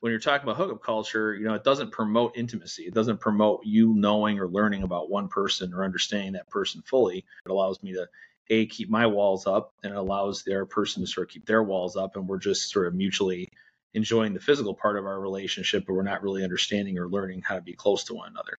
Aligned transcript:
when 0.00 0.10
you're 0.10 0.20
talking 0.20 0.44
about 0.44 0.56
hookup 0.56 0.82
culture, 0.82 1.34
you 1.34 1.44
know, 1.44 1.54
it 1.54 1.64
doesn't 1.64 1.92
promote 1.92 2.36
intimacy. 2.36 2.84
It 2.84 2.94
doesn't 2.94 3.20
promote 3.20 3.60
you 3.64 3.94
knowing 3.94 4.38
or 4.38 4.48
learning 4.48 4.82
about 4.82 5.10
one 5.10 5.28
person 5.28 5.72
or 5.74 5.84
understanding 5.84 6.32
that 6.32 6.48
person 6.48 6.82
fully. 6.82 7.18
It 7.44 7.50
allows 7.50 7.82
me 7.82 7.92
to 7.92 8.08
a 8.50 8.66
keep 8.66 8.90
my 8.90 9.06
walls 9.06 9.46
up 9.46 9.72
and 9.82 9.92
it 9.92 9.96
allows 9.96 10.42
their 10.42 10.66
person 10.66 11.02
to 11.02 11.06
sort 11.06 11.28
of 11.28 11.32
keep 11.32 11.46
their 11.46 11.62
walls 11.62 11.96
up 11.96 12.16
and 12.16 12.26
we're 12.26 12.38
just 12.38 12.70
sort 12.70 12.88
of 12.88 12.94
mutually 12.94 13.48
enjoying 13.94 14.34
the 14.34 14.40
physical 14.40 14.74
part 14.74 14.98
of 14.98 15.06
our 15.06 15.20
relationship 15.20 15.84
but 15.86 15.94
we're 15.94 16.02
not 16.02 16.22
really 16.22 16.42
understanding 16.42 16.98
or 16.98 17.08
learning 17.08 17.42
how 17.42 17.54
to 17.54 17.60
be 17.60 17.72
close 17.72 18.04
to 18.04 18.14
one 18.14 18.28
another 18.28 18.58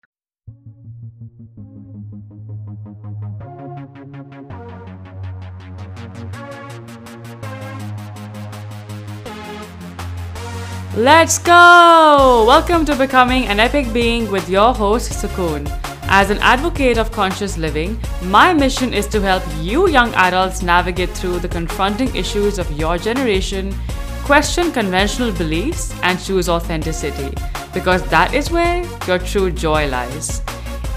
Let's 11.01 11.39
go! 11.39 12.45
Welcome 12.47 12.85
to 12.85 12.95
Becoming 12.95 13.47
an 13.47 13.59
Epic 13.59 13.91
Being 13.91 14.29
with 14.29 14.47
your 14.47 14.71
host, 14.71 15.11
Sukoon. 15.11 15.67
As 16.03 16.29
an 16.29 16.37
advocate 16.41 16.99
of 16.99 17.11
conscious 17.11 17.57
living, 17.57 17.99
my 18.25 18.53
mission 18.53 18.93
is 18.93 19.07
to 19.07 19.19
help 19.19 19.41
you 19.61 19.89
young 19.89 20.13
adults 20.13 20.61
navigate 20.61 21.09
through 21.09 21.39
the 21.39 21.47
confronting 21.47 22.15
issues 22.15 22.59
of 22.59 22.71
your 22.77 22.99
generation, 22.99 23.73
question 24.25 24.71
conventional 24.71 25.31
beliefs, 25.31 25.91
and 26.03 26.23
choose 26.23 26.47
authenticity, 26.47 27.33
because 27.73 28.07
that 28.09 28.35
is 28.35 28.51
where 28.51 28.85
your 29.07 29.17
true 29.17 29.49
joy 29.49 29.87
lies. 29.87 30.43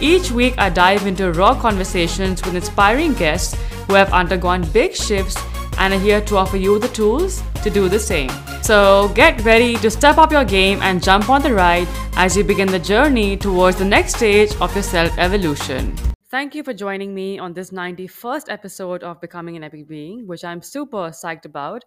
Each 0.03 0.31
week, 0.31 0.59
I 0.59 0.69
dive 0.69 1.07
into 1.07 1.33
raw 1.33 1.59
conversations 1.59 2.45
with 2.45 2.57
inspiring 2.57 3.15
guests 3.15 3.57
who 3.87 3.95
have 3.95 4.13
undergone 4.13 4.71
big 4.71 4.95
shifts 4.95 5.43
and 5.79 5.95
are 5.95 5.99
here 5.99 6.21
to 6.21 6.37
offer 6.37 6.59
you 6.59 6.79
the 6.79 6.89
tools 6.89 7.43
to 7.63 7.71
do 7.71 7.89
the 7.89 7.99
same. 7.99 8.29
So 8.65 9.13
get 9.15 9.45
ready 9.45 9.77
to 9.77 9.91
step 9.91 10.17
up 10.17 10.33
your 10.33 10.47
game 10.47 10.81
and 10.81 11.03
jump 11.03 11.29
on 11.29 11.43
the 11.43 11.53
ride 11.53 11.87
as 12.17 12.35
you 12.35 12.43
begin 12.45 12.67
the 12.67 12.79
journey 12.79 13.37
towards 13.37 13.77
the 13.77 13.85
next 13.85 14.17
stage 14.17 14.57
of 14.59 14.75
your 14.75 14.83
self 14.83 15.19
evolution. 15.19 15.95
Thank 16.31 16.55
you 16.55 16.65
for 16.65 16.73
joining 16.73 17.15
me 17.15 17.39
on 17.39 17.53
this 17.53 17.73
91st 17.73 18.47
episode 18.49 19.05
of 19.05 19.21
Becoming 19.21 19.57
an 19.57 19.65
Epic 19.65 19.87
Being, 19.87 20.27
which 20.27 20.47
I'm 20.47 20.63
super 20.63 21.11
psyched 21.11 21.45
about, 21.45 21.85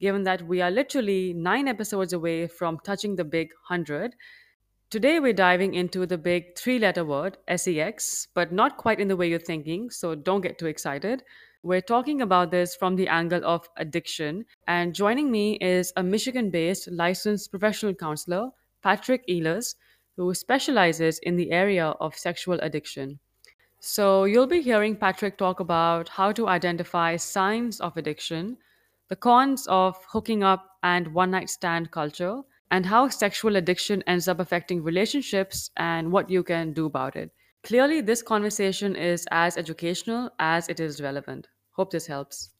given 0.00 0.24
that 0.24 0.42
we 0.42 0.60
are 0.60 0.70
literally 0.72 1.32
nine 1.32 1.68
episodes 1.68 2.12
away 2.12 2.48
from 2.48 2.80
touching 2.82 3.14
the 3.14 3.24
big 3.24 3.50
100. 3.68 4.16
Today, 4.90 5.20
we're 5.20 5.32
diving 5.32 5.74
into 5.74 6.06
the 6.06 6.18
big 6.18 6.58
three 6.58 6.80
letter 6.80 7.04
word, 7.04 7.36
SEX, 7.54 8.26
but 8.34 8.50
not 8.50 8.78
quite 8.78 8.98
in 8.98 9.06
the 9.06 9.16
way 9.16 9.28
you're 9.28 9.38
thinking, 9.38 9.90
so 9.90 10.16
don't 10.16 10.40
get 10.40 10.58
too 10.58 10.66
excited. 10.66 11.22
We're 11.66 11.80
talking 11.80 12.22
about 12.22 12.52
this 12.52 12.76
from 12.76 12.94
the 12.94 13.08
angle 13.08 13.44
of 13.44 13.68
addiction. 13.76 14.44
And 14.68 14.94
joining 14.94 15.32
me 15.32 15.58
is 15.60 15.92
a 15.96 16.02
Michigan 16.04 16.48
based 16.48 16.88
licensed 16.92 17.50
professional 17.50 17.92
counselor, 17.92 18.50
Patrick 18.84 19.26
Eilers, 19.26 19.74
who 20.16 20.32
specializes 20.32 21.18
in 21.24 21.34
the 21.34 21.50
area 21.50 21.86
of 21.86 22.14
sexual 22.14 22.60
addiction. 22.60 23.18
So, 23.80 24.26
you'll 24.26 24.46
be 24.46 24.62
hearing 24.62 24.94
Patrick 24.94 25.38
talk 25.38 25.58
about 25.58 26.08
how 26.08 26.30
to 26.30 26.46
identify 26.46 27.16
signs 27.16 27.80
of 27.80 27.96
addiction, 27.96 28.58
the 29.08 29.16
cons 29.16 29.66
of 29.66 29.96
hooking 30.12 30.44
up 30.44 30.78
and 30.84 31.12
one 31.14 31.32
night 31.32 31.50
stand 31.50 31.90
culture, 31.90 32.42
and 32.70 32.86
how 32.86 33.08
sexual 33.08 33.56
addiction 33.56 34.04
ends 34.06 34.28
up 34.28 34.38
affecting 34.38 34.84
relationships 34.84 35.72
and 35.76 36.12
what 36.12 36.30
you 36.30 36.44
can 36.44 36.72
do 36.72 36.86
about 36.86 37.16
it. 37.16 37.32
Clearly, 37.64 38.02
this 38.02 38.22
conversation 38.22 38.94
is 38.94 39.26
as 39.32 39.56
educational 39.56 40.30
as 40.38 40.68
it 40.68 40.78
is 40.78 41.02
relevant. 41.02 41.48
Hope 41.76 41.90
this 41.90 42.06
helps. 42.06 42.50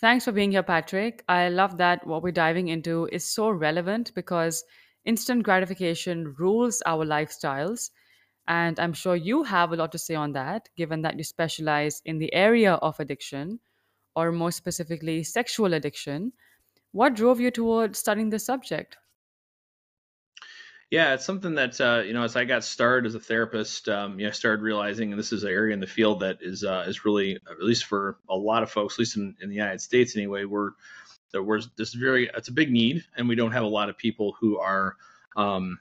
Thanks 0.00 0.24
for 0.24 0.32
being 0.32 0.50
here, 0.50 0.64
Patrick. 0.64 1.22
I 1.28 1.48
love 1.48 1.78
that 1.78 2.04
what 2.04 2.22
we're 2.22 2.32
diving 2.32 2.68
into 2.68 3.08
is 3.12 3.24
so 3.24 3.48
relevant 3.48 4.12
because 4.16 4.64
instant 5.04 5.44
gratification 5.44 6.34
rules 6.36 6.82
our 6.84 7.06
lifestyles. 7.06 7.90
And 8.48 8.78
I'm 8.80 8.92
sure 8.92 9.14
you 9.14 9.44
have 9.44 9.72
a 9.72 9.76
lot 9.76 9.92
to 9.92 9.98
say 9.98 10.16
on 10.16 10.32
that, 10.32 10.68
given 10.76 11.02
that 11.02 11.16
you 11.16 11.22
specialize 11.22 12.02
in 12.04 12.18
the 12.18 12.34
area 12.34 12.74
of 12.74 12.98
addiction, 12.98 13.60
or 14.16 14.32
more 14.32 14.50
specifically, 14.50 15.22
sexual 15.22 15.74
addiction. 15.74 16.32
What 16.90 17.14
drove 17.14 17.40
you 17.40 17.50
toward 17.52 17.96
studying 17.96 18.30
this 18.30 18.44
subject? 18.44 18.98
Yeah, 20.90 21.14
it's 21.14 21.24
something 21.24 21.56
that 21.56 21.80
uh, 21.80 22.02
you 22.04 22.12
know, 22.12 22.22
as 22.22 22.36
I 22.36 22.44
got 22.44 22.62
started 22.62 23.06
as 23.06 23.14
a 23.14 23.20
therapist, 23.20 23.88
um, 23.88 24.18
you 24.18 24.26
know, 24.26 24.30
I 24.30 24.32
started 24.32 24.62
realizing, 24.62 25.16
this 25.16 25.32
is 25.32 25.42
an 25.42 25.50
area 25.50 25.74
in 25.74 25.80
the 25.80 25.86
field 25.86 26.20
that 26.20 26.38
is 26.40 26.62
uh, 26.64 26.84
is 26.86 27.04
really, 27.04 27.36
at 27.50 27.62
least 27.62 27.84
for 27.86 28.18
a 28.28 28.36
lot 28.36 28.62
of 28.62 28.70
folks, 28.70 28.94
at 28.94 29.00
least 29.00 29.16
in, 29.16 29.34
in 29.40 29.48
the 29.48 29.56
United 29.56 29.80
States 29.80 30.16
anyway, 30.16 30.44
we're 30.44 30.70
there 31.34 31.42
was 31.42 31.68
this 31.76 31.92
very, 31.92 32.30
it's 32.32 32.48
a 32.48 32.52
big 32.52 32.70
need, 32.70 33.04
and 33.16 33.28
we 33.28 33.34
don't 33.34 33.52
have 33.52 33.64
a 33.64 33.68
lot 33.68 33.88
of 33.88 33.98
people 33.98 34.36
who 34.40 34.58
are 34.58 34.94
um, 35.36 35.80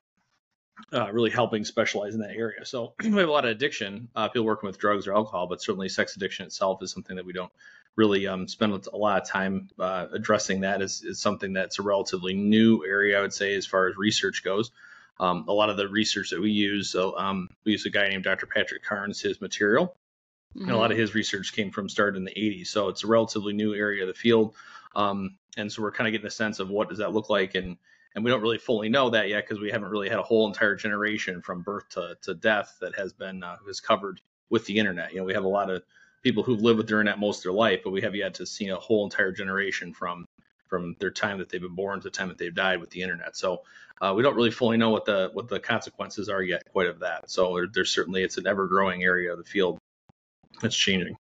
uh, 0.92 1.12
really 1.12 1.30
helping 1.30 1.64
specialize 1.64 2.16
in 2.16 2.22
that 2.22 2.36
area. 2.36 2.66
So 2.66 2.96
we 3.04 3.12
have 3.12 3.30
a 3.30 3.32
lot 3.32 3.46
of 3.46 3.52
addiction, 3.52 4.10
uh, 4.16 4.30
people 4.30 4.46
working 4.46 4.68
with 4.68 4.80
drugs 4.80 5.08
or 5.08 5.14
alcohol, 5.14 5.46
but 5.48 5.62
certainly 5.62 5.90
sex 5.90 6.16
addiction 6.16 6.48
itself 6.48 6.82
is 6.82 6.92
something 6.92 7.16
that 7.18 7.26
we 7.26 7.34
don't 7.34 7.52
really 7.96 8.26
um, 8.26 8.48
spend 8.48 8.88
a 8.92 8.98
lot 8.98 9.22
of 9.22 9.28
time 9.28 9.70
uh, 9.80 10.08
addressing. 10.12 10.62
That 10.62 10.82
is, 10.82 11.04
is 11.04 11.22
something 11.22 11.54
that's 11.54 11.78
a 11.78 11.84
relatively 11.84 12.34
new 12.34 12.84
area, 12.84 13.20
I 13.20 13.22
would 13.22 13.34
say, 13.34 13.54
as 13.56 13.68
far 13.68 13.88
as 13.88 13.96
research 13.96 14.44
goes. 14.44 14.72
Um, 15.20 15.46
a 15.48 15.54
lot 15.54 15.70
of 15.70 15.78
the 15.78 15.88
research 15.88 16.32
that 16.32 16.42
we 16.42 16.52
use, 16.52 16.90
so 16.90 17.18
um, 17.18 17.50
we 17.66 17.74
use 17.74 17.86
a 17.86 17.90
guy 17.90 18.10
named 18.10 18.24
Dr. 18.24 18.48
Patrick 18.48 18.84
Carnes, 18.84 19.22
his 19.22 19.40
material, 19.42 19.96
mm-hmm. 20.56 20.64
and 20.64 20.72
a 20.72 20.78
lot 20.78 20.86
of 20.86 20.96
mm-hmm. 20.96 21.02
his 21.02 21.16
research 21.16 21.54
came 21.54 21.72
from 21.72 21.88
started 21.88 22.18
in 22.18 22.26
the 22.26 22.32
80s. 22.32 22.68
So 22.68 22.90
it's 22.90 23.04
a 23.04 23.08
relatively 23.08 23.54
new 23.54 23.74
area 23.76 24.02
of 24.04 24.08
the 24.08 24.14
field, 24.14 24.56
um, 24.96 25.38
and 25.56 25.72
so 25.72 25.82
we're 25.82 25.92
kind 25.92 26.08
of 26.08 26.12
getting 26.14 26.28
a 26.28 26.32
sense 26.32 26.60
of 26.60 26.70
what 26.70 26.90
does 26.90 26.98
that 26.98 27.14
look 27.14 27.30
like, 27.30 27.56
and 27.56 27.78
and 28.16 28.24
we 28.24 28.32
don't 28.32 28.42
really 28.42 28.58
fully 28.58 28.90
know 28.90 29.10
that 29.10 29.30
yet 29.30 29.44
because 29.44 29.60
we 29.60 29.72
haven't 29.72 29.90
really 29.90 30.10
had 30.10 30.20
a 30.20 30.24
whole 30.24 30.48
entire 30.48 30.76
generation 30.76 31.42
from 31.42 31.62
birth 31.62 31.90
to, 31.90 32.16
to 32.22 32.34
death 32.34 32.78
that 32.82 32.96
has 32.96 33.14
been 33.14 33.44
uh, 33.44 33.58
has 33.66 33.80
covered 33.80 34.22
with 34.50 34.66
the 34.66 34.78
internet. 34.78 35.12
You 35.12 35.20
know, 35.20 35.26
we 35.26 35.34
have 35.34 35.46
a 35.46 35.50
lot 35.50 35.70
of 35.70 35.84
people 36.22 36.44
who've 36.44 36.62
lived 36.62 36.78
with 36.78 36.88
the 36.88 36.94
internet 36.94 37.20
most 37.20 37.40
of 37.40 37.44
their 37.44 37.54
life, 37.54 37.82
but 37.84 37.92
we 37.92 38.02
have 38.02 38.16
yet 38.16 38.36
to 38.36 38.46
see 38.46 38.70
a 38.70 38.76
whole 38.76 39.04
entire 39.04 39.32
generation 39.32 39.94
from 39.94 40.26
from 40.74 40.96
their 41.00 41.12
time 41.12 41.38
that 41.38 41.50
they've 41.50 41.62
been 41.62 41.76
born 41.76 42.00
to 42.00 42.04
the 42.06 42.10
time 42.10 42.30
that 42.30 42.40
they've 42.40 42.56
died 42.56 42.80
with 42.80 42.90
the 42.90 43.04
internet. 43.04 43.38
So 43.38 43.62
uh, 44.02 44.12
we 44.16 44.24
don't 44.24 44.36
really 44.36 44.50
fully 44.50 44.76
know 44.76 44.90
what 44.90 45.06
the 45.06 45.30
what 45.34 45.48
the 45.48 45.60
consequences 45.60 46.30
are 46.30 46.42
yet 46.42 46.64
quite 46.72 46.88
of 46.88 46.98
that. 47.02 47.30
So 47.30 47.54
there, 47.54 47.68
there's 47.72 47.92
certainly 47.92 48.24
it's 48.24 48.40
an 48.40 48.48
ever 48.48 48.66
growing 48.68 49.04
area 49.04 49.32
of 49.32 49.38
the 49.38 49.44
field 49.44 49.78
that's 50.64 50.76
changing. 50.76 51.16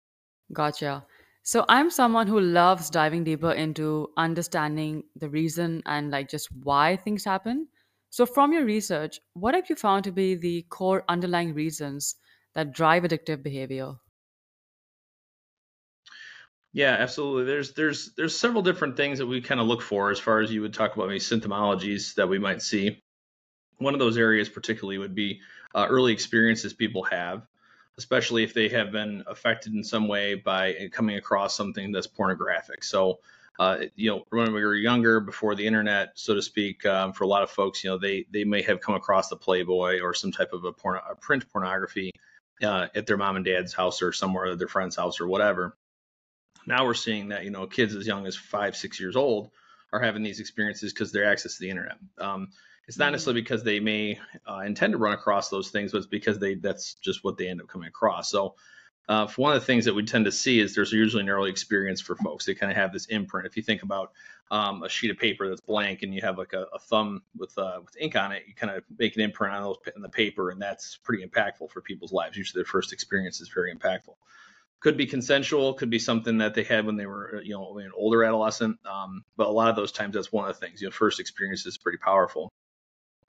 Gotcha. 0.54 1.04
So 1.42 1.66
I'm 1.68 1.90
someone 1.90 2.28
who 2.28 2.40
loves 2.40 2.88
diving 2.88 3.24
deeper 3.24 3.52
into 3.52 4.08
understanding 4.16 5.04
the 5.16 5.28
reason 5.28 5.82
and 5.84 6.10
like 6.10 6.30
just 6.30 6.48
why 6.62 6.96
things 6.96 7.26
happen. 7.26 7.68
So 8.08 8.24
from 8.24 8.54
your 8.54 8.64
research, 8.64 9.20
what 9.34 9.54
have 9.54 9.68
you 9.68 9.76
found 9.76 10.04
to 10.04 10.12
be 10.12 10.34
the 10.34 10.62
core 10.70 11.04
underlying 11.10 11.52
reasons 11.52 12.16
that 12.54 12.72
drive 12.72 13.02
addictive 13.02 13.42
behavior? 13.42 13.96
Yeah, 16.72 16.96
absolutely. 16.98 17.44
There's 17.44 17.72
there's 17.74 18.12
there's 18.16 18.38
several 18.38 18.62
different 18.62 18.96
things 18.96 19.18
that 19.18 19.26
we 19.26 19.40
kind 19.42 19.60
of 19.60 19.66
look 19.66 19.82
for 19.82 20.10
as 20.10 20.18
far 20.18 20.40
as 20.40 20.50
you 20.50 20.62
would 20.62 20.72
talk 20.72 20.94
about 20.94 21.08
maybe 21.08 21.20
symptomologies 21.20 22.14
that 22.14 22.28
we 22.28 22.38
might 22.38 22.62
see. 22.62 23.02
One 23.78 23.94
of 23.94 24.00
those 24.00 24.16
areas 24.16 24.48
particularly 24.48 24.98
would 24.98 25.14
be 25.14 25.40
uh, 25.74 25.86
early 25.90 26.12
experiences 26.12 26.72
people 26.72 27.04
have, 27.04 27.46
especially 27.98 28.44
if 28.44 28.54
they 28.54 28.68
have 28.70 28.92
been 28.92 29.24
affected 29.26 29.74
in 29.74 29.84
some 29.84 30.08
way 30.08 30.34
by 30.34 30.88
coming 30.92 31.16
across 31.16 31.56
something 31.56 31.92
that's 31.92 32.06
pornographic. 32.06 32.84
So, 32.84 33.20
uh, 33.58 33.78
you 33.96 34.10
know, 34.10 34.24
when 34.30 34.52
we 34.54 34.64
were 34.64 34.74
younger, 34.74 35.20
before 35.20 35.54
the 35.54 35.66
internet, 35.66 36.12
so 36.14 36.34
to 36.34 36.42
speak, 36.42 36.86
um, 36.86 37.12
for 37.12 37.24
a 37.24 37.28
lot 37.28 37.42
of 37.42 37.50
folks, 37.50 37.84
you 37.84 37.90
know, 37.90 37.98
they 37.98 38.26
they 38.30 38.44
may 38.44 38.62
have 38.62 38.80
come 38.80 38.94
across 38.94 39.28
the 39.28 39.36
Playboy 39.36 40.00
or 40.00 40.14
some 40.14 40.32
type 40.32 40.52
of 40.54 40.64
a, 40.64 40.72
porn, 40.72 41.00
a 41.10 41.14
print 41.16 41.44
pornography 41.52 42.12
uh, 42.62 42.86
at 42.94 43.06
their 43.06 43.18
mom 43.18 43.36
and 43.36 43.44
dad's 43.44 43.74
house 43.74 44.00
or 44.02 44.12
somewhere 44.12 44.46
at 44.46 44.58
their 44.58 44.68
friend's 44.68 44.96
house 44.96 45.20
or 45.20 45.26
whatever 45.26 45.76
now 46.66 46.84
we're 46.84 46.94
seeing 46.94 47.28
that 47.28 47.44
you 47.44 47.50
know 47.50 47.66
kids 47.66 47.94
as 47.94 48.06
young 48.06 48.26
as 48.26 48.36
five, 48.36 48.76
six 48.76 49.00
years 49.00 49.16
old 49.16 49.50
are 49.92 50.00
having 50.00 50.22
these 50.22 50.40
experiences 50.40 50.92
because 50.92 51.12
they're 51.12 51.30
access 51.30 51.56
to 51.56 51.60
the 51.60 51.70
internet. 51.70 51.98
Um, 52.18 52.48
it's 52.88 52.98
not 52.98 53.06
mm-hmm. 53.06 53.12
necessarily 53.12 53.40
because 53.42 53.62
they 53.62 53.80
may 53.80 54.18
uh, 54.48 54.60
intend 54.60 54.92
to 54.92 54.98
run 54.98 55.12
across 55.12 55.48
those 55.48 55.70
things, 55.70 55.92
but 55.92 55.98
it's 55.98 56.06
because 56.06 56.38
they 56.38 56.54
that's 56.54 56.94
just 56.94 57.22
what 57.22 57.36
they 57.36 57.48
end 57.48 57.60
up 57.60 57.68
coming 57.68 57.88
across. 57.88 58.30
So, 58.30 58.54
uh, 59.08 59.26
one 59.36 59.54
of 59.54 59.60
the 59.60 59.66
things 59.66 59.84
that 59.84 59.94
we 59.94 60.04
tend 60.04 60.24
to 60.24 60.32
see 60.32 60.60
is 60.60 60.74
there's 60.74 60.92
usually 60.92 61.22
an 61.22 61.28
early 61.28 61.50
experience 61.50 62.00
for 62.00 62.16
folks. 62.16 62.44
They 62.44 62.54
kind 62.54 62.70
of 62.70 62.76
have 62.76 62.92
this 62.92 63.06
imprint. 63.06 63.46
If 63.46 63.56
you 63.56 63.62
think 63.62 63.82
about 63.82 64.12
um, 64.50 64.82
a 64.82 64.88
sheet 64.88 65.10
of 65.10 65.18
paper 65.18 65.48
that's 65.48 65.60
blank 65.60 66.02
and 66.02 66.14
you 66.14 66.20
have 66.22 66.38
like 66.38 66.52
a, 66.52 66.66
a 66.72 66.78
thumb 66.78 67.22
with 67.36 67.56
uh, 67.58 67.80
with 67.84 67.96
ink 68.00 68.16
on 68.16 68.32
it, 68.32 68.44
you 68.46 68.54
kind 68.54 68.74
of 68.74 68.84
make 68.98 69.14
an 69.16 69.22
imprint 69.22 69.54
on 69.54 69.62
those 69.62 69.76
in 69.94 70.02
the 70.02 70.08
paper, 70.08 70.50
and 70.50 70.60
that's 70.60 70.98
pretty 71.04 71.24
impactful 71.24 71.70
for 71.70 71.80
people's 71.80 72.12
lives. 72.12 72.36
Usually, 72.36 72.58
their 72.58 72.66
first 72.66 72.92
experience 72.92 73.40
is 73.40 73.48
very 73.48 73.74
impactful 73.74 74.14
could 74.82 74.96
be 74.96 75.06
consensual, 75.06 75.74
could 75.74 75.90
be 75.90 75.98
something 75.98 76.38
that 76.38 76.54
they 76.54 76.64
had 76.64 76.84
when 76.84 76.96
they 76.96 77.06
were, 77.06 77.40
you 77.44 77.54
know, 77.54 77.78
an 77.78 77.92
older 77.96 78.24
adolescent. 78.24 78.78
Um, 78.84 79.24
but 79.36 79.46
a 79.46 79.50
lot 79.50 79.70
of 79.70 79.76
those 79.76 79.92
times, 79.92 80.14
that's 80.14 80.32
one 80.32 80.48
of 80.48 80.58
the 80.58 80.66
things. 80.66 80.82
You 80.82 80.88
know, 80.88 80.92
first 80.92 81.20
experience 81.20 81.64
is 81.66 81.78
pretty 81.78 81.98
powerful. 81.98 82.50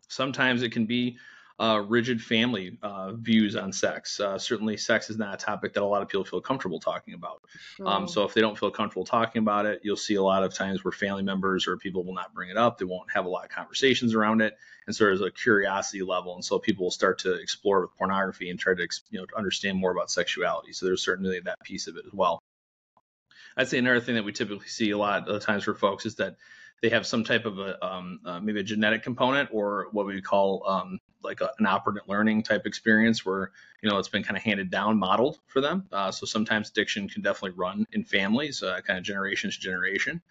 Sometimes 0.10 0.64
it 0.64 0.72
can 0.72 0.86
be 0.86 1.18
uh, 1.64 1.80
rigid 1.80 2.22
family 2.22 2.78
uh, 2.84 3.14
views 3.14 3.56
on 3.56 3.72
sex. 3.72 4.20
Uh, 4.20 4.38
certainly, 4.38 4.76
sex 4.76 5.10
is 5.10 5.18
not 5.18 5.34
a 5.34 5.38
topic 5.38 5.72
that 5.74 5.82
a 5.82 5.86
lot 5.86 6.02
of 6.02 6.10
people 6.10 6.26
feel 6.26 6.42
comfortable 6.42 6.82
talking 6.82 7.14
about. 7.14 7.42
Um, 7.86 8.06
so, 8.10 8.26
if 8.26 8.34
they 8.34 8.42
don't 8.42 8.60
feel 8.60 8.70
comfortable 8.70 9.06
talking 9.06 9.40
about 9.40 9.66
it, 9.66 9.80
you'll 9.82 9.96
see 9.96 10.16
a 10.16 10.22
lot 10.22 10.44
of 10.44 10.54
times 10.54 10.84
where 10.84 10.92
family 10.92 11.24
members 11.24 11.66
or 11.66 11.78
people 11.78 12.04
will 12.04 12.16
not 12.16 12.34
bring 12.34 12.50
it 12.50 12.58
up. 12.58 12.80
They 12.80 12.86
won't 12.86 13.14
have 13.14 13.24
a 13.24 13.30
lot 13.30 13.46
of 13.46 13.52
conversations 13.52 14.14
around 14.14 14.42
it, 14.42 14.58
and 14.88 14.94
so 14.94 15.06
there's 15.06 15.22
a 15.22 15.32
curiosity 15.32 16.02
level, 16.02 16.36
and 16.36 16.44
so 16.44 16.60
people 16.60 16.88
will 16.88 16.92
start 16.92 17.20
to 17.20 17.36
explore 17.36 17.80
with 17.80 17.96
pornography 17.98 18.50
and 18.50 18.60
try 18.60 18.74
to 18.76 18.88
you 19.10 19.22
know 19.22 19.26
understand 19.38 19.78
more 19.78 19.92
about 19.92 20.12
sexuality. 20.12 20.74
So, 20.74 20.86
there's 20.86 21.02
certainly 21.02 21.40
that 21.46 21.64
piece 21.64 21.88
of 21.88 21.96
it 21.96 22.04
as 22.06 22.12
well. 22.12 22.44
I'd 23.56 23.70
say 23.70 23.78
another 23.78 24.02
thing 24.02 24.16
that 24.16 24.26
we 24.26 24.34
typically 24.34 24.68
see 24.68 24.92
a 24.92 24.98
lot 24.98 25.30
of 25.30 25.42
times 25.42 25.64
for 25.64 25.76
folks 25.76 26.06
is 26.06 26.16
that 26.16 26.36
they 26.84 26.90
have 26.90 27.08
some 27.08 27.24
type 27.24 27.46
of 27.46 27.60
a 27.60 27.84
um, 27.84 28.20
uh, 28.26 28.42
maybe 28.42 28.60
a 28.60 28.64
genetic 28.64 29.02
component 29.04 29.50
or 29.54 29.88
what 29.94 30.06
we 30.06 30.22
call 30.22 30.68
um, 30.68 31.00
like 31.24 31.40
a, 31.40 31.50
an 31.58 31.66
operant 31.66 32.10
learning 32.10 32.44
type 32.44 32.66
experience 32.66 33.26
where 33.26 33.52
you 33.82 33.90
know 33.90 33.98
it's 33.98 34.10
been 34.10 34.22
kind 34.22 34.36
of 34.36 34.44
handed 34.44 34.70
down 34.70 35.00
modeled 35.00 35.40
for 35.48 35.62
them. 35.62 35.88
Uh, 35.94 36.12
so 36.12 36.26
sometimes 36.26 36.70
addiction 36.70 37.08
can 37.08 37.22
definitely 37.22 37.58
run 37.58 37.88
in 37.94 38.04
families 38.04 38.62
uh, 38.62 38.82
kind 38.86 39.00
of 39.00 39.06
generation 39.06 39.50
to 39.50 39.58
generation. 39.58 40.22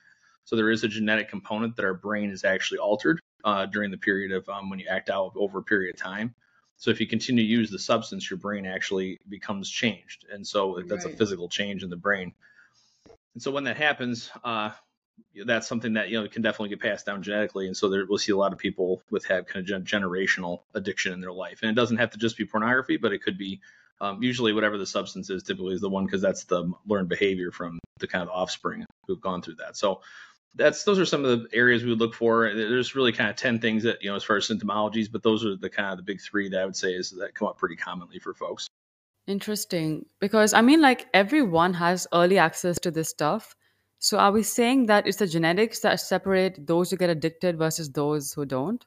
So 0.44 0.54
there 0.54 0.70
is 0.70 0.84
a 0.84 0.88
genetic 0.88 1.30
component 1.30 1.74
that 1.76 1.86
our 1.86 1.94
brain 1.94 2.30
is 2.30 2.44
actually 2.44 2.78
altered 2.78 3.18
uh, 3.44 3.64
during 3.64 3.90
the 3.90 3.96
period 3.96 4.30
of 4.32 4.46
um, 4.50 4.68
when 4.68 4.78
you 4.78 4.86
act 4.90 5.08
out 5.08 5.32
over 5.36 5.60
a 5.60 5.62
period 5.62 5.94
of 5.94 6.00
time. 6.00 6.34
So 6.76 6.90
if 6.90 7.00
you 7.00 7.06
continue 7.06 7.44
to 7.44 7.48
use 7.48 7.70
the 7.70 7.78
substance 7.78 8.28
your 8.28 8.38
brain 8.38 8.66
actually 8.66 9.20
becomes 9.26 9.70
changed. 9.70 10.26
And 10.30 10.46
so 10.46 10.82
that's 10.86 11.06
right. 11.06 11.14
a 11.14 11.16
physical 11.16 11.48
change 11.48 11.82
in 11.82 11.88
the 11.88 11.96
brain. 11.96 12.34
And 13.32 13.42
so 13.42 13.50
when 13.50 13.64
that 13.64 13.78
happens 13.78 14.30
uh, 14.44 14.72
that's 15.46 15.66
something 15.66 15.94
that 15.94 16.08
you 16.08 16.20
know 16.20 16.28
can 16.28 16.42
definitely 16.42 16.70
get 16.70 16.80
passed 16.80 17.06
down 17.06 17.22
genetically, 17.22 17.66
and 17.66 17.76
so 17.76 17.88
there, 17.88 18.04
we'll 18.08 18.18
see 18.18 18.32
a 18.32 18.36
lot 18.36 18.52
of 18.52 18.58
people 18.58 19.02
with 19.10 19.24
have 19.26 19.46
kind 19.46 19.68
of 19.68 19.84
generational 19.84 20.62
addiction 20.74 21.12
in 21.12 21.20
their 21.20 21.32
life, 21.32 21.60
and 21.62 21.70
it 21.70 21.74
doesn't 21.74 21.96
have 21.96 22.10
to 22.10 22.18
just 22.18 22.36
be 22.36 22.44
pornography, 22.44 22.96
but 22.96 23.12
it 23.12 23.22
could 23.22 23.38
be 23.38 23.60
um, 24.00 24.22
usually 24.22 24.52
whatever 24.52 24.78
the 24.78 24.86
substance 24.86 25.30
is. 25.30 25.42
Typically, 25.42 25.74
is 25.74 25.80
the 25.80 25.88
one 25.88 26.04
because 26.04 26.20
that's 26.20 26.44
the 26.44 26.70
learned 26.86 27.08
behavior 27.08 27.50
from 27.50 27.78
the 27.98 28.06
kind 28.06 28.22
of 28.22 28.28
offspring 28.28 28.84
who've 29.06 29.20
gone 29.20 29.42
through 29.42 29.56
that. 29.56 29.76
So 29.76 30.00
that's 30.54 30.84
those 30.84 30.98
are 30.98 31.06
some 31.06 31.24
of 31.24 31.30
the 31.30 31.56
areas 31.56 31.82
we 31.82 31.90
would 31.90 32.00
look 32.00 32.14
for. 32.14 32.52
There's 32.54 32.94
really 32.94 33.12
kind 33.12 33.30
of 33.30 33.36
ten 33.36 33.58
things 33.58 33.82
that 33.84 34.02
you 34.02 34.10
know 34.10 34.16
as 34.16 34.24
far 34.24 34.36
as 34.36 34.48
symptomologies, 34.48 35.10
but 35.10 35.22
those 35.22 35.44
are 35.46 35.56
the 35.56 35.70
kind 35.70 35.90
of 35.90 35.96
the 35.96 36.02
big 36.02 36.20
three 36.20 36.48
that 36.50 36.60
I 36.60 36.64
would 36.64 36.76
say 36.76 36.92
is 36.92 37.10
that 37.10 37.34
come 37.34 37.48
up 37.48 37.58
pretty 37.58 37.76
commonly 37.76 38.18
for 38.18 38.34
folks. 38.34 38.66
Interesting, 39.26 40.04
because 40.20 40.52
I 40.52 40.60
mean, 40.60 40.80
like 40.80 41.06
everyone 41.14 41.74
has 41.74 42.06
early 42.12 42.38
access 42.38 42.78
to 42.80 42.90
this 42.90 43.08
stuff 43.08 43.54
so 44.02 44.18
are 44.18 44.32
we 44.32 44.42
saying 44.42 44.86
that 44.86 45.06
it's 45.06 45.18
the 45.18 45.28
genetics 45.28 45.78
that 45.80 46.00
separate 46.00 46.66
those 46.66 46.90
who 46.90 46.96
get 46.96 47.08
addicted 47.08 47.56
versus 47.56 47.88
those 47.88 48.32
who 48.32 48.44
don't? 48.44 48.84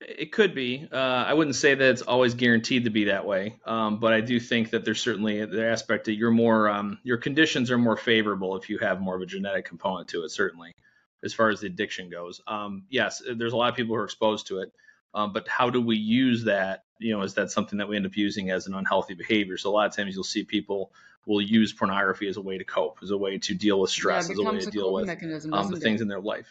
It 0.00 0.32
could 0.32 0.54
be. 0.54 0.88
Uh, 0.90 0.96
I 0.96 1.34
wouldn't 1.34 1.54
say 1.54 1.74
that 1.74 1.90
it's 1.90 2.00
always 2.00 2.32
guaranteed 2.32 2.84
to 2.84 2.90
be 2.90 3.04
that 3.04 3.26
way, 3.26 3.56
um, 3.66 4.00
but 4.00 4.14
I 4.14 4.22
do 4.22 4.40
think 4.40 4.70
that 4.70 4.86
there's 4.86 5.02
certainly 5.02 5.44
the 5.44 5.66
aspect 5.66 6.06
that 6.06 6.14
you're 6.14 6.30
more 6.30 6.70
um, 6.70 6.98
your 7.02 7.18
conditions 7.18 7.70
are 7.70 7.76
more 7.76 7.96
favorable 7.98 8.56
if 8.56 8.70
you 8.70 8.78
have 8.78 9.02
more 9.02 9.16
of 9.16 9.20
a 9.20 9.26
genetic 9.26 9.66
component 9.66 10.08
to 10.08 10.24
it. 10.24 10.30
Certainly, 10.30 10.74
as 11.22 11.34
far 11.34 11.50
as 11.50 11.60
the 11.60 11.66
addiction 11.66 12.08
goes, 12.08 12.40
um, 12.46 12.84
yes, 12.88 13.22
there's 13.36 13.52
a 13.52 13.56
lot 13.56 13.68
of 13.68 13.76
people 13.76 13.94
who 13.94 14.00
are 14.00 14.06
exposed 14.06 14.46
to 14.46 14.60
it, 14.60 14.72
um, 15.12 15.34
but 15.34 15.46
how 15.46 15.68
do 15.68 15.82
we 15.82 15.98
use 15.98 16.44
that? 16.44 16.84
You 16.98 17.14
know, 17.14 17.22
is 17.22 17.34
that 17.34 17.50
something 17.50 17.78
that 17.80 17.88
we 17.88 17.96
end 17.96 18.06
up 18.06 18.16
using 18.16 18.50
as 18.50 18.66
an 18.66 18.74
unhealthy 18.74 19.12
behavior? 19.12 19.58
So 19.58 19.68
a 19.68 19.72
lot 19.72 19.90
of 19.90 19.94
times 19.94 20.14
you'll 20.14 20.24
see 20.24 20.42
people 20.42 20.90
will 21.26 21.40
use 21.40 21.72
pornography 21.72 22.28
as 22.28 22.36
a 22.36 22.42
way 22.42 22.58
to 22.58 22.64
cope, 22.64 22.98
as 23.02 23.10
a 23.10 23.16
way 23.16 23.38
to 23.38 23.54
deal 23.54 23.80
with 23.80 23.90
stress, 23.90 24.28
yeah, 24.28 24.32
as 24.32 24.38
a 24.38 24.42
way 24.42 24.58
to 24.60 24.70
deal 24.70 24.92
with 24.92 25.08
um, 25.52 25.70
the 25.70 25.80
things 25.80 26.00
in 26.00 26.08
their 26.08 26.20
life. 26.20 26.50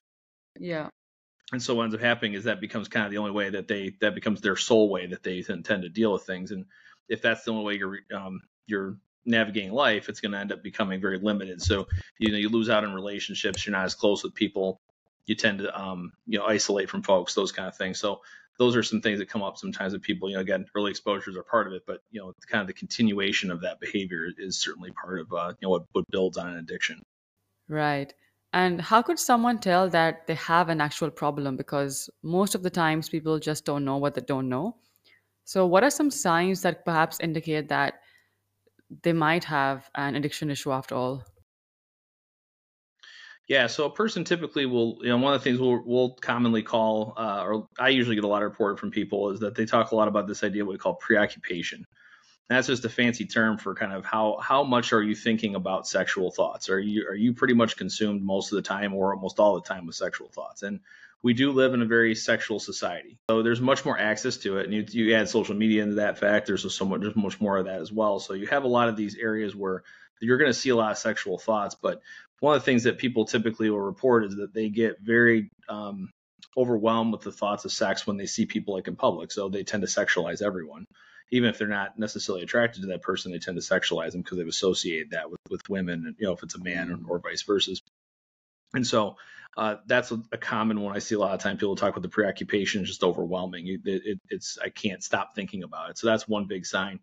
Yeah. 0.60 0.90
And 1.52 1.62
so 1.62 1.76
what 1.76 1.84
ends 1.84 1.96
up 1.96 2.02
happening 2.02 2.34
is 2.34 2.46
that 2.46 2.62
becomes 2.62 2.88
kind 2.88 3.06
of 3.06 3.12
the 3.12 3.18
only 3.18 3.32
way 3.32 3.50
that 3.50 3.68
they 3.68 3.96
that 4.00 4.16
becomes 4.16 4.42
their 4.42 4.56
sole 4.56 4.90
way 4.90 5.08
that 5.08 5.24
they 5.24 5.44
intend 5.48 5.84
to 5.84 5.90
deal 5.90 6.14
with 6.14 6.24
things. 6.24 6.52
And 6.52 6.66
if 7.10 7.22
that's 7.22 7.44
the 7.44 7.52
only 7.52 7.66
way 7.66 7.78
you're 7.78 8.00
um, 8.16 8.42
you're 8.68 8.98
navigating 9.26 9.74
life, 9.74 10.08
it's 10.08 10.22
going 10.22 10.32
to 10.32 10.40
end 10.40 10.52
up 10.52 10.64
becoming 10.64 11.02
very 11.02 11.20
limited. 11.20 11.62
So 11.62 11.88
you 12.18 12.32
know 12.32 12.38
you 12.38 12.50
lose 12.50 12.70
out 12.70 12.86
in 12.86 12.94
relationships. 12.94 13.66
You're 13.66 13.76
not 13.76 13.86
as 13.86 13.96
close 13.96 14.24
with 14.24 14.34
people. 14.34 14.80
You 15.26 15.36
tend 15.36 15.60
to 15.60 15.80
um, 15.80 16.14
you 16.26 16.40
know 16.40 16.46
isolate 16.46 16.90
from 16.90 17.04
folks, 17.04 17.34
those 17.34 17.52
kind 17.52 17.68
of 17.68 17.76
things. 17.76 18.00
So 18.00 18.22
those 18.62 18.76
are 18.76 18.84
some 18.84 19.02
things 19.02 19.18
that 19.18 19.28
come 19.28 19.42
up 19.42 19.58
sometimes 19.58 19.92
with 19.92 20.04
people. 20.04 20.30
You 20.30 20.36
know, 20.36 20.42
again, 20.42 20.68
early 20.76 20.92
exposures 20.92 21.36
are 21.36 21.42
part 21.42 21.66
of 21.66 21.74
it, 21.74 21.82
but 21.88 22.04
you 22.12 22.22
know, 22.22 22.32
kind 22.46 22.62
of 22.62 22.68
the 22.68 22.74
continuation 22.74 23.50
of 23.50 23.60
that 23.62 23.80
behavior 23.80 24.28
is 24.38 24.60
certainly 24.60 24.92
part 24.92 25.20
of 25.20 25.34
uh, 25.34 25.54
you 25.60 25.66
know 25.66 25.72
what, 25.72 25.86
what 25.94 26.06
builds 26.12 26.38
on 26.38 26.48
an 26.48 26.58
addiction. 26.58 27.02
Right. 27.68 28.14
And 28.54 28.80
how 28.80 29.02
could 29.02 29.18
someone 29.18 29.58
tell 29.58 29.90
that 29.90 30.28
they 30.28 30.36
have 30.36 30.70
an 30.70 30.80
actual 30.80 31.10
problem? 31.10 31.58
Because 31.58 32.08
most 32.22 32.54
of 32.54 32.62
the 32.62 32.70
times 32.70 33.10
people 33.10 33.40
just 33.40 33.66
don't 33.66 33.84
know 33.84 33.98
what 33.98 34.14
they 34.14 34.22
don't 34.22 34.48
know. 34.48 34.76
So, 35.46 35.66
what 35.66 35.84
are 35.84 35.90
some 35.90 36.12
signs 36.12 36.62
that 36.62 36.86
perhaps 36.86 37.20
indicate 37.20 37.68
that 37.70 37.96
they 39.02 39.14
might 39.14 39.44
have 39.46 39.90
an 39.96 40.16
addiction 40.16 40.52
issue 40.52 40.72
after 40.72 40.94
all? 40.94 41.24
Yeah, 43.48 43.68
so 43.68 43.86
a 43.86 43.92
person 43.92 44.24
typically 44.24 44.66
will, 44.66 45.00
you 45.02 45.10
know, 45.10 45.18
one 45.18 45.34
of 45.34 45.42
the 45.42 45.44
things 45.44 45.60
we'll, 45.60 45.82
we'll 45.86 46.12
commonly 46.12 46.64
call, 46.64 47.14
uh, 47.18 47.44
or 47.44 47.68
I 47.78 47.90
usually 47.90 48.16
get 48.16 48.24
a 48.24 48.28
lot 48.28 48.44
of 48.44 48.50
report 48.50 48.80
from 48.80 48.92
people, 48.92 49.32
is 49.32 49.42
that 49.42 49.56
they 49.56 49.66
talk 49.66 49.92
a 49.92 49.96
lot 49.96 50.08
about 50.08 50.28
this 50.28 50.44
idea 50.44 50.64
what 50.64 50.72
we 50.72 50.78
call 50.78 50.94
preoccupation. 50.94 51.86
That's 52.48 52.68
just 52.68 52.86
a 52.86 52.90
fancy 52.90 53.26
term 53.26 53.58
for 53.58 53.76
kind 53.76 53.94
of 53.94 54.04
how 54.04 54.38
how 54.42 54.64
much 54.64 54.92
are 54.92 55.02
you 55.02 55.16
thinking 55.16 55.56
about 55.56 55.88
sexual 55.88 56.32
thoughts? 56.32 56.70
Are 56.70 56.80
you 56.80 57.08
are 57.08 57.16
you 57.16 57.34
pretty 57.34 57.54
much 57.54 57.78
consumed 57.78 58.24
most 58.24 58.52
of 58.52 58.58
the 58.58 58.62
time 58.62 58.94
or 58.94 59.14
almost 59.16 59.40
all 59.40 59.56
the 59.56 59.68
time 59.68 59.86
with 59.86 59.96
sexual 59.96 60.28
thoughts? 60.28 60.62
And 60.62 60.82
we 61.24 61.34
do 61.34 61.52
live 61.52 61.74
in 61.74 61.82
a 61.82 61.86
very 61.86 62.14
sexual 62.14 62.60
society, 62.60 63.18
so 63.30 63.42
there's 63.42 63.62
much 63.62 63.86
more 63.86 63.98
access 63.98 64.38
to 64.38 64.58
it. 64.58 64.66
And 64.66 64.74
you, 64.74 64.86
you 64.90 65.16
add 65.16 65.30
social 65.30 65.56
media 65.56 65.84
into 65.84 65.96
that 65.96 66.18
fact, 66.18 66.48
there's 66.48 66.74
so 66.74 66.84
much, 66.84 67.02
there's 67.02 67.16
much 67.16 67.40
more 67.40 67.58
of 67.58 67.66
that 67.66 67.80
as 67.80 67.92
well. 67.92 68.20
So 68.20 68.34
you 68.34 68.48
have 68.48 68.64
a 68.66 68.68
lot 68.68 68.90
of 68.90 68.98
these 68.98 69.16
areas 69.16 69.56
where 69.56 69.84
you're 70.20 70.38
going 70.38 70.50
to 70.50 70.54
see 70.54 70.70
a 70.70 70.76
lot 70.76 70.92
of 70.92 70.98
sexual 70.98 71.38
thoughts, 71.38 71.76
but 71.76 72.02
one 72.42 72.56
of 72.56 72.62
the 72.62 72.66
things 72.66 72.84
that 72.84 72.98
people 72.98 73.26
typically 73.26 73.70
will 73.70 73.80
report 73.80 74.26
is 74.26 74.36
that 74.38 74.54
they 74.54 74.68
get 74.70 75.00
very 75.00 75.52
um, 75.70 76.10
overwhelmed 76.58 77.14
with 77.14 77.22
the 77.22 77.32
thoughts 77.32 77.66
of 77.66 77.72
sex 77.72 78.06
when 78.06 78.18
they 78.18 78.26
see 78.26 78.48
people 78.48 78.74
like 78.74 78.88
in 78.88 78.96
public. 78.96 79.32
So 79.32 79.48
they 79.48 79.64
tend 79.64 79.82
to 79.84 79.88
sexualize 79.88 80.42
everyone, 80.42 80.88
even 81.32 81.50
if 81.50 81.60
they're 81.60 81.68
not 81.68 82.00
necessarily 82.00 82.42
attracted 82.42 82.82
to 82.82 82.88
that 82.88 83.04
person. 83.04 83.32
They 83.32 83.38
tend 83.38 83.62
to 83.62 83.64
sexualize 83.64 84.14
them 84.14 84.24
because 84.24 84.40
they've 84.40 84.48
associated 84.48 85.12
that 85.12 85.30
with 85.30 85.40
with 85.52 85.70
women, 85.70 86.08
and 86.08 86.16
you 86.18 86.26
know 86.26 86.34
if 86.34 86.42
it's 86.42 86.56
a 86.56 86.64
man 86.64 86.92
or, 87.08 87.16
or 87.16 87.20
vice 87.20 87.44
versa. 87.44 87.74
And 88.74 88.88
so 88.88 89.18
uh, 89.56 89.76
that's 89.86 90.12
a, 90.12 90.20
a, 90.32 90.38
common 90.38 90.82
one 90.82 90.96
I 90.96 91.00
see 91.00 91.14
a 91.14 91.20
lot 91.20 91.36
of 91.36 91.42
time. 91.42 91.58
People 91.58 91.76
talk 91.76 91.92
about 91.92 92.02
the 92.02 92.10
preoccupation, 92.10 92.86
just 92.86 93.04
overwhelming. 93.04 93.68
It, 93.68 93.82
it, 93.86 94.20
it's 94.30 94.58
I 94.58 94.70
can't 94.70 95.04
stop 95.04 95.36
thinking 95.36 95.62
about 95.62 95.92
it. 95.92 96.00
So 96.00 96.08
that's 96.08 96.28
one 96.28 96.46
big 96.46 96.66
sign. 96.66 97.02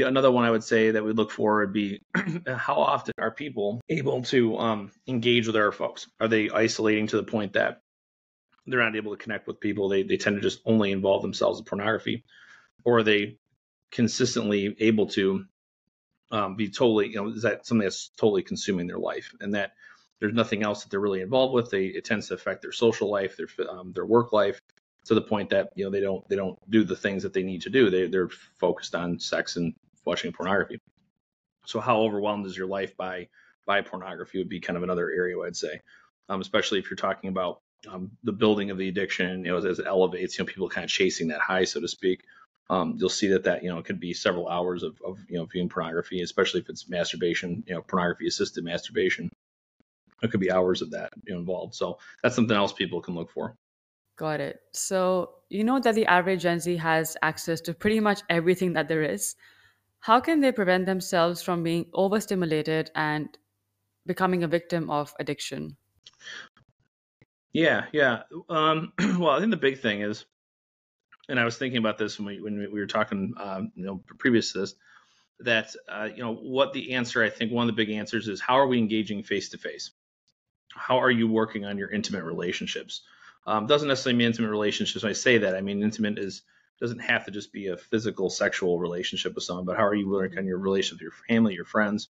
The, 0.00 0.06
another 0.06 0.30
one 0.30 0.46
I 0.46 0.50
would 0.50 0.64
say 0.64 0.92
that 0.92 1.04
we 1.04 1.12
look 1.12 1.30
for 1.30 1.60
would 1.60 1.74
be 1.74 2.00
how 2.46 2.76
often 2.76 3.12
are 3.18 3.30
people 3.30 3.82
able 3.90 4.22
to 4.22 4.56
um, 4.56 4.92
engage 5.06 5.46
with 5.46 5.56
other 5.56 5.72
folks? 5.72 6.08
Are 6.18 6.26
they 6.26 6.48
isolating 6.48 7.06
to 7.08 7.18
the 7.18 7.22
point 7.22 7.52
that 7.52 7.82
they're 8.66 8.80
not 8.80 8.96
able 8.96 9.14
to 9.14 9.22
connect 9.22 9.46
with 9.46 9.60
people? 9.60 9.90
They, 9.90 10.02
they 10.02 10.16
tend 10.16 10.36
to 10.36 10.40
just 10.40 10.62
only 10.64 10.92
involve 10.92 11.20
themselves 11.20 11.58
in 11.58 11.66
pornography, 11.66 12.24
or 12.82 12.98
are 12.98 13.02
they 13.02 13.36
consistently 13.90 14.74
able 14.80 15.08
to 15.08 15.44
um, 16.30 16.56
be 16.56 16.70
totally, 16.70 17.08
you 17.08 17.16
know, 17.16 17.28
is 17.28 17.42
that 17.42 17.66
something 17.66 17.84
that's 17.84 18.08
totally 18.16 18.42
consuming 18.42 18.86
their 18.86 18.98
life 18.98 19.34
and 19.38 19.52
that 19.52 19.72
there's 20.18 20.32
nothing 20.32 20.62
else 20.62 20.82
that 20.82 20.90
they're 20.90 20.98
really 20.98 21.20
involved 21.20 21.52
with? 21.52 21.68
They, 21.68 21.88
it 21.88 22.06
tends 22.06 22.28
to 22.28 22.34
affect 22.34 22.62
their 22.62 22.72
social 22.72 23.10
life, 23.10 23.36
their, 23.36 23.48
um, 23.68 23.92
their 23.92 24.06
work 24.06 24.32
life, 24.32 24.62
to 25.04 25.14
the 25.14 25.20
point 25.20 25.50
that 25.50 25.70
you 25.74 25.84
know 25.84 25.90
they 25.90 26.00
don't 26.00 26.26
they 26.30 26.36
don't 26.36 26.58
do 26.70 26.84
the 26.84 26.96
things 26.96 27.22
that 27.22 27.34
they 27.34 27.42
need 27.42 27.62
to 27.62 27.70
do. 27.70 27.90
They 27.90 28.06
they're 28.06 28.30
focused 28.58 28.94
on 28.94 29.18
sex 29.18 29.56
and 29.56 29.74
watching 30.04 30.32
pornography. 30.32 30.80
So 31.66 31.80
how 31.80 32.00
overwhelmed 32.00 32.46
is 32.46 32.56
your 32.56 32.66
life 32.66 32.96
by 32.96 33.28
by 33.66 33.82
pornography 33.82 34.38
would 34.38 34.48
be 34.48 34.60
kind 34.60 34.76
of 34.76 34.82
another 34.82 35.10
area 35.10 35.38
I'd 35.38 35.56
say, 35.56 35.80
um, 36.28 36.40
especially 36.40 36.78
if 36.78 36.90
you're 36.90 36.96
talking 36.96 37.28
about 37.30 37.60
um, 37.88 38.10
the 38.24 38.32
building 38.32 38.70
of 38.70 38.78
the 38.78 38.88
addiction. 38.88 39.44
You 39.44 39.52
know, 39.52 39.58
as, 39.58 39.64
as, 39.64 39.78
it 39.78 39.86
elevates, 39.86 40.38
you 40.38 40.44
know, 40.44 40.52
people 40.52 40.68
kind 40.68 40.84
of 40.84 40.90
chasing 40.90 41.28
that 41.28 41.40
high, 41.40 41.64
so 41.64 41.80
to 41.80 41.88
speak. 41.88 42.22
Um, 42.68 42.96
you'll 42.98 43.08
see 43.08 43.28
that 43.28 43.44
that 43.44 43.64
you 43.64 43.68
know 43.68 43.82
could 43.82 43.98
be 43.98 44.12
several 44.12 44.48
hours 44.48 44.82
of, 44.82 45.00
of 45.04 45.18
you 45.28 45.38
know 45.38 45.44
viewing 45.46 45.68
pornography, 45.68 46.22
especially 46.22 46.60
if 46.60 46.68
it's 46.68 46.88
masturbation, 46.88 47.64
you 47.66 47.74
know, 47.74 47.82
pornography 47.82 48.28
assisted 48.28 48.64
masturbation. 48.64 49.30
It 50.22 50.30
could 50.30 50.40
be 50.40 50.52
hours 50.52 50.82
of 50.82 50.90
that 50.90 51.12
involved. 51.26 51.74
So 51.74 51.98
that's 52.22 52.36
something 52.36 52.56
else 52.56 52.72
people 52.72 53.00
can 53.00 53.14
look 53.14 53.30
for. 53.30 53.56
Got 54.16 54.40
it. 54.40 54.60
So 54.72 55.30
you 55.48 55.64
know 55.64 55.80
that 55.80 55.94
the 55.94 56.06
average 56.06 56.42
Gen 56.42 56.60
Z 56.60 56.76
has 56.76 57.16
access 57.22 57.60
to 57.62 57.74
pretty 57.74 58.00
much 58.00 58.20
everything 58.28 58.74
that 58.74 58.86
there 58.86 59.02
is. 59.02 59.34
How 60.00 60.20
can 60.20 60.40
they 60.40 60.52
prevent 60.52 60.86
themselves 60.86 61.42
from 61.42 61.62
being 61.62 61.86
overstimulated 61.92 62.90
and 62.94 63.28
becoming 64.06 64.42
a 64.42 64.48
victim 64.48 64.90
of 64.90 65.14
addiction? 65.20 65.76
Yeah, 67.52 67.84
yeah. 67.92 68.22
Um, 68.48 68.92
well, 69.18 69.30
I 69.30 69.40
think 69.40 69.50
the 69.50 69.56
big 69.56 69.80
thing 69.80 70.02
is, 70.02 70.24
and 71.28 71.38
I 71.38 71.44
was 71.44 71.58
thinking 71.58 71.78
about 71.78 71.98
this 71.98 72.18
when 72.18 72.26
we 72.26 72.40
when 72.40 72.58
we 72.72 72.80
were 72.80 72.86
talking, 72.86 73.34
um, 73.36 73.72
you 73.74 73.84
know, 73.84 74.02
previous 74.18 74.52
to 74.52 74.60
this, 74.60 74.74
that 75.40 75.74
uh, 75.88 76.08
you 76.14 76.22
know 76.22 76.34
what 76.34 76.72
the 76.72 76.94
answer. 76.94 77.22
I 77.22 77.30
think 77.30 77.52
one 77.52 77.68
of 77.68 77.74
the 77.74 77.84
big 77.84 77.94
answers 77.94 78.28
is 78.28 78.40
how 78.40 78.54
are 78.58 78.66
we 78.66 78.78
engaging 78.78 79.22
face 79.22 79.50
to 79.50 79.58
face? 79.58 79.90
How 80.74 80.98
are 80.98 81.10
you 81.10 81.28
working 81.28 81.64
on 81.64 81.78
your 81.78 81.90
intimate 81.90 82.24
relationships? 82.24 83.02
Um, 83.46 83.66
doesn't 83.66 83.88
necessarily 83.88 84.18
mean 84.18 84.28
intimate 84.28 84.50
relationships. 84.50 85.02
When 85.02 85.10
I 85.10 85.14
say 85.14 85.38
that, 85.38 85.54
I 85.54 85.60
mean 85.60 85.82
intimate 85.82 86.18
is 86.18 86.42
doesn't 86.80 87.00
have 87.00 87.24
to 87.26 87.30
just 87.30 87.52
be 87.52 87.68
a 87.68 87.76
physical 87.76 88.30
sexual 88.30 88.78
relationship 88.78 89.34
with 89.34 89.44
someone, 89.44 89.66
but 89.66 89.76
how 89.76 89.86
are 89.86 89.94
you 89.94 90.08
working 90.08 90.38
on 90.38 90.46
your 90.46 90.58
relationship 90.58 90.96
with 90.96 91.02
your 91.02 91.26
family, 91.28 91.54
your 91.54 91.64
friends? 91.64 92.08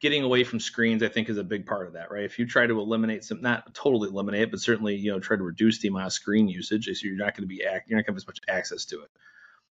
Getting 0.00 0.22
away 0.22 0.44
from 0.44 0.60
screens, 0.60 1.02
I 1.02 1.08
think, 1.08 1.28
is 1.28 1.38
a 1.38 1.44
big 1.44 1.66
part 1.66 1.88
of 1.88 1.94
that, 1.94 2.12
right? 2.12 2.24
If 2.24 2.38
you 2.38 2.46
try 2.46 2.66
to 2.66 2.80
eliminate 2.80 3.24
some, 3.24 3.40
not 3.42 3.74
totally 3.74 4.08
eliminate, 4.08 4.52
but 4.52 4.60
certainly, 4.60 4.94
you 4.94 5.10
know, 5.10 5.18
try 5.18 5.36
to 5.36 5.42
reduce 5.42 5.80
the 5.80 5.88
amount 5.88 6.06
of 6.06 6.12
screen 6.12 6.48
usage, 6.48 6.84
so 6.84 6.92
you're 7.02 7.16
not 7.16 7.36
going 7.36 7.42
to 7.42 7.48
be, 7.48 7.56
you're 7.56 7.72
not 7.72 7.88
going 7.88 8.04
to 8.04 8.10
have 8.10 8.16
as 8.16 8.26
much 8.26 8.38
access 8.48 8.84
to 8.86 9.02
it. 9.02 9.10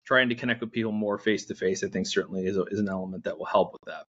Trying 0.05 0.29
to 0.29 0.37
connect 0.37 0.61
with 0.61 0.71
people 0.71 0.93
more 0.93 1.19
face 1.19 1.47
to 1.47 1.57
face, 1.57 1.83
I 1.83 1.89
think, 1.89 2.07
certainly 2.07 2.47
is, 2.47 2.57
a, 2.57 2.63
is 2.65 2.79
an 2.79 2.89
element 2.89 3.25
that 3.25 3.39
will 3.39 3.47
help 3.47 3.73
with 3.73 3.83
that 3.87 4.05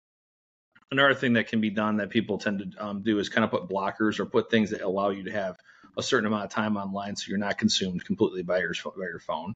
another 0.92 1.14
thing 1.14 1.34
that 1.34 1.48
can 1.48 1.62
be 1.62 1.70
done 1.70 1.98
that 1.98 2.10
people 2.10 2.38
tend 2.38 2.60
to 2.60 2.86
um, 2.86 3.02
do 3.04 3.20
is 3.20 3.30
kind 3.30 3.46
of 3.46 3.52
put 3.52 3.70
blockers 3.70 4.20
or 4.20 4.26
put 4.26 4.50
things 4.50 4.72
that 4.72 4.82
allow 4.82 5.10
you 5.10 5.24
to 5.24 5.32
have 5.32 5.56
a 5.98 6.04
certain 6.04 6.28
amount 6.28 6.46
of 6.46 6.52
time 6.52 6.78
online 6.78 7.16
so 7.16 7.26
you're 7.30 7.38
not 7.38 7.58
consumed 7.58 8.06
completely 8.06 8.44
by 8.44 8.60
your 8.60 8.74
by 8.84 9.06
your 9.06 9.20
phone. 9.20 9.54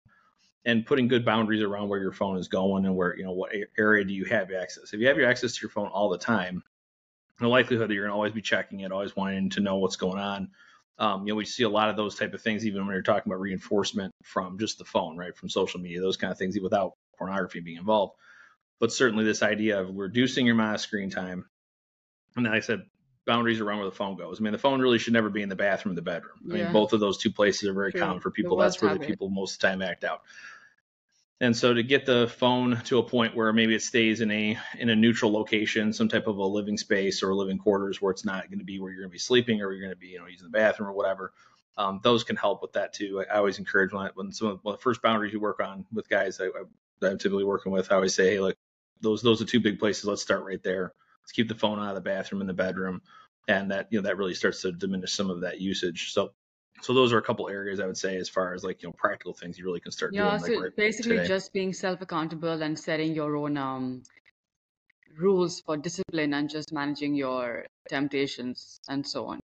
And 0.65 0.85
putting 0.85 1.09
good 1.09 1.25
boundaries 1.25 1.61
around 1.61 1.89
where 1.89 1.99
your 1.99 2.13
phone 2.13 2.37
is 2.37 2.47
going 2.47 2.85
and 2.85 2.95
where 2.95 3.17
you 3.17 3.23
know 3.23 3.33
what 3.33 3.51
area 3.77 4.05
do 4.05 4.13
you 4.13 4.25
have 4.25 4.51
access. 4.51 4.93
If 4.93 4.99
you 4.99 5.07
have 5.07 5.17
your 5.17 5.29
access 5.29 5.55
to 5.55 5.61
your 5.61 5.71
phone 5.71 5.87
all 5.87 6.09
the 6.09 6.17
time 6.17 6.63
the 7.39 7.47
likelihood 7.47 7.89
that 7.89 7.93
you're 7.93 8.03
going 8.03 8.11
to 8.11 8.15
always 8.15 8.33
be 8.33 8.41
checking 8.41 8.81
it 8.81 8.91
always 8.91 9.15
wanting 9.15 9.49
to 9.49 9.59
know 9.59 9.77
what's 9.77 9.95
going 9.95 10.19
on 10.19 10.49
um, 10.99 11.25
you 11.25 11.33
know 11.33 11.35
we 11.35 11.45
see 11.45 11.63
a 11.63 11.69
lot 11.69 11.89
of 11.89 11.95
those 11.95 12.15
type 12.15 12.33
of 12.33 12.41
things 12.41 12.65
even 12.65 12.85
when 12.85 12.93
you're 12.93 13.01
talking 13.01 13.31
about 13.31 13.41
reinforcement 13.41 14.13
from 14.23 14.59
just 14.59 14.77
the 14.77 14.85
phone 14.85 15.17
right 15.17 15.35
from 15.35 15.49
social 15.49 15.79
media 15.79 16.01
those 16.01 16.17
kind 16.17 16.31
of 16.31 16.37
things 16.37 16.57
without 16.59 16.93
pornography 17.17 17.59
being 17.59 17.77
involved. 17.77 18.13
But 18.79 18.91
certainly 18.91 19.23
this 19.23 19.43
idea 19.43 19.79
of 19.79 19.95
reducing 19.95 20.45
your 20.45 20.55
amount 20.55 20.75
of 20.75 20.81
screen 20.81 21.09
time 21.09 21.45
and 22.35 22.45
like 22.45 22.53
i 22.53 22.59
said 22.59 22.83
boundaries 23.25 23.59
around 23.59 23.77
where 23.77 23.89
the 23.89 23.95
phone 23.95 24.15
goes. 24.15 24.39
I 24.39 24.43
mean, 24.43 24.53
the 24.53 24.59
phone 24.59 24.81
really 24.81 24.99
should 24.99 25.13
never 25.13 25.29
be 25.29 25.41
in 25.41 25.49
the 25.49 25.55
bathroom 25.55 25.93
or 25.93 25.95
the 25.95 26.01
bedroom. 26.01 26.39
I 26.51 26.55
yeah. 26.55 26.63
mean, 26.65 26.73
both 26.73 26.93
of 26.93 26.99
those 26.99 27.17
two 27.17 27.31
places 27.31 27.69
are 27.69 27.73
very 27.73 27.91
True. 27.91 28.01
common 28.01 28.19
for 28.19 28.31
people. 28.31 28.57
That's 28.57 28.81
where 28.81 28.93
the 28.93 29.05
people 29.05 29.29
most 29.29 29.55
of 29.55 29.61
the 29.61 29.67
time 29.67 29.81
act 29.81 30.03
out. 30.03 30.21
And 31.41 31.55
so 31.55 31.73
to 31.73 31.83
get 31.83 32.05
the 32.05 32.27
phone 32.27 32.81
to 32.85 32.99
a 32.99 33.03
point 33.03 33.35
where 33.35 33.51
maybe 33.51 33.75
it 33.75 33.81
stays 33.81 34.21
in 34.21 34.31
a 34.31 34.57
in 34.77 34.89
a 34.89 34.95
neutral 34.95 35.31
location, 35.31 35.91
some 35.91 36.07
type 36.07 36.27
of 36.27 36.37
a 36.37 36.45
living 36.45 36.77
space 36.77 37.21
or 37.21 37.35
living 37.35 37.57
quarters 37.57 38.01
where 38.01 38.11
it's 38.11 38.23
not 38.23 38.49
going 38.49 38.59
to 38.59 38.65
be 38.65 38.79
where 38.79 38.91
you're 38.91 39.01
going 39.01 39.09
to 39.09 39.13
be 39.13 39.19
sleeping 39.19 39.61
or 39.61 39.73
you're 39.73 39.81
going 39.81 39.93
to 39.93 39.99
be 39.99 40.07
you 40.07 40.19
know 40.19 40.27
using 40.27 40.45
the 40.45 40.57
bathroom 40.57 40.89
or 40.89 40.93
whatever. 40.93 41.33
Um, 41.75 41.99
those 42.03 42.23
can 42.23 42.35
help 42.35 42.61
with 42.61 42.73
that 42.73 42.93
too. 42.93 43.21
I, 43.29 43.33
I 43.33 43.37
always 43.39 43.57
encourage 43.57 43.91
when, 43.91 44.05
I, 44.05 44.11
when 44.13 44.31
some 44.31 44.47
of 44.47 44.61
the 44.63 44.77
first 44.77 45.01
boundaries 45.01 45.33
you 45.33 45.39
work 45.39 45.59
on 45.59 45.85
with 45.91 46.07
guys 46.07 46.39
I, 46.39 46.45
I, 46.45 47.07
I'm 47.07 47.17
typically 47.17 47.43
working 47.43 47.71
with, 47.71 47.91
I 47.91 47.95
always 47.95 48.15
say, 48.15 48.29
hey, 48.29 48.39
look, 48.39 48.55
those 49.01 49.21
those 49.21 49.41
are 49.41 49.45
two 49.45 49.59
big 49.59 49.79
places. 49.79 50.05
Let's 50.05 50.21
start 50.21 50.45
right 50.45 50.63
there. 50.63 50.93
Let's 51.23 51.31
keep 51.31 51.47
the 51.47 51.55
phone 51.55 51.79
out 51.79 51.89
of 51.89 51.95
the 51.95 52.01
bathroom 52.01 52.41
in 52.41 52.47
the 52.47 52.53
bedroom 52.53 53.01
and 53.47 53.71
that 53.71 53.87
you 53.91 53.99
know 53.99 54.03
that 54.03 54.17
really 54.17 54.33
starts 54.33 54.61
to 54.61 54.71
diminish 54.71 55.13
some 55.13 55.29
of 55.29 55.41
that 55.41 55.59
usage. 55.61 56.11
So 56.11 56.33
so 56.81 56.93
those 56.93 57.13
are 57.13 57.17
a 57.17 57.21
couple 57.21 57.49
areas 57.49 57.79
I 57.79 57.85
would 57.85 57.97
say 57.97 58.17
as 58.17 58.29
far 58.29 58.53
as 58.53 58.63
like 58.63 58.83
you 58.83 58.89
know 58.89 58.93
practical 58.97 59.33
things 59.33 59.57
you 59.57 59.65
really 59.65 59.79
can 59.79 59.91
start 59.91 60.13
yeah, 60.13 60.37
doing. 60.37 60.43
so 60.43 60.51
like 60.51 60.63
right 60.63 60.75
basically 60.75 61.17
today. 61.17 61.27
just 61.27 61.53
being 61.53 61.73
self 61.73 62.01
accountable 62.01 62.61
and 62.61 62.77
setting 62.77 63.13
your 63.13 63.35
own 63.35 63.57
um 63.57 64.03
rules 65.17 65.61
for 65.61 65.77
discipline 65.77 66.33
and 66.33 66.49
just 66.49 66.73
managing 66.73 67.15
your 67.15 67.65
temptations 67.87 68.79
and 68.89 69.05
so 69.05 69.27
on. 69.27 69.39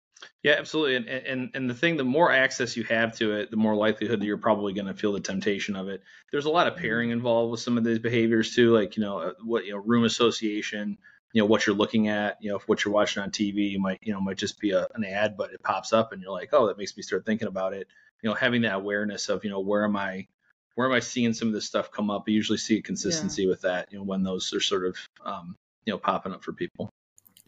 Yeah, 0.44 0.56
absolutely. 0.58 0.96
And, 0.96 1.08
and 1.10 1.50
and 1.54 1.70
the 1.70 1.74
thing, 1.74 1.98
the 1.98 2.04
more 2.04 2.32
access 2.32 2.78
you 2.78 2.84
have 2.86 3.18
to 3.18 3.34
it, 3.34 3.52
the 3.52 3.58
more 3.58 3.76
likelihood 3.76 4.20
that 4.20 4.26
you're 4.26 4.38
probably 4.38 4.74
going 4.74 4.88
to 4.88 4.94
feel 4.94 5.14
the 5.14 5.20
temptation 5.20 5.76
of 5.76 5.88
it. 5.88 6.02
There's 6.32 6.46
a 6.46 6.50
lot 6.50 6.68
of 6.68 6.78
pairing 6.78 7.10
mm-hmm. 7.10 7.18
involved 7.18 7.52
with 7.52 7.60
some 7.60 7.78
of 7.78 7.84
these 7.84 8.00
behaviors 8.00 8.56
too, 8.56 8.74
like 8.74 8.96
you 8.98 9.04
know 9.04 9.20
uh, 9.20 9.34
what 9.44 9.66
you 9.66 9.72
know 9.72 9.80
room 9.80 10.04
association, 10.04 10.98
you 11.34 11.42
know 11.42 11.46
what 11.46 11.66
you're 11.66 11.76
looking 11.76 12.08
at 12.08 12.38
you 12.42 12.50
know 12.50 12.58
if 12.58 12.68
what 12.68 12.84
you're 12.84 12.94
watching 12.94 13.22
on 13.22 13.30
tv 13.30 13.70
you 13.70 13.80
might 13.80 14.00
you 14.02 14.14
know 14.14 14.22
might 14.22 14.38
just 14.38 14.60
be 14.60 14.72
a, 14.72 14.88
an 14.96 15.04
ad 15.04 15.36
but 15.38 15.52
it 15.52 15.62
pops 15.64 15.94
up 15.94 16.12
and 16.12 16.22
you're 16.22 16.32
like 16.32 16.50
oh 16.54 16.68
that 16.68 16.78
makes 16.78 16.96
me 16.96 17.04
start 17.04 17.26
thinking 17.26 17.48
about 17.48 17.74
it. 17.74 17.88
You 18.22 18.30
know 18.30 18.36
having 18.36 18.62
that 18.64 18.76
awareness 18.76 19.30
of 19.30 19.44
you 19.44 19.50
know 19.50 19.60
where 19.60 19.84
am 19.84 19.96
i 19.96 20.28
where 20.76 20.88
am 20.88 20.94
i 20.94 21.00
seeing 21.00 21.34
some 21.34 21.50
of 21.50 21.54
this 21.54 21.66
stuff 21.66 21.92
come 21.92 22.10
up? 22.10 22.24
I 22.28 22.32
usually 22.32 22.58
see 22.58 22.78
a 22.78 22.82
consistency 22.82 23.44
yeah. 23.44 23.50
with 23.50 23.62
that 23.62 23.92
you 23.92 23.98
know 23.98 24.04
when 24.04 24.24
those 24.24 24.52
are 24.54 24.62
sort 24.62 24.86
of 24.86 24.98
um, 25.24 25.56
you 25.86 25.94
know 25.94 25.98
popping 25.98 26.34
up 26.34 26.44
for 26.44 26.54
people. 26.54 26.90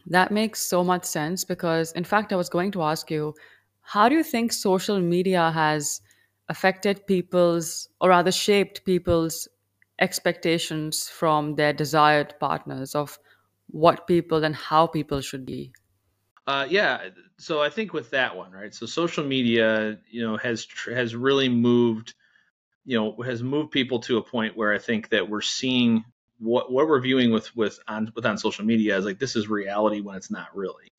That 0.06 0.30
makes 0.30 0.60
so 0.60 0.84
much 0.84 1.04
sense 1.04 1.44
because 1.44 1.92
in 1.92 2.04
fact 2.04 2.32
i 2.32 2.36
was 2.36 2.48
going 2.48 2.70
to 2.72 2.82
ask 2.82 3.10
you 3.10 3.34
how 3.82 4.08
do 4.08 4.14
you 4.14 4.22
think 4.22 4.52
social 4.52 5.00
media 5.00 5.50
has 5.50 6.00
affected 6.48 7.06
people's 7.06 7.88
or 8.00 8.10
rather 8.10 8.32
shaped 8.32 8.84
people's 8.84 9.48
expectations 9.98 11.08
from 11.08 11.56
their 11.56 11.72
desired 11.72 12.34
partners 12.38 12.94
of 12.94 13.18
what 13.70 14.06
people 14.06 14.44
and 14.44 14.54
how 14.54 14.86
people 14.86 15.20
should 15.20 15.46
be? 15.46 15.72
Uh, 16.46 16.66
yeah, 16.68 17.10
so 17.36 17.60
I 17.60 17.68
think 17.68 17.92
with 17.92 18.10
that 18.10 18.36
one, 18.36 18.52
right? 18.52 18.74
So 18.74 18.86
social 18.86 19.24
media, 19.24 19.98
you 20.10 20.26
know, 20.26 20.38
has 20.38 20.66
has 20.86 21.14
really 21.14 21.50
moved, 21.50 22.14
you 22.86 22.98
know, 22.98 23.22
has 23.22 23.42
moved 23.42 23.70
people 23.70 24.00
to 24.00 24.16
a 24.16 24.22
point 24.22 24.56
where 24.56 24.72
I 24.72 24.78
think 24.78 25.10
that 25.10 25.28
we're 25.28 25.42
seeing 25.42 26.04
what 26.38 26.72
what 26.72 26.88
we're 26.88 27.00
viewing 27.00 27.32
with 27.32 27.54
with 27.54 27.78
on 27.86 28.12
with 28.14 28.24
on 28.24 28.38
social 28.38 28.64
media 28.64 28.96
is 28.96 29.04
like 29.04 29.18
this 29.18 29.36
is 29.36 29.48
reality 29.48 30.00
when 30.00 30.16
it's 30.16 30.30
not 30.30 30.56
really. 30.56 30.90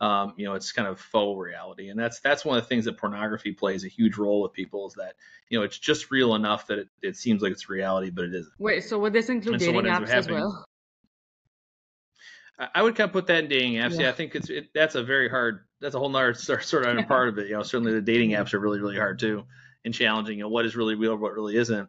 Um, 0.00 0.34
you 0.36 0.46
know, 0.46 0.54
it's 0.54 0.70
kind 0.70 0.86
of 0.86 1.00
faux 1.00 1.40
reality, 1.40 1.88
and 1.90 1.98
that's 1.98 2.20
that's 2.20 2.44
one 2.44 2.56
of 2.56 2.64
the 2.64 2.68
things 2.68 2.84
that 2.86 2.98
pornography 2.98 3.52
plays 3.52 3.84
a 3.84 3.88
huge 3.88 4.16
role 4.16 4.42
with 4.42 4.52
people 4.52 4.88
is 4.88 4.94
that 4.94 5.14
you 5.48 5.58
know 5.58 5.64
it's 5.64 5.78
just 5.78 6.10
real 6.10 6.34
enough 6.34 6.68
that 6.68 6.78
it, 6.80 6.88
it 7.02 7.16
seems 7.16 7.42
like 7.42 7.52
it's 7.52 7.68
reality, 7.68 8.10
but 8.10 8.24
it 8.24 8.34
isn't. 8.34 8.52
Wait, 8.58 8.84
so 8.84 8.98
would 8.98 9.12
this 9.12 9.28
include 9.28 9.54
and 9.54 9.60
dating 9.60 9.84
so 9.84 9.90
apps 9.90 10.08
as 10.08 10.28
well? 10.28 10.64
I 12.58 12.82
would 12.82 12.96
kind 12.96 13.08
of 13.08 13.12
put 13.12 13.28
that 13.28 13.44
in 13.44 13.48
dating 13.50 13.74
apps. 13.74 13.92
Yeah, 13.92 14.02
yeah 14.02 14.08
I 14.08 14.12
think 14.12 14.34
it's 14.34 14.50
it, 14.50 14.70
that's 14.74 14.94
a 14.94 15.02
very 15.02 15.28
hard. 15.28 15.60
That's 15.80 15.94
a 15.94 15.98
whole 15.98 16.08
nother 16.08 16.34
sort 16.34 16.86
of 16.86 17.06
part 17.06 17.28
of 17.28 17.38
it. 17.38 17.48
You 17.48 17.54
know, 17.54 17.62
certainly 17.62 17.92
the 17.92 18.00
dating 18.00 18.30
apps 18.30 18.52
are 18.54 18.58
really 18.58 18.80
really 18.80 18.96
hard 18.96 19.18
too 19.18 19.44
and 19.84 19.94
challenging. 19.94 20.38
You 20.38 20.44
know, 20.44 20.50
what 20.50 20.66
is 20.66 20.76
really 20.76 20.94
real, 20.94 21.16
what 21.16 21.32
really 21.32 21.56
isn't. 21.56 21.88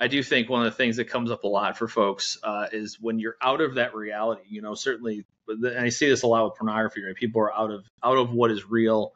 I 0.00 0.06
do 0.06 0.22
think 0.22 0.48
one 0.48 0.64
of 0.64 0.72
the 0.72 0.76
things 0.76 0.96
that 0.96 1.06
comes 1.06 1.30
up 1.30 1.42
a 1.42 1.48
lot 1.48 1.76
for 1.76 1.88
folks 1.88 2.38
uh, 2.42 2.66
is 2.72 2.98
when 3.00 3.18
you're 3.18 3.36
out 3.42 3.60
of 3.60 3.74
that 3.74 3.94
reality. 3.94 4.42
You 4.48 4.62
know, 4.62 4.74
certainly, 4.74 5.24
and 5.48 5.78
I 5.78 5.88
see 5.88 6.08
this 6.08 6.22
a 6.22 6.26
lot 6.26 6.44
with 6.44 6.54
pornography. 6.56 7.02
Right, 7.04 7.14
people 7.14 7.40
are 7.40 7.52
out 7.52 7.70
of 7.70 7.84
out 8.02 8.18
of 8.18 8.30
what 8.32 8.50
is 8.50 8.68
real, 8.68 9.12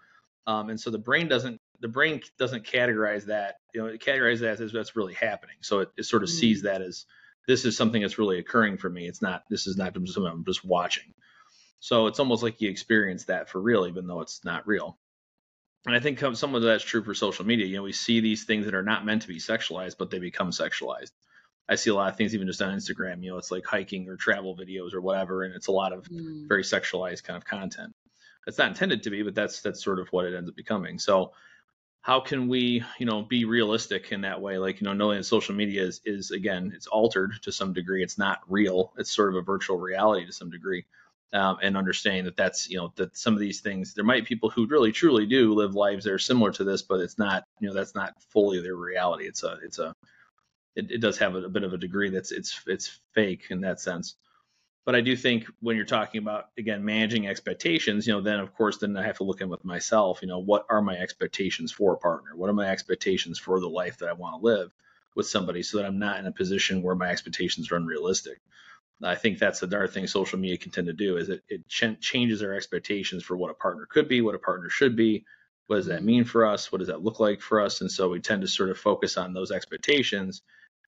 um, 0.47 0.71
and 0.71 0.81
so 0.81 0.91
the 0.91 0.99
brain 0.99 1.29
doesn't 1.29 1.61
the 1.81 1.89
brain 1.89 2.21
doesn't 2.39 2.65
categorize 2.65 3.27
that. 3.27 3.57
You 3.75 3.83
know, 3.83 3.87
it 3.89 4.01
categorizes 4.01 4.41
that 4.41 4.61
as 4.61 4.73
what's 4.73 4.97
really 4.97 5.15
happening. 5.15 5.57
So 5.61 5.81
it, 5.81 5.91
it 5.97 6.05
sort 6.05 6.23
of 6.23 6.29
mm. 6.29 6.33
sees 6.33 6.63
that 6.63 6.83
as 6.83 7.07
this 7.47 7.65
is 7.65 7.77
something 7.77 8.03
that's 8.03 8.19
really 8.19 8.39
occurring 8.39 8.77
for 8.77 8.89
me. 8.89 9.07
It's 9.07 9.23
not, 9.23 9.45
this 9.51 9.67
is 9.67 9.77
not 9.77 9.95
something 9.95 10.27
I'm 10.27 10.45
just 10.45 10.65
watching. 10.65 11.15
So 11.81 12.07
it's 12.07 12.21
almost 12.21 12.43
like 12.43 12.61
you 12.61 12.71
experience 12.71 13.25
that 13.25 13.49
for 13.49 13.61
real, 13.61 13.87
even 13.87 14.07
though 14.07 14.21
it's 14.21 14.45
not 14.45 14.67
real. 14.67 14.99
And 15.85 15.97
I 15.97 16.01
think 16.01 16.21
some 16.37 16.55
of 16.55 16.63
that's 16.63 16.85
true 16.85 17.03
for 17.03 17.13
social 17.13 17.45
media. 17.45 17.67
You 17.67 17.77
know, 17.77 17.83
we 17.83 17.93
see 17.93 18.21
these 18.21 18.45
things 18.45 18.67
that 18.67 18.75
are 18.75 18.85
not 18.85 19.05
meant 19.05 19.23
to 19.23 19.29
be 19.29 19.39
sexualized, 19.39 19.97
but 19.99 20.11
they 20.11 20.21
become 20.21 20.51
sexualized. 20.51 21.11
I 21.69 21.75
see 21.75 21.91
a 21.91 21.95
lot 21.95 22.11
of 22.11 22.17
things 22.17 22.35
even 22.35 22.47
just 22.47 22.63
on 22.63 22.77
Instagram. 22.77 23.23
You 23.23 23.33
know, 23.33 23.39
it's 23.39 23.51
like 23.51 23.67
hiking 23.67 24.09
or 24.09 24.17
travel 24.17 24.57
videos 24.57 24.95
or 24.95 25.01
whatever, 25.01 25.43
and 25.43 25.55
it's 25.55 25.69
a 25.69 25.73
lot 25.73 25.93
of 25.93 26.05
mm. 26.05 26.47
very 26.49 26.63
sexualized 26.63 27.25
kind 27.25 27.37
of 27.37 27.45
content. 27.45 27.95
It's 28.47 28.59
not 28.59 28.69
intended 28.69 29.05
to 29.05 29.11
be, 29.11 29.23
but 29.23 29.35
that's 29.35 29.61
that's 29.63 29.83
sort 29.83 29.99
of 29.99 30.09
what 30.09 30.27
it 30.27 30.37
ends 30.37 30.51
up 30.51 30.57
becoming. 30.57 30.99
So 30.99 31.33
how 32.03 32.21
can 32.21 32.49
we 32.49 32.85
you 32.99 33.07
know 33.07 33.23
be 33.23 33.45
realistic 33.45 34.13
in 34.13 34.23
that 34.23 34.41
way? 34.41 34.59
Like 34.59 34.81
you 34.81 34.87
know 34.87 34.93
knowing 34.93 35.19
that 35.19 35.25
social 35.25 35.55
media 35.55 35.85
is, 35.85 36.01
is 36.05 36.31
again 36.33 36.73
it's 36.75 36.89
altered 36.89 37.35
to 37.43 37.53
some 37.53 37.73
degree. 37.73 38.03
It's 38.03 38.19
not 38.19 38.41
real. 38.49 38.93
It's 38.99 39.11
sort 39.11 39.31
of 39.31 39.37
a 39.37 39.43
virtual 39.43 39.79
reality 39.79 40.27
to 40.27 40.33
some 40.33 40.51
degree 40.51 40.85
um, 41.33 41.59
and 41.63 41.77
understanding 41.77 42.25
that 42.25 42.37
that's 42.37 42.69
you 42.69 42.77
know 42.77 42.93
that 42.97 43.17
some 43.17 43.35
of 43.35 43.41
these 43.41 43.61
things 43.61 43.95
there 43.95 44.05
might 44.05 44.25
be 44.25 44.27
people 44.27 44.51
who 44.51 44.67
really 44.67 44.93
truly 44.93 45.27
do 45.27 45.55
live 45.55 45.75
lives 45.75 46.05
that 46.05 46.13
are 46.13 46.19
similar 46.19 46.51
to 46.53 46.65
this 46.65 46.83
but 46.83 47.01
it's 47.01 47.19
not 47.19 47.45
you 47.61 47.69
know 47.69 47.75
that's 47.75 47.95
not 47.95 48.15
fully 48.31 48.61
their 48.61 48.77
reality. 48.77 49.27
It's 49.27 49.45
a 49.45 49.59
it's 49.65 49.79
a 49.79 49.95
it, 50.75 50.91
it 50.91 51.01
does 51.01 51.19
have 51.19 51.35
a, 51.37 51.45
a 51.45 51.49
bit 51.49 51.65
of 51.65 51.73
a 51.73 51.79
degree 51.79 52.11
that's 52.11 52.33
it's 52.33 52.61
it's 52.67 53.01
fake 53.15 53.45
in 53.51 53.61
that 53.63 53.81
sense 53.81 54.17
but 54.85 54.95
I 54.95 55.01
do 55.01 55.17
think 55.17 55.47
when 55.61 55.77
you're 55.77 55.85
talking 55.85 56.21
about 56.21 56.47
again 56.59 56.85
managing 56.85 57.27
expectations, 57.27 58.07
you 58.07 58.13
know, 58.13 58.21
then 58.21 58.41
of 58.41 58.55
course 58.55 58.79
then 58.79 58.97
I 58.97 59.05
have 59.05 59.19
to 59.19 59.25
look 59.25 59.41
in 59.41 59.49
with 59.49 59.65
myself. 59.65 60.21
You 60.23 60.29
know, 60.29 60.41
what 60.41 60.67
are 60.69 60.83
my 60.83 60.97
expectations 60.97 61.73
for 61.73 61.95
a 61.95 61.99
partner? 61.99 62.37
What 62.37 62.51
are 62.51 62.55
my 62.55 62.69
expectations 62.69 63.39
for 63.39 63.61
the 63.61 63.69
life 63.69 63.99
that 63.99 64.09
I 64.09 64.15
want 64.15 64.41
to 64.41 64.47
live 64.47 64.73
with 65.15 65.27
somebody, 65.27 65.63
so 65.63 65.79
that 65.79 65.87
I'm 65.87 65.99
not 65.99 66.19
in 66.19 66.27
a 66.27 66.33
position 66.33 66.83
where 66.83 66.95
my 66.95 67.11
expectations 67.11 67.71
are 67.71 67.77
unrealistic. 67.77 68.41
I 69.05 69.17
think 69.17 69.39
that's 69.39 69.61
the 69.61 69.67
another 69.67 69.89
thing 69.89 70.07
social 70.07 70.39
media 70.39 70.59
can 70.59 70.71
tend 70.71 70.87
to 70.87 70.93
do 70.93 71.17
is 71.17 71.29
it, 71.29 71.43
it 71.49 71.69
ch- 71.69 72.01
changes 72.01 72.43
our 72.43 72.55
expectations 72.55 73.25
for 73.25 73.37
what 73.37 73.51
a 73.51 73.55
partner 73.55 73.87
could 73.91 74.07
be, 74.09 74.21
what 74.21 74.37
a 74.37 74.39
partner 74.39 74.71
should 74.71 74.95
be. 74.97 75.25
What 75.67 75.77
does 75.77 75.87
that 75.87 76.05
mean 76.05 76.25
for 76.25 76.47
us? 76.47 76.71
What 76.71 76.79
does 76.79 76.89
that 76.89 77.03
look 77.03 77.19
like 77.19 77.41
for 77.41 77.61
us? 77.61 77.81
And 77.81 77.91
so 77.91 78.11
we 78.11 78.21
tend 78.21 78.43
to 78.43 78.49
sort 78.49 78.71
of 78.71 78.79
focus 78.79 79.17
on 79.17 79.33
those 79.33 79.51
expectations 79.51 80.43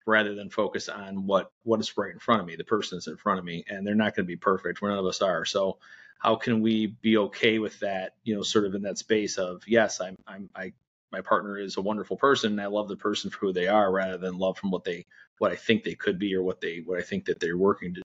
rather 0.07 0.35
than 0.35 0.51
focus 0.51 0.89
on 0.89 1.27
what 1.27 1.51
what 1.65 1.81
is 1.81 1.97
right 1.97 2.13
in 2.13 2.19
front 2.19 2.41
of 2.41 2.47
me 2.47 2.57
the 2.57 2.65
person 2.65 2.97
that's 2.97 3.07
in 3.09 3.17
front 3.17 3.39
of 3.39 3.45
me 3.45 3.65
and 3.69 3.87
they're 3.87 3.95
not 3.95 4.17
going 4.17 4.25
to 4.27 4.33
be 4.33 4.37
perfect. 4.37 4.83
We're 4.83 4.91
none 4.91 4.99
of 4.99 5.07
us 5.07 5.23
are. 5.23 5.45
So 5.45 5.79
how 6.23 6.37
can 6.37 6.63
we 6.63 6.87
be 6.87 7.19
okay 7.19 7.59
with 7.59 7.79
that 7.81 8.15
you 8.25 8.35
know 8.35 8.43
sort 8.43 8.65
of 8.65 8.75
in 8.75 8.83
that 8.83 8.99
space 8.99 9.39
of 9.39 9.63
yes 9.67 10.01
i'm 10.01 10.17
i'm 10.27 10.49
i 10.55 10.73
my 11.11 11.21
partner 11.21 11.59
is 11.59 11.77
a 11.77 11.83
wonderful 11.83 12.17
person 12.17 12.53
and 12.53 12.61
i 12.61 12.67
love 12.67 12.89
the 12.89 12.97
person 12.97 13.31
for 13.31 13.39
who 13.39 13.53
they 13.53 13.69
are 13.69 13.91
rather 13.91 14.19
than 14.19 14.39
love 14.39 14.57
from 14.57 14.71
what 14.71 14.85
they 14.85 15.05
what 15.39 15.53
i 15.53 15.57
think 15.57 15.83
they 15.83 15.95
could 15.95 16.19
be 16.19 16.35
or 16.35 16.43
what 16.43 16.61
they 16.61 16.83
what 16.85 16.99
i 16.99 17.03
think 17.03 17.25
that 17.25 17.41
they're 17.41 17.59
working 17.59 17.95
to 17.95 18.03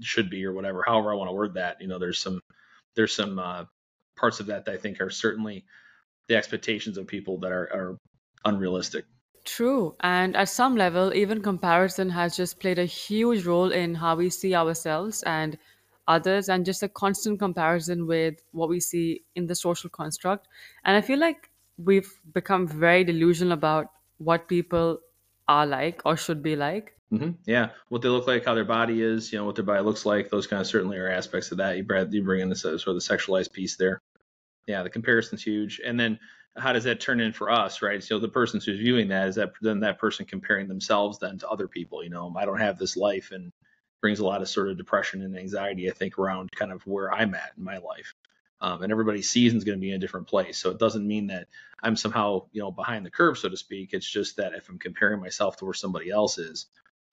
should 0.00 0.30
be 0.30 0.44
or 0.44 0.52
whatever 0.52 0.84
however 0.86 1.12
i 1.12 1.16
want 1.16 1.28
to 1.28 1.34
word 1.34 1.54
that. 1.54 1.80
You 1.80 1.88
know 1.88 1.98
there's 1.98 2.18
some 2.18 2.40
there's 2.96 3.14
some 3.14 3.38
uh, 3.38 3.64
parts 4.16 4.40
of 4.40 4.46
that 4.46 4.64
that 4.64 4.74
i 4.74 4.78
think 4.78 5.00
are 5.00 5.10
certainly 5.10 5.64
the 6.28 6.36
expectations 6.36 6.98
of 6.98 7.06
people 7.06 7.38
that 7.40 7.52
are, 7.52 7.70
are 7.72 7.98
unrealistic 8.44 9.04
True. 9.44 9.94
And 10.00 10.36
at 10.36 10.48
some 10.48 10.76
level, 10.76 11.12
even 11.14 11.42
comparison 11.42 12.08
has 12.10 12.36
just 12.36 12.60
played 12.60 12.78
a 12.78 12.84
huge 12.86 13.44
role 13.44 13.72
in 13.72 13.94
how 13.94 14.16
we 14.16 14.30
see 14.30 14.54
ourselves 14.54 15.22
and 15.24 15.58
others, 16.06 16.48
and 16.48 16.64
just 16.64 16.82
a 16.82 16.88
constant 16.88 17.38
comparison 17.38 18.06
with 18.06 18.42
what 18.52 18.68
we 18.68 18.80
see 18.80 19.22
in 19.34 19.46
the 19.46 19.54
social 19.54 19.88
construct. 19.90 20.48
And 20.84 20.96
I 20.96 21.00
feel 21.00 21.18
like 21.18 21.50
we've 21.78 22.12
become 22.32 22.66
very 22.66 23.04
delusional 23.04 23.52
about 23.52 23.86
what 24.18 24.48
people 24.48 25.00
are 25.48 25.66
like 25.66 26.02
or 26.04 26.16
should 26.16 26.42
be 26.42 26.56
like. 26.56 26.96
hmm 27.10 27.30
Yeah, 27.46 27.70
what 27.88 28.02
they 28.02 28.08
look 28.08 28.26
like, 28.26 28.44
how 28.44 28.54
their 28.54 28.64
body 28.64 29.02
is, 29.02 29.32
you 29.32 29.38
know, 29.38 29.44
what 29.44 29.56
their 29.56 29.64
body 29.64 29.82
looks 29.82 30.06
like. 30.06 30.30
Those 30.30 30.46
kind 30.46 30.60
of 30.60 30.66
certainly 30.66 30.98
are 30.98 31.08
aspects 31.10 31.50
of 31.52 31.58
that. 31.58 31.76
You, 31.76 31.86
you 32.10 32.22
bring 32.22 32.40
in 32.40 32.48
this 32.48 32.64
uh, 32.64 32.78
sort 32.78 32.96
of 32.96 33.02
the 33.02 33.16
sexualized 33.16 33.52
piece 33.52 33.76
there. 33.76 34.00
Yeah, 34.66 34.82
the 34.82 34.90
comparison's 34.90 35.42
huge. 35.42 35.80
And 35.84 35.98
then 36.00 36.18
how 36.56 36.72
does 36.72 36.84
that 36.84 37.00
turn 37.00 37.20
in 37.20 37.32
for 37.32 37.50
us, 37.50 37.82
right? 37.82 38.02
So 38.02 38.18
the 38.18 38.28
person 38.28 38.60
who's 38.64 38.78
viewing 38.78 39.08
that 39.08 39.28
is 39.28 39.34
that 39.36 39.52
then 39.60 39.80
that 39.80 39.98
person 39.98 40.24
comparing 40.24 40.68
themselves 40.68 41.18
then 41.18 41.38
to 41.38 41.48
other 41.48 41.68
people. 41.68 42.04
You 42.04 42.10
know, 42.10 42.32
I 42.36 42.44
don't 42.44 42.60
have 42.60 42.78
this 42.78 42.96
life, 42.96 43.30
and 43.32 43.52
brings 44.00 44.18
a 44.18 44.24
lot 44.26 44.42
of 44.42 44.48
sort 44.50 44.68
of 44.68 44.76
depression 44.76 45.22
and 45.22 45.34
anxiety. 45.34 45.90
I 45.90 45.94
think 45.94 46.18
around 46.18 46.52
kind 46.52 46.70
of 46.70 46.86
where 46.86 47.10
I'm 47.10 47.34
at 47.34 47.52
in 47.56 47.64
my 47.64 47.78
life. 47.78 48.14
Um, 48.60 48.82
and 48.82 48.92
everybody's 48.92 49.30
season 49.30 49.56
is 49.56 49.64
going 49.64 49.78
to 49.78 49.80
be 49.80 49.90
in 49.90 49.96
a 49.96 49.98
different 49.98 50.26
place. 50.26 50.58
So 50.58 50.70
it 50.70 50.78
doesn't 50.78 51.06
mean 51.06 51.28
that 51.28 51.48
I'm 51.82 51.96
somehow, 51.96 52.46
you 52.52 52.60
know, 52.60 52.70
behind 52.70 53.06
the 53.06 53.10
curve, 53.10 53.38
so 53.38 53.48
to 53.48 53.56
speak. 53.56 53.94
It's 53.94 54.08
just 54.08 54.36
that 54.36 54.52
if 54.52 54.68
I'm 54.68 54.78
comparing 54.78 55.20
myself 55.20 55.56
to 55.56 55.64
where 55.64 55.72
somebody 55.72 56.10
else 56.10 56.36
is, 56.36 56.66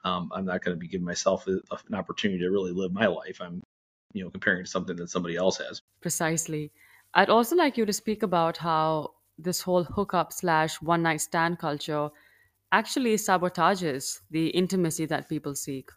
um, 0.04 0.32
I'm 0.34 0.44
not 0.44 0.64
going 0.64 0.76
to 0.76 0.80
be 0.80 0.90
giving 0.90 1.06
myself 1.06 1.48
a, 1.48 1.62
an 1.88 1.96
opportunity 1.96 2.42
to 2.42 2.50
really 2.50 2.74
live 2.74 2.92
my 2.92 3.08
life. 3.08 3.40
I'm, 3.42 3.64
you 4.14 4.26
know, 4.26 4.30
comparing 4.30 4.66
to 4.66 4.70
something 4.70 4.98
that 4.98 5.10
somebody 5.10 5.38
else 5.38 5.60
has. 5.60 5.82
Precisely. 6.02 6.72
I'd 7.14 7.30
also 7.30 7.56
like 7.56 7.78
you 7.78 7.86
to 7.86 7.94
speak 7.94 8.22
about 8.22 8.58
how 8.58 9.12
this 9.44 9.62
whole 9.62 9.84
hookup 9.84 10.34
slash 10.34 10.82
one 10.82 11.04
night 11.04 11.22
stand 11.22 11.60
culture 11.60 12.10
actually 12.72 13.16
sabotages 13.16 14.20
the 14.30 14.48
intimacy 14.48 15.06
that 15.06 15.28
people 15.28 15.56
seek. 15.56 15.90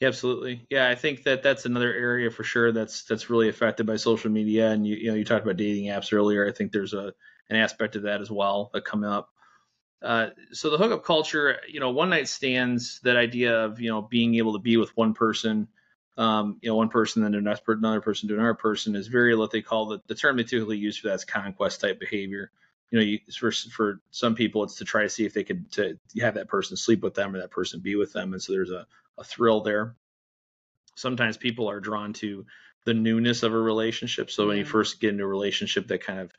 Yeah, 0.00 0.08
absolutely. 0.08 0.66
Yeah, 0.70 0.88
I 0.88 0.94
think 0.94 1.24
that 1.24 1.42
that's 1.42 1.66
another 1.66 1.92
area 1.92 2.30
for 2.30 2.42
sure 2.42 2.72
that's 2.72 3.04
that's 3.04 3.28
really 3.28 3.48
affected 3.48 3.86
by 3.86 3.96
social 3.96 4.30
media. 4.30 4.70
And 4.70 4.86
you 4.86 4.96
you 4.96 5.10
know 5.10 5.14
you 5.14 5.24
talked 5.24 5.44
about 5.44 5.56
dating 5.58 5.86
apps 5.86 6.12
earlier. 6.12 6.48
I 6.48 6.52
think 6.52 6.72
there's 6.72 6.94
a 6.94 7.12
an 7.50 7.56
aspect 7.56 7.96
of 7.96 8.02
that 8.02 8.20
as 8.20 8.30
well 8.30 8.70
that 8.72 8.84
come 8.84 9.04
up. 9.04 9.28
Uh, 10.02 10.28
so 10.52 10.70
the 10.70 10.78
hookup 10.78 11.04
culture, 11.04 11.58
you 11.68 11.80
know, 11.80 11.90
one 11.90 12.08
night 12.08 12.28
stands, 12.28 13.00
that 13.04 13.16
idea 13.16 13.64
of 13.64 13.80
you 13.80 13.90
know 13.90 14.00
being 14.00 14.36
able 14.36 14.54
to 14.54 14.58
be 14.58 14.78
with 14.78 14.96
one 14.96 15.12
person, 15.12 15.68
um, 16.16 16.58
you 16.60 16.68
know, 16.68 16.76
one 16.76 16.88
person 16.88 17.22
then 17.22 17.34
another 17.34 17.60
another 17.68 18.00
person 18.00 18.28
to 18.28 18.34
another 18.34 18.54
person 18.54 18.96
is 18.96 19.06
very 19.06 19.34
what 19.36 19.50
they 19.50 19.62
call 19.62 19.86
the 19.86 20.00
the 20.06 20.14
term 20.14 20.36
they 20.36 20.44
typically 20.44 20.78
use 20.78 20.98
for 20.98 21.08
that 21.08 21.14
is 21.14 21.24
conquest 21.24 21.80
type 21.80 22.00
behavior. 22.00 22.50
You 22.90 22.98
know, 22.98 23.04
you, 23.04 23.18
for 23.32 23.52
for 23.52 24.00
some 24.10 24.34
people, 24.34 24.64
it's 24.64 24.76
to 24.76 24.84
try 24.84 25.02
to 25.02 25.08
see 25.08 25.24
if 25.24 25.32
they 25.32 25.44
could 25.44 25.70
to 25.72 25.98
have 26.20 26.34
that 26.34 26.48
person 26.48 26.76
sleep 26.76 27.02
with 27.02 27.14
them 27.14 27.34
or 27.34 27.38
that 27.38 27.52
person 27.52 27.80
be 27.80 27.96
with 27.96 28.12
them, 28.12 28.32
and 28.32 28.42
so 28.42 28.52
there's 28.52 28.70
a 28.70 28.86
a 29.18 29.24
thrill 29.24 29.60
there. 29.60 29.96
Sometimes 30.96 31.36
people 31.36 31.70
are 31.70 31.80
drawn 31.80 32.12
to 32.14 32.44
the 32.84 32.94
newness 32.94 33.42
of 33.42 33.52
a 33.52 33.58
relationship. 33.58 34.30
So 34.30 34.48
when 34.48 34.56
you 34.56 34.64
first 34.64 35.00
get 35.00 35.10
into 35.10 35.24
a 35.24 35.28
relationship 35.28 35.86
that 35.88 36.02
kind 36.04 36.18
of 36.18 36.32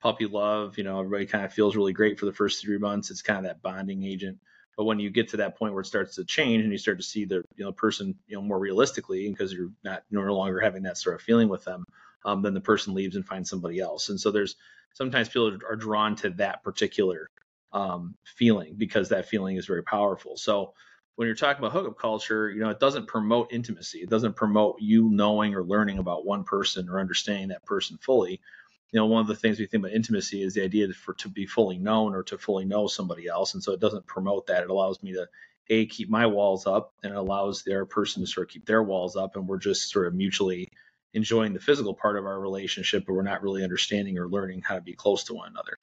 puppy 0.00 0.26
love, 0.26 0.78
you 0.78 0.84
know, 0.84 1.00
everybody 1.00 1.26
kind 1.26 1.44
of 1.44 1.52
feels 1.52 1.76
really 1.76 1.92
great 1.92 2.18
for 2.18 2.26
the 2.26 2.32
first 2.32 2.62
three 2.62 2.78
months. 2.78 3.10
It's 3.10 3.22
kind 3.22 3.38
of 3.38 3.44
that 3.44 3.62
bonding 3.62 4.04
agent. 4.04 4.38
But 4.78 4.84
when 4.84 5.00
you 5.00 5.10
get 5.10 5.30
to 5.30 5.38
that 5.38 5.58
point 5.58 5.74
where 5.74 5.80
it 5.80 5.86
starts 5.86 6.14
to 6.14 6.24
change 6.24 6.62
and 6.62 6.70
you 6.70 6.78
start 6.78 6.98
to 6.98 7.04
see 7.04 7.24
the 7.24 7.42
you 7.56 7.64
know 7.64 7.72
person 7.72 8.14
you 8.28 8.36
know 8.36 8.42
more 8.42 8.60
realistically 8.60 9.28
because 9.28 9.52
you're 9.52 9.72
not 9.82 10.04
you're 10.08 10.24
no 10.24 10.36
longer 10.36 10.60
having 10.60 10.84
that 10.84 10.96
sort 10.96 11.16
of 11.16 11.22
feeling 11.22 11.48
with 11.48 11.64
them, 11.64 11.84
um, 12.24 12.42
then 12.42 12.54
the 12.54 12.60
person 12.60 12.94
leaves 12.94 13.16
and 13.16 13.26
finds 13.26 13.50
somebody 13.50 13.80
else. 13.80 14.08
And 14.08 14.20
so 14.20 14.30
there's 14.30 14.54
sometimes 14.94 15.28
people 15.28 15.58
are 15.68 15.74
drawn 15.74 16.14
to 16.16 16.30
that 16.30 16.62
particular 16.62 17.28
um, 17.72 18.14
feeling 18.24 18.76
because 18.76 19.08
that 19.08 19.28
feeling 19.28 19.56
is 19.56 19.66
very 19.66 19.82
powerful. 19.82 20.36
So 20.36 20.74
when 21.16 21.26
you're 21.26 21.34
talking 21.34 21.58
about 21.58 21.72
hookup 21.72 21.98
culture, 21.98 22.48
you 22.48 22.60
know, 22.60 22.70
it 22.70 22.78
doesn't 22.78 23.08
promote 23.08 23.52
intimacy. 23.52 23.98
It 23.98 24.08
doesn't 24.08 24.36
promote 24.36 24.76
you 24.78 25.10
knowing 25.10 25.56
or 25.56 25.64
learning 25.64 25.98
about 25.98 26.24
one 26.24 26.44
person 26.44 26.88
or 26.88 27.00
understanding 27.00 27.48
that 27.48 27.64
person 27.64 27.98
fully. 28.00 28.40
You 28.90 29.00
know, 29.00 29.06
one 29.06 29.20
of 29.20 29.26
the 29.26 29.36
things 29.36 29.58
we 29.58 29.66
think 29.66 29.84
about 29.84 29.94
intimacy 29.94 30.42
is 30.42 30.54
the 30.54 30.62
idea 30.62 30.88
for 30.92 31.14
to 31.14 31.28
be 31.28 31.46
fully 31.46 31.78
known 31.78 32.14
or 32.14 32.22
to 32.24 32.38
fully 32.38 32.64
know 32.64 32.86
somebody 32.86 33.26
else. 33.26 33.54
And 33.54 33.62
so 33.62 33.72
it 33.72 33.80
doesn't 33.80 34.06
promote 34.06 34.46
that. 34.46 34.62
It 34.62 34.70
allows 34.70 35.02
me 35.02 35.12
to 35.12 35.28
a 35.70 35.86
keep 35.86 36.08
my 36.08 36.26
walls 36.26 36.66
up 36.66 36.94
and 37.02 37.12
it 37.12 37.18
allows 37.18 37.62
their 37.62 37.84
person 37.84 38.22
to 38.22 38.26
sort 38.26 38.48
of 38.48 38.52
keep 38.52 38.64
their 38.64 38.82
walls 38.82 39.16
up 39.16 39.36
and 39.36 39.46
we're 39.46 39.58
just 39.58 39.90
sort 39.90 40.06
of 40.06 40.14
mutually 40.14 40.70
enjoying 41.12 41.52
the 41.52 41.60
physical 41.60 41.94
part 41.94 42.16
of 42.16 42.24
our 42.26 42.40
relationship, 42.40 43.04
but 43.06 43.12
we're 43.12 43.22
not 43.22 43.42
really 43.42 43.62
understanding 43.62 44.18
or 44.18 44.28
learning 44.28 44.62
how 44.62 44.76
to 44.76 44.80
be 44.80 44.94
close 44.94 45.24
to 45.24 45.34
one 45.34 45.50
another. 45.50 45.78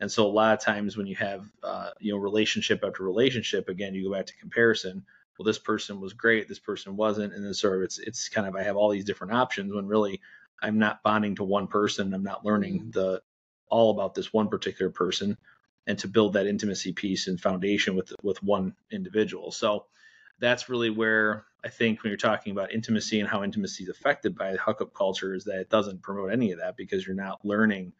And 0.00 0.10
so 0.10 0.26
a 0.26 0.28
lot 0.32 0.54
of 0.54 0.60
times 0.64 0.96
when 0.96 1.06
you 1.06 1.16
have 1.16 1.44
uh, 1.62 1.90
you 2.00 2.12
know 2.12 2.18
relationship 2.18 2.82
after 2.84 3.04
relationship, 3.04 3.68
again 3.68 3.94
you 3.94 4.08
go 4.08 4.14
back 4.14 4.26
to 4.26 4.36
comparison. 4.36 5.04
Well, 5.38 5.46
this 5.46 5.58
person 5.58 6.00
was 6.00 6.12
great, 6.12 6.48
this 6.48 6.58
person 6.58 6.96
wasn't, 6.96 7.32
and 7.34 7.44
then 7.44 7.54
sort 7.54 7.76
of 7.76 7.82
it's 7.82 7.98
it's 7.98 8.28
kind 8.28 8.46
of 8.46 8.56
I 8.56 8.62
have 8.62 8.76
all 8.76 8.90
these 8.90 9.04
different 9.04 9.34
options 9.34 9.74
when 9.74 9.86
really 9.86 10.20
I'm 10.62 10.78
not 10.78 11.02
bonding 11.02 11.36
to 11.36 11.44
one 11.44 11.66
person. 11.66 12.14
I'm 12.14 12.22
not 12.22 12.44
learning 12.44 12.80
Mm. 12.80 12.92
the 12.92 13.22
all 13.68 13.90
about 13.92 14.14
this 14.14 14.32
one 14.32 14.48
particular 14.48 14.90
person, 14.90 15.38
and 15.86 15.98
to 16.00 16.08
build 16.08 16.32
that 16.34 16.46
intimacy 16.46 16.92
piece 16.92 17.28
and 17.28 17.40
foundation 17.40 17.94
with 17.96 18.12
with 18.22 18.42
one 18.42 18.74
individual. 18.90 19.52
So 19.52 19.86
that's 20.38 20.68
really 20.68 20.90
where 20.90 21.44
I 21.64 21.68
think 21.68 22.02
when 22.02 22.10
you're 22.10 22.16
talking 22.16 22.52
about 22.52 22.72
intimacy 22.72 23.20
and 23.20 23.28
how 23.28 23.44
intimacy 23.44 23.84
is 23.84 23.90
affected 23.90 24.36
by 24.36 24.52
the 24.52 24.58
hookup 24.58 24.94
culture 24.94 25.34
is 25.34 25.44
that 25.44 25.60
it 25.60 25.70
doesn't 25.70 26.02
promote 26.02 26.32
any 26.32 26.52
of 26.52 26.58
that 26.60 26.76
because 26.76 27.06
you're 27.06 27.14
not 27.16 27.44
learning 27.44 27.92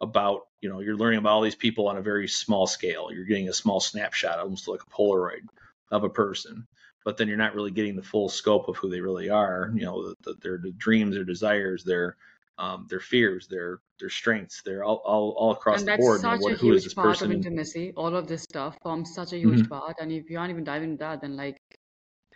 about 0.00 0.42
you 0.60 0.68
know 0.68 0.80
you're 0.80 0.96
learning 0.96 1.20
about 1.20 1.32
all 1.32 1.40
these 1.42 1.54
people 1.54 1.88
on 1.88 1.96
a 1.96 2.02
very 2.02 2.26
small 2.28 2.66
scale 2.66 3.10
you're 3.12 3.24
getting 3.24 3.48
a 3.48 3.52
small 3.54 3.80
snapshot 3.80 4.40
almost 4.40 4.66
like 4.68 4.82
a 4.82 4.90
polaroid 4.90 5.42
of 5.90 6.02
a 6.04 6.10
person 6.10 6.66
but 7.04 7.16
then 7.16 7.28
you're 7.28 7.36
not 7.36 7.54
really 7.54 7.70
getting 7.70 7.96
the 7.96 8.02
full 8.02 8.28
scope 8.28 8.68
of 8.68 8.76
who 8.76 8.90
they 8.90 9.00
really 9.00 9.30
are 9.30 9.72
you 9.74 9.84
know 9.84 10.08
the, 10.08 10.16
the, 10.22 10.34
their, 10.40 10.58
dreams 10.76 11.14
their 11.14 11.24
desires 11.24 11.84
their 11.84 12.16
um, 12.58 12.86
their 12.88 13.00
fears 13.00 13.48
their 13.48 13.80
their 14.00 14.10
strengths 14.10 14.62
they're 14.62 14.84
all, 14.84 15.02
all, 15.04 15.32
all 15.32 15.52
across 15.52 15.82
And 15.82 15.86
the 15.86 15.90
that's 15.90 16.06
board 16.06 16.22
you 16.24 16.30
know 16.30 16.36
such 16.36 16.40
what 16.40 16.52
a 16.52 16.56
huge 16.56 16.94
part 16.94 17.20
of 17.20 17.30
intimacy. 17.30 17.92
All 17.98 18.16
of 18.16 18.26
this 18.28 18.44
stuff 18.44 18.78
forms 18.82 19.12
such 19.12 19.34
a 19.34 19.38
huge 19.38 19.62
Mhm. 19.62 19.68
part. 19.68 19.96
And 20.00 20.10
if 20.10 20.30
you 20.30 20.38
aren't 20.38 20.50
even 20.52 20.64
diving 20.64 20.92
into 20.92 21.00
that, 21.04 21.20
then 21.20 21.36
like 21.36 21.58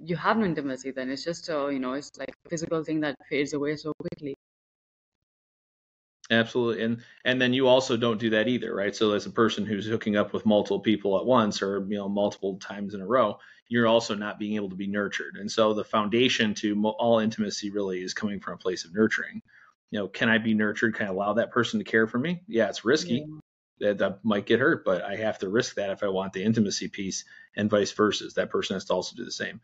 you 0.00 0.16
have 0.16 0.38
no 0.38 0.46
intimacy 0.46 0.92
then. 0.92 1.10
It's 1.10 1.24
just 1.24 1.48
a, 1.48 1.70
you 1.72 1.78
know, 1.80 1.94
it's 1.94 2.10
like 2.18 2.34
a 2.46 2.50
physical 2.50 2.84
thing 2.84 3.00
that 3.00 3.16
fades 3.30 3.54
away 3.54 3.76
so 3.76 3.94
quickly. 4.00 4.36
Absolutely. 6.30 6.82
And 6.84 7.02
and 7.24 7.40
then 7.40 7.54
you 7.54 7.66
also 7.68 7.96
don't 7.96 8.20
do 8.20 8.30
that 8.30 8.48
either, 8.48 8.74
right? 8.74 8.94
So 8.94 9.12
as 9.12 9.24
a 9.24 9.30
person 9.30 9.64
who's 9.64 9.86
hooking 9.86 10.16
up 10.16 10.32
with 10.34 10.44
multiple 10.44 10.80
people 10.80 11.18
at 11.18 11.24
once 11.24 11.62
or 11.62 11.86
you 11.88 11.96
know 11.96 12.08
multiple 12.08 12.58
times 12.58 12.92
in 12.94 13.00
a 13.00 13.06
row, 13.06 13.38
you're 13.68 13.86
also 13.86 14.14
not 14.14 14.38
being 14.38 14.56
able 14.56 14.70
to 14.70 14.76
be 14.76 14.86
nurtured. 14.86 15.36
And 15.36 15.50
so 15.50 15.74
the 15.74 15.84
foundation 15.84 16.54
to 16.54 16.74
mo- 16.74 16.96
all 16.98 17.18
intimacy 17.18 17.70
really 17.70 18.02
is 18.02 18.14
coming 18.14 18.40
from 18.40 18.54
a 18.54 18.58
place 18.58 18.84
of 18.84 18.94
nurturing. 18.94 19.42
You 19.90 20.00
know, 20.00 20.08
can 20.08 20.28
I 20.28 20.38
be 20.38 20.54
nurtured? 20.54 20.94
Can 20.94 21.06
I 21.06 21.10
allow 21.10 21.34
that 21.34 21.50
person 21.50 21.78
to 21.78 21.84
care 21.84 22.06
for 22.06 22.18
me? 22.18 22.42
Yeah, 22.46 22.68
it's 22.68 22.84
Yeah. 22.84 22.88
risky. 22.88 23.26
That, 23.80 23.98
that 23.98 24.24
might 24.24 24.46
get 24.46 24.58
hurt, 24.58 24.84
but 24.84 25.02
I 25.02 25.14
have 25.16 25.38
to 25.38 25.48
risk 25.48 25.76
that 25.76 25.90
if 25.90 26.02
I 26.02 26.08
want 26.08 26.32
the 26.32 26.42
intimacy 26.42 26.88
piece 26.88 27.24
and 27.54 27.70
vice 27.70 27.92
versa. 27.92 28.24
That 28.34 28.50
person 28.50 28.74
has 28.74 28.86
to 28.86 28.94
also 28.94 29.14
do 29.14 29.24
the 29.24 29.30
same. 29.30 29.60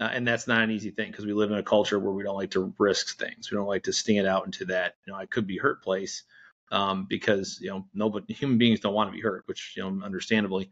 Uh, 0.00 0.08
and 0.12 0.26
that's 0.26 0.48
not 0.48 0.62
an 0.62 0.72
easy 0.72 0.90
thing 0.90 1.10
because 1.10 1.26
we 1.26 1.32
live 1.32 1.52
in 1.52 1.58
a 1.58 1.62
culture 1.62 2.00
where 2.00 2.12
we 2.12 2.24
don't 2.24 2.34
like 2.34 2.50
to 2.52 2.74
risk 2.78 3.18
things. 3.18 3.50
We 3.50 3.56
don't 3.56 3.68
like 3.68 3.84
to 3.84 3.92
stand 3.92 4.26
out 4.26 4.46
into 4.46 4.64
that, 4.64 4.96
you 5.06 5.12
know, 5.12 5.18
I 5.18 5.26
could 5.26 5.46
be 5.46 5.58
hurt 5.58 5.84
place 5.84 6.24
um, 6.72 7.06
because, 7.08 7.60
you 7.60 7.70
know, 7.70 7.86
nobody, 7.94 8.34
human 8.34 8.58
beings 8.58 8.80
don't 8.80 8.94
want 8.94 9.10
to 9.10 9.16
be 9.16 9.22
hurt, 9.22 9.44
which, 9.46 9.74
you 9.76 9.82
know, 9.84 10.04
understandably, 10.04 10.70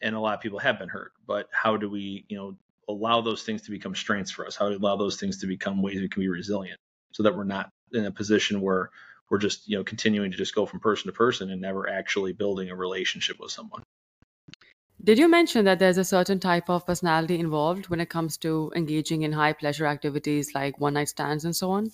and 0.00 0.14
a 0.14 0.20
lot 0.20 0.34
of 0.34 0.40
people 0.40 0.58
have 0.58 0.78
been 0.78 0.88
hurt. 0.88 1.12
But 1.26 1.48
how 1.52 1.76
do 1.76 1.88
we, 1.90 2.24
you 2.28 2.36
know, 2.36 2.56
allow 2.88 3.20
those 3.20 3.42
things 3.42 3.62
to 3.62 3.70
become 3.70 3.94
strengths 3.94 4.30
for 4.30 4.46
us? 4.46 4.56
How 4.56 4.66
do 4.66 4.70
we 4.72 4.76
allow 4.76 4.96
those 4.96 5.18
things 5.18 5.38
to 5.38 5.46
become 5.46 5.82
ways 5.82 6.00
we 6.00 6.08
can 6.08 6.22
be 6.22 6.28
resilient 6.28 6.78
so 7.12 7.22
that 7.22 7.36
we're 7.36 7.44
not 7.44 7.70
in 7.92 8.04
a 8.04 8.10
position 8.10 8.60
where 8.60 8.90
we're 9.30 9.38
just, 9.38 9.68
you 9.68 9.76
know, 9.76 9.84
continuing 9.84 10.30
to 10.30 10.36
just 10.36 10.54
go 10.54 10.66
from 10.66 10.80
person 10.80 11.06
to 11.06 11.12
person 11.12 11.50
and 11.50 11.60
never 11.60 11.88
actually 11.88 12.32
building 12.32 12.70
a 12.70 12.76
relationship 12.76 13.38
with 13.40 13.50
someone? 13.50 13.82
Did 15.02 15.18
you 15.18 15.28
mention 15.28 15.64
that 15.64 15.80
there's 15.80 15.98
a 15.98 16.04
certain 16.04 16.38
type 16.38 16.70
of 16.70 16.86
personality 16.86 17.40
involved 17.40 17.88
when 17.88 18.00
it 18.00 18.08
comes 18.08 18.36
to 18.38 18.72
engaging 18.76 19.22
in 19.22 19.32
high 19.32 19.52
pleasure 19.52 19.86
activities 19.86 20.54
like 20.54 20.78
one 20.78 20.94
night 20.94 21.08
stands 21.08 21.44
and 21.44 21.56
so 21.56 21.70
on? 21.70 21.90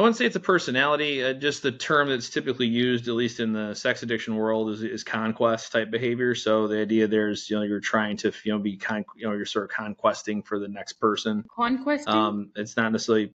I 0.00 0.02
wouldn't 0.02 0.16
say 0.16 0.24
it's 0.24 0.36
a 0.36 0.40
personality. 0.40 1.22
Uh, 1.22 1.34
just 1.34 1.62
the 1.62 1.72
term 1.72 2.08
that's 2.08 2.30
typically 2.30 2.66
used, 2.66 3.06
at 3.06 3.12
least 3.12 3.38
in 3.38 3.52
the 3.52 3.74
sex 3.74 4.02
addiction 4.02 4.34
world, 4.34 4.70
is, 4.70 4.82
is 4.82 5.04
conquest 5.04 5.72
type 5.72 5.90
behavior. 5.90 6.34
So 6.34 6.68
the 6.68 6.80
idea 6.80 7.06
there's, 7.06 7.50
you 7.50 7.56
know, 7.56 7.64
you're 7.64 7.80
trying 7.80 8.16
to, 8.16 8.32
you 8.42 8.52
know, 8.52 8.58
be 8.58 8.78
con, 8.78 9.04
you 9.14 9.26
know, 9.26 9.34
you're 9.34 9.44
sort 9.44 9.66
of 9.66 9.70
conquesting 9.72 10.42
for 10.42 10.58
the 10.58 10.68
next 10.68 10.94
person. 10.94 11.44
Conquesting? 11.54 12.14
Um, 12.14 12.50
it's 12.56 12.78
not 12.78 12.92
necessarily. 12.92 13.34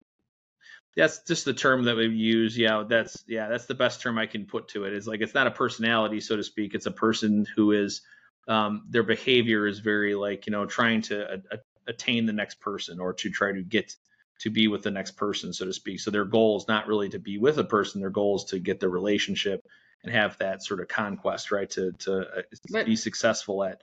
That's 0.96 1.22
just 1.22 1.44
the 1.44 1.54
term 1.54 1.84
that 1.84 1.94
we 1.94 2.08
use. 2.08 2.58
Yeah, 2.58 2.82
that's 2.88 3.22
yeah, 3.28 3.46
that's 3.48 3.66
the 3.66 3.74
best 3.76 4.00
term 4.00 4.18
I 4.18 4.26
can 4.26 4.44
put 4.44 4.66
to 4.70 4.86
it. 4.86 4.92
it. 4.92 4.96
Is 4.96 5.06
like 5.06 5.20
it's 5.20 5.34
not 5.34 5.46
a 5.46 5.52
personality, 5.52 6.18
so 6.18 6.34
to 6.34 6.42
speak. 6.42 6.74
It's 6.74 6.86
a 6.86 6.90
person 6.90 7.46
who 7.54 7.70
is, 7.70 8.02
um, 8.48 8.86
their 8.90 9.04
behavior 9.04 9.68
is 9.68 9.78
very 9.78 10.16
like 10.16 10.48
you 10.48 10.50
know 10.50 10.66
trying 10.66 11.02
to 11.02 11.34
a, 11.34 11.36
a, 11.36 11.58
attain 11.86 12.26
the 12.26 12.32
next 12.32 12.58
person 12.58 12.98
or 12.98 13.12
to 13.12 13.30
try 13.30 13.52
to 13.52 13.62
get 13.62 13.94
to 14.38 14.50
be 14.50 14.68
with 14.68 14.82
the 14.82 14.90
next 14.90 15.12
person, 15.12 15.52
so 15.52 15.64
to 15.64 15.72
speak. 15.72 16.00
So 16.00 16.10
their 16.10 16.24
goal 16.24 16.56
is 16.58 16.68
not 16.68 16.86
really 16.86 17.08
to 17.10 17.18
be 17.18 17.38
with 17.38 17.58
a 17.58 17.64
person. 17.64 18.00
Their 18.00 18.10
goal 18.10 18.36
is 18.36 18.44
to 18.44 18.58
get 18.58 18.80
the 18.80 18.88
relationship 18.88 19.66
and 20.02 20.12
have 20.12 20.36
that 20.38 20.62
sort 20.62 20.80
of 20.80 20.88
conquest, 20.88 21.50
right? 21.50 21.70
To 21.70 21.92
to 21.92 22.20
uh, 22.20 22.42
but, 22.70 22.86
be 22.86 22.96
successful 22.96 23.64
at 23.64 23.80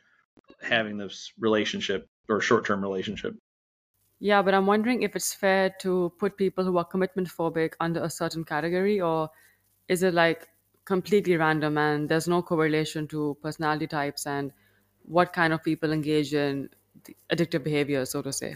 having 0.62 0.98
this 0.98 1.34
relationship 1.40 2.08
or 2.30 2.40
short 2.42 2.66
term 2.66 2.82
relationship. 2.82 3.36
Yeah, 4.20 4.42
but 4.42 4.54
I'm 4.54 4.66
wondering 4.66 5.02
if 5.04 5.16
it's 5.16 5.34
fair 5.34 5.72
to 5.82 6.14
put 6.18 6.38
people 6.38 6.64
who 6.64 6.78
are 6.78 6.86
commitment 6.86 7.28
phobic 7.28 7.74
under 7.80 8.04
a 8.04 8.10
certain 8.10 8.46
category, 8.46 9.02
or 9.02 9.30
is 9.90 10.04
it 10.04 10.14
like 10.14 10.48
completely 10.86 11.36
random 11.36 11.78
and 11.78 12.08
there's 12.08 12.28
no 12.28 12.42
correlation 12.42 13.08
to 13.08 13.38
personality 13.42 13.88
types 13.88 14.26
and 14.26 14.52
what 15.04 15.34
kind 15.34 15.52
of 15.52 15.64
people 15.64 15.92
engage 15.92 16.34
in 16.34 16.70
addictive 17.32 17.64
behavior, 17.64 18.06
so 18.06 18.22
to 18.22 18.32
say? 18.32 18.56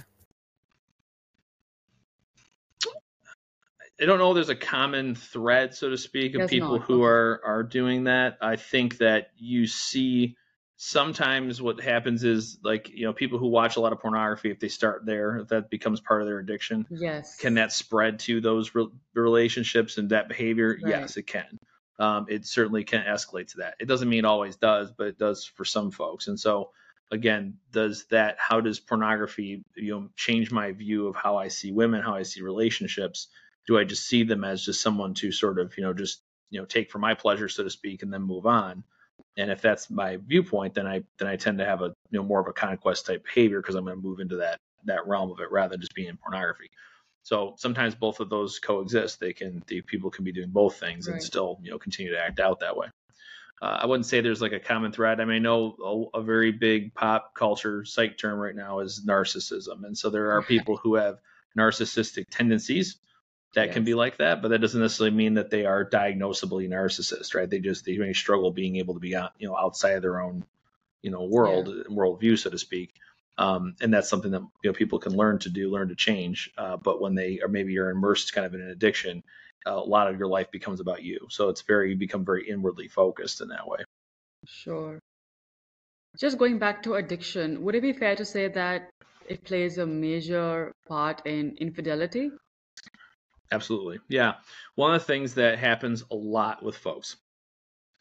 I 3.99 4.05
don't 4.05 4.19
know. 4.19 4.33
There's 4.33 4.49
a 4.49 4.55
common 4.55 5.15
thread, 5.15 5.73
so 5.73 5.89
to 5.89 5.97
speak, 5.97 6.33
of 6.35 6.39
There's 6.39 6.49
people 6.51 6.77
not. 6.77 6.87
who 6.87 7.03
are 7.03 7.41
are 7.43 7.63
doing 7.63 8.05
that. 8.05 8.37
I 8.41 8.55
think 8.55 8.99
that 8.99 9.31
you 9.37 9.65
see 9.67 10.37
sometimes 10.77 11.59
what 11.59 11.81
happens 11.81 12.23
is 12.23 12.59
like 12.63 12.89
you 12.89 13.03
know 13.03 13.11
people 13.11 13.39
who 13.39 13.47
watch 13.47 13.75
a 13.75 13.79
lot 13.79 13.91
of 13.91 13.99
pornography 13.99 14.51
if 14.51 14.59
they 14.59 14.67
start 14.67 15.05
there 15.07 15.43
that 15.49 15.71
becomes 15.71 15.99
part 15.99 16.21
of 16.21 16.27
their 16.27 16.37
addiction 16.37 16.85
yes 16.91 17.35
can 17.37 17.55
that 17.55 17.71
spread 17.71 18.19
to 18.19 18.39
those 18.39 18.75
re- 18.75 18.87
relationships 19.15 19.97
and 19.97 20.11
that 20.11 20.27
behavior 20.27 20.77
right. 20.83 20.91
yes 20.91 21.17
it 21.17 21.23
can 21.23 21.57
um, 21.99 22.27
it 22.29 22.45
certainly 22.45 22.83
can 22.83 23.03
escalate 23.03 23.47
to 23.47 23.57
that 23.57 23.73
it 23.79 23.87
doesn't 23.87 24.07
mean 24.07 24.19
it 24.19 24.25
always 24.25 24.55
does 24.55 24.91
but 24.95 25.07
it 25.07 25.17
does 25.17 25.45
for 25.45 25.65
some 25.65 25.89
folks 25.89 26.27
and 26.27 26.39
so 26.39 26.69
again 27.11 27.55
does 27.71 28.05
that 28.11 28.35
how 28.37 28.61
does 28.61 28.79
pornography 28.79 29.63
you 29.75 29.95
know 29.95 30.09
change 30.15 30.51
my 30.51 30.73
view 30.73 31.07
of 31.07 31.15
how 31.15 31.37
i 31.37 31.47
see 31.47 31.71
women 31.71 32.03
how 32.03 32.13
i 32.13 32.21
see 32.21 32.43
relationships 32.43 33.29
do 33.67 33.77
i 33.77 33.83
just 33.83 34.07
see 34.07 34.23
them 34.23 34.43
as 34.43 34.63
just 34.63 34.81
someone 34.81 35.13
to 35.13 35.31
sort 35.31 35.59
of 35.59 35.77
you 35.77 35.83
know 35.83 35.93
just 35.93 36.21
you 36.49 36.59
know 36.59 36.65
take 36.65 36.89
for 36.89 36.99
my 36.99 37.13
pleasure 37.13 37.49
so 37.49 37.63
to 37.63 37.69
speak 37.69 38.01
and 38.01 38.11
then 38.11 38.21
move 38.21 38.45
on 38.45 38.83
and 39.37 39.51
if 39.51 39.61
that's 39.61 39.89
my 39.89 40.17
viewpoint, 40.17 40.73
then 40.73 40.87
I 40.87 41.03
then 41.19 41.27
I 41.27 41.35
tend 41.35 41.59
to 41.59 41.65
have 41.65 41.81
a 41.81 41.93
you 42.09 42.19
know 42.19 42.23
more 42.23 42.39
of 42.39 42.47
a 42.47 42.53
conquest 42.53 43.05
type 43.05 43.23
behavior 43.23 43.61
because 43.61 43.75
I'm 43.75 43.85
going 43.85 43.95
to 43.95 44.01
move 44.01 44.19
into 44.19 44.37
that 44.37 44.59
that 44.85 45.07
realm 45.07 45.31
of 45.31 45.39
it 45.39 45.51
rather 45.51 45.71
than 45.71 45.81
just 45.81 45.93
being 45.93 46.09
in 46.09 46.17
pornography. 46.17 46.69
So 47.23 47.55
sometimes 47.57 47.93
both 47.93 48.19
of 48.19 48.29
those 48.29 48.59
coexist. 48.59 49.19
They 49.19 49.33
can 49.33 49.63
the 49.67 49.81
people 49.81 50.09
can 50.09 50.25
be 50.25 50.31
doing 50.31 50.49
both 50.49 50.79
things 50.79 51.07
right. 51.07 51.13
and 51.13 51.23
still 51.23 51.59
you 51.61 51.71
know 51.71 51.77
continue 51.77 52.13
to 52.13 52.19
act 52.19 52.39
out 52.39 52.61
that 52.61 52.75
way. 52.75 52.87
Uh, 53.61 53.79
I 53.81 53.85
wouldn't 53.85 54.05
say 54.05 54.21
there's 54.21 54.41
like 54.41 54.53
a 54.53 54.59
common 54.59 54.91
thread. 54.91 55.19
I 55.19 55.25
mean, 55.25 55.37
I 55.37 55.39
know 55.39 56.09
a, 56.13 56.19
a, 56.19 56.21
very 56.21 56.51
big 56.51 56.93
pop 56.93 57.33
culture 57.33 57.85
psych 57.85 58.15
term 58.15 58.37
right 58.37 58.55
now 58.55 58.79
is 58.81 59.03
narcissism, 59.03 59.83
and 59.83 59.97
so 59.97 60.11
there 60.11 60.31
are 60.31 60.41
people 60.43 60.77
who 60.77 60.95
have 60.95 61.17
narcissistic 61.57 62.25
tendencies 62.29 62.97
that 63.53 63.67
yes. 63.67 63.73
can 63.73 63.83
be 63.83 63.93
like 63.93 64.17
that, 64.17 64.41
but 64.41 64.49
that 64.49 64.61
doesn't 64.61 64.81
necessarily 64.81 65.15
mean 65.15 65.35
that 65.35 65.49
they 65.49 65.65
are 65.65 65.89
diagnosably 65.89 66.67
narcissist, 66.69 67.33
right? 67.33 67.49
They 67.49 67.59
just 67.59 67.85
they 67.85 67.97
may 67.97 68.13
struggle 68.13 68.51
being 68.51 68.77
able 68.77 68.93
to 68.93 68.99
be 68.99 69.15
out, 69.15 69.31
you 69.39 69.47
know 69.47 69.57
outside 69.57 69.91
of 69.91 70.01
their 70.01 70.21
own 70.21 70.45
you 71.01 71.11
know 71.11 71.23
world 71.23 71.67
yeah. 71.67 71.83
worldview, 71.95 72.37
so 72.37 72.49
to 72.49 72.57
speak. 72.57 72.93
Um, 73.37 73.75
and 73.81 73.93
that's 73.93 74.09
something 74.09 74.31
that 74.31 74.41
you 74.63 74.69
know 74.69 74.73
people 74.73 74.99
can 74.99 75.15
learn 75.15 75.39
to 75.39 75.49
do, 75.49 75.71
learn 75.71 75.89
to 75.89 75.95
change. 75.95 76.51
Uh, 76.57 76.77
but 76.77 77.01
when 77.01 77.15
they 77.15 77.39
are 77.41 77.47
maybe 77.47 77.73
you're 77.73 77.89
immersed 77.89 78.33
kind 78.33 78.45
of 78.45 78.53
in 78.53 78.61
an 78.61 78.69
addiction, 78.69 79.23
uh, 79.65 79.73
a 79.73 79.79
lot 79.79 80.07
of 80.07 80.17
your 80.19 80.27
life 80.27 80.51
becomes 80.51 80.79
about 80.79 81.03
you. 81.03 81.27
So 81.29 81.49
it's 81.49 81.61
very 81.61 81.91
you 81.91 81.95
become 81.97 82.25
very 82.25 82.47
inwardly 82.49 82.87
focused 82.87 83.41
in 83.41 83.49
that 83.49 83.67
way. 83.67 83.79
Sure. 84.45 84.99
Just 86.19 86.37
going 86.37 86.57
back 86.57 86.83
to 86.83 86.95
addiction, 86.95 87.63
would 87.63 87.75
it 87.75 87.81
be 87.81 87.93
fair 87.93 88.15
to 88.15 88.25
say 88.25 88.47
that 88.47 88.89
it 89.27 89.43
plays 89.43 89.77
a 89.77 89.85
major 89.85 90.71
part 90.87 91.25
in 91.25 91.55
infidelity? 91.59 92.31
Absolutely. 93.51 93.99
Yeah. 94.07 94.35
One 94.75 94.93
of 94.93 95.01
the 95.01 95.05
things 95.05 95.35
that 95.35 95.59
happens 95.59 96.03
a 96.11 96.15
lot 96.15 96.63
with 96.63 96.77
folks, 96.77 97.17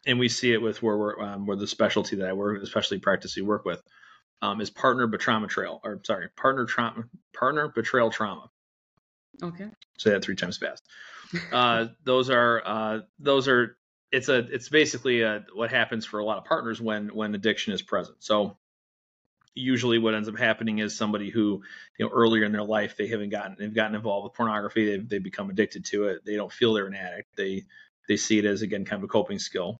and 0.05 0.19
we 0.19 0.29
see 0.29 0.53
it 0.53 0.61
with 0.61 0.81
where 0.81 0.97
we're, 0.97 1.21
um, 1.21 1.45
where 1.45 1.57
the 1.57 1.67
specialty 1.67 2.17
that 2.17 2.29
I 2.29 2.33
work, 2.33 2.61
especially 2.61 2.99
practice 2.99 3.35
we 3.35 3.41
work 3.41 3.65
with, 3.65 3.81
um, 4.41 4.61
is 4.61 4.69
partner 4.69 5.07
betrayal 5.07 5.47
trail, 5.47 5.79
or 5.83 5.99
sorry, 6.03 6.29
partner 6.35 6.65
trauma, 6.65 7.05
partner 7.33 7.69
betrayal 7.69 8.09
trauma. 8.11 8.49
Okay. 9.41 9.67
Say 9.97 10.11
that 10.11 10.23
three 10.23 10.35
times 10.35 10.57
fast. 10.57 10.83
Uh, 11.51 11.87
those 12.05 12.29
are, 12.29 12.61
uh, 12.65 12.99
those 13.19 13.49
are, 13.49 13.75
it's 14.13 14.29
a, 14.29 14.37
it's 14.37 14.69
basically 14.69 15.23
a, 15.23 15.43
what 15.53 15.69
happens 15.69 16.05
for 16.05 16.19
a 16.19 16.23
lot 16.23 16.37
of 16.37 16.45
partners 16.45 16.79
when, 16.79 17.09
when 17.13 17.35
addiction 17.35 17.73
is 17.73 17.81
present. 17.81 18.15
So 18.23 18.55
usually 19.57 19.97
what 19.97 20.13
ends 20.13 20.29
up 20.29 20.37
happening 20.37 20.79
is 20.79 20.95
somebody 20.95 21.29
who 21.29 21.61
you 21.97 22.05
know 22.05 22.11
earlier 22.11 22.43
in 22.43 22.51
their 22.51 22.63
life 22.63 22.95
they 22.97 23.07
haven't 23.07 23.29
gotten 23.29 23.55
they've 23.59 23.73
gotten 23.73 23.95
involved 23.95 24.25
with 24.25 24.33
pornography 24.33 24.85
they've, 24.85 25.09
they 25.09 25.19
become 25.19 25.49
addicted 25.49 25.85
to 25.85 26.05
it 26.05 26.23
they 26.25 26.35
don't 26.35 26.51
feel 26.51 26.73
they're 26.73 26.87
an 26.87 26.95
addict 26.95 27.35
they 27.35 27.65
they 28.07 28.17
see 28.17 28.39
it 28.39 28.45
as 28.45 28.61
again 28.61 28.85
kind 28.85 29.01
of 29.01 29.09
a 29.09 29.11
coping 29.11 29.39
skill 29.39 29.77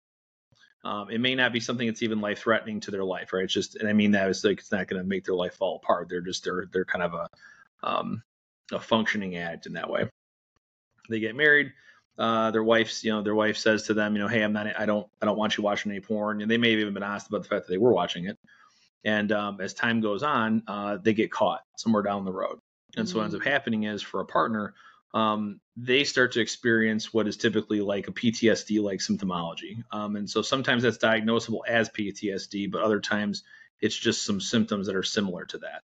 um, 0.84 1.10
it 1.10 1.20
may 1.20 1.36
not 1.36 1.52
be 1.52 1.60
something 1.60 1.88
that's 1.88 2.04
even 2.04 2.22
life 2.22 2.40
threatening 2.40 2.80
to 2.80 2.92
their 2.92 3.04
life 3.04 3.34
right 3.34 3.46
it's 3.46 3.54
just 3.54 3.76
and 3.76 3.88
i 3.88 3.94
mean 3.94 4.12
that 4.12 4.30
is 4.30 4.44
like 4.44 4.60
it's 4.60 4.72
not 4.72 4.88
going 4.88 5.02
to 5.02 5.08
make 5.08 5.24
their 5.24 5.36
life 5.36 5.56
fall 5.56 5.78
apart 5.78 6.08
they're 6.10 6.22
just 6.22 6.44
they're 6.44 6.68
they're 6.72 6.86
kind 6.86 7.04
of 7.04 7.14
a 7.14 7.28
um, 7.84 8.24
a 8.72 8.80
functioning 8.80 9.38
addict 9.38 9.68
in 9.68 9.74
that 9.74 9.90
way 9.90 10.10
they 11.10 11.20
get 11.20 11.36
married 11.36 11.72
uh, 12.18 12.50
their 12.50 12.64
wife's, 12.64 13.04
you 13.04 13.12
know, 13.12 13.22
their 13.22 13.36
wife 13.36 13.58
says 13.58 13.84
to 13.84 13.94
them, 13.94 14.16
you 14.16 14.22
know, 14.22 14.28
hey, 14.28 14.42
I'm 14.42 14.54
not, 14.54 14.68
I 14.80 14.86
don't, 14.86 15.08
I 15.22 15.26
don't 15.26 15.38
want 15.38 15.56
you 15.58 15.64
watching 15.64 15.92
any 15.92 16.02
porn. 16.02 16.42
And 16.42 16.50
they 16.50 16.58
may 16.58 16.72
have 16.72 16.80
even 16.80 16.94
been 16.94 17.04
asked 17.04 17.28
about 17.28 17.44
the 17.44 17.50
fact 17.50 17.68
that 17.68 17.72
they 17.72 17.78
were 17.78 17.94
watching 17.94 18.26
it. 18.26 18.40
And 19.04 19.32
um, 19.32 19.62
as 19.62 19.74
time 19.74 20.02
goes 20.02 20.24
on, 20.24 20.64
uh, 20.68 20.98
they 21.02 21.14
get 21.14 21.32
caught 21.32 21.62
somewhere 21.78 22.04
down 22.04 22.26
the 22.26 22.32
road. 22.32 22.60
And 22.96 23.06
mm-hmm. 23.06 23.12
so 23.12 23.18
what 23.18 23.24
ends 23.26 23.36
up 23.36 23.42
mm. 23.42 23.52
happening 23.52 23.84
is 23.84 24.02
for 24.02 24.20
a 24.20 24.26
partner, 24.26 24.74
um, 25.14 25.60
they 25.76 26.04
start 26.04 26.34
to 26.34 26.42
experience 26.42 27.14
what 27.14 27.28
is 27.28 27.38
typically 27.38 27.82
like 27.82 28.08
a 28.08 28.12
PTSD 28.12 28.82
like 28.82 29.00
symptomology. 29.00 29.84
Um, 29.92 30.16
and 30.16 30.30
so 30.30 30.42
sometimes 30.42 30.84
that's 30.84 30.98
diagnosable 30.98 31.62
as 31.68 31.90
PTSD, 31.90 32.72
but 32.72 32.82
other 32.82 33.00
times 33.00 33.44
it's 33.80 33.96
just 33.96 34.26
some 34.26 34.42
symptoms 34.42 34.88
that 34.88 34.96
are 34.96 35.04
similar 35.04 35.46
to 35.46 35.60
that. 35.60 35.84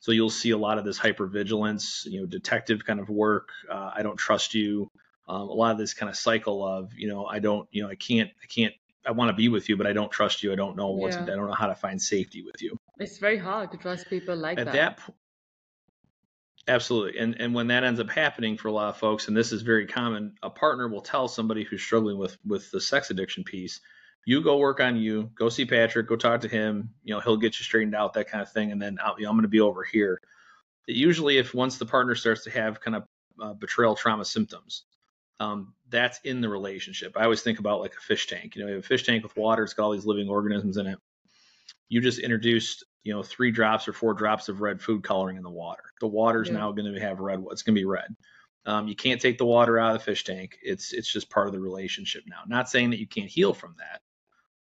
So 0.00 0.12
you'll 0.12 0.30
see 0.30 0.50
a 0.50 0.58
lot 0.58 0.78
of 0.78 0.84
this 0.84 0.98
hypervigilance, 0.98 2.04
you 2.04 2.20
know, 2.20 2.26
detective 2.26 2.84
kind 2.84 3.00
of 3.00 3.08
work. 3.08 3.48
Uh, 3.70 3.90
I 3.94 4.02
don't 4.02 4.16
trust 4.16 4.54
you. 4.54 4.90
Um, 5.28 5.48
a 5.48 5.52
lot 5.52 5.72
of 5.72 5.78
this 5.78 5.94
kind 5.94 6.08
of 6.08 6.16
cycle 6.16 6.64
of, 6.66 6.92
you 6.94 7.08
know, 7.08 7.26
I 7.26 7.38
don't, 7.40 7.68
you 7.70 7.82
know, 7.82 7.90
I 7.90 7.96
can't, 7.96 8.30
I 8.42 8.46
can't 8.46 8.74
I 9.06 9.12
want 9.12 9.30
to 9.30 9.34
be 9.34 9.48
with 9.48 9.68
you, 9.68 9.76
but 9.76 9.86
I 9.86 9.92
don't 9.92 10.10
trust 10.10 10.42
you. 10.42 10.52
I 10.52 10.56
don't 10.56 10.76
know 10.76 10.90
what 10.90 11.12
yeah. 11.12 11.24
to, 11.24 11.32
I 11.32 11.36
don't 11.36 11.46
know 11.46 11.54
how 11.54 11.68
to 11.68 11.74
find 11.74 12.00
safety 12.00 12.42
with 12.42 12.60
you. 12.60 12.78
It's 12.98 13.18
very 13.18 13.38
hard 13.38 13.70
to 13.72 13.78
trust 13.78 14.10
people 14.10 14.36
like 14.36 14.58
At 14.58 14.66
that. 14.66 14.74
At 14.74 14.96
that 14.96 15.14
Absolutely. 16.68 17.18
And 17.18 17.40
and 17.40 17.54
when 17.54 17.68
that 17.68 17.82
ends 17.82 17.98
up 17.98 18.10
happening 18.10 18.58
for 18.58 18.68
a 18.68 18.72
lot 18.72 18.90
of 18.90 18.98
folks, 18.98 19.26
and 19.26 19.36
this 19.36 19.52
is 19.52 19.62
very 19.62 19.86
common, 19.86 20.34
a 20.42 20.50
partner 20.50 20.86
will 20.86 21.00
tell 21.00 21.26
somebody 21.26 21.64
who's 21.64 21.82
struggling 21.82 22.18
with 22.18 22.36
with 22.46 22.70
the 22.70 22.80
sex 22.80 23.10
addiction 23.10 23.42
piece, 23.42 23.80
you 24.26 24.42
go 24.42 24.58
work 24.58 24.78
on 24.78 24.96
you, 24.96 25.30
go 25.34 25.48
see 25.48 25.64
Patrick, 25.64 26.06
go 26.06 26.16
talk 26.16 26.42
to 26.42 26.48
him, 26.48 26.90
you 27.02 27.14
know, 27.14 27.20
he'll 27.20 27.38
get 27.38 27.58
you 27.58 27.64
straightened 27.64 27.94
out, 27.94 28.12
that 28.12 28.28
kind 28.28 28.42
of 28.42 28.52
thing, 28.52 28.70
and 28.70 28.80
then 28.80 28.98
you 29.16 29.24
know, 29.24 29.30
I'm 29.30 29.36
going 29.36 29.42
to 29.42 29.48
be 29.48 29.60
over 29.60 29.82
here. 29.82 30.20
Usually, 30.86 31.38
if 31.38 31.54
once 31.54 31.78
the 31.78 31.86
partner 31.86 32.14
starts 32.14 32.44
to 32.44 32.50
have 32.50 32.80
kind 32.80 32.96
of 32.96 33.04
uh, 33.40 33.54
betrayal 33.54 33.94
trauma 33.94 34.26
symptoms, 34.26 34.84
um, 35.40 35.72
that's 35.90 36.20
in 36.24 36.40
the 36.40 36.48
relationship. 36.48 37.16
I 37.16 37.24
always 37.24 37.42
think 37.42 37.58
about 37.58 37.80
like 37.80 37.94
a 37.94 38.00
fish 38.00 38.26
tank. 38.26 38.54
You 38.54 38.62
know, 38.62 38.68
you 38.68 38.74
have 38.74 38.84
a 38.84 38.86
fish 38.86 39.04
tank 39.04 39.22
with 39.22 39.36
water, 39.36 39.62
it's 39.64 39.74
got 39.74 39.84
all 39.84 39.92
these 39.92 40.06
living 40.06 40.28
organisms 40.28 40.76
in 40.76 40.86
it. 40.86 40.98
You 41.88 42.00
just 42.00 42.18
introduced, 42.18 42.84
you 43.02 43.14
know, 43.14 43.22
three 43.22 43.50
drops 43.50 43.88
or 43.88 43.92
four 43.92 44.14
drops 44.14 44.48
of 44.48 44.60
red 44.60 44.80
food 44.80 45.02
coloring 45.02 45.36
in 45.36 45.42
the 45.42 45.50
water. 45.50 45.84
The 46.00 46.06
water's 46.06 46.48
yeah. 46.48 46.54
now 46.54 46.72
going 46.72 46.92
to 46.92 47.00
have 47.00 47.20
red. 47.20 47.42
It's 47.50 47.62
going 47.62 47.74
to 47.74 47.80
be 47.80 47.86
red. 47.86 48.14
Um, 48.66 48.88
you 48.88 48.96
can't 48.96 49.20
take 49.20 49.38
the 49.38 49.46
water 49.46 49.78
out 49.78 49.94
of 49.94 50.00
the 50.00 50.04
fish 50.04 50.24
tank. 50.24 50.58
It's 50.62 50.92
it's 50.92 51.10
just 51.10 51.30
part 51.30 51.46
of 51.46 51.54
the 51.54 51.60
relationship 51.60 52.24
now. 52.26 52.40
Not 52.46 52.68
saying 52.68 52.90
that 52.90 52.98
you 52.98 53.06
can't 53.06 53.30
heal 53.30 53.54
from 53.54 53.76
that, 53.78 54.02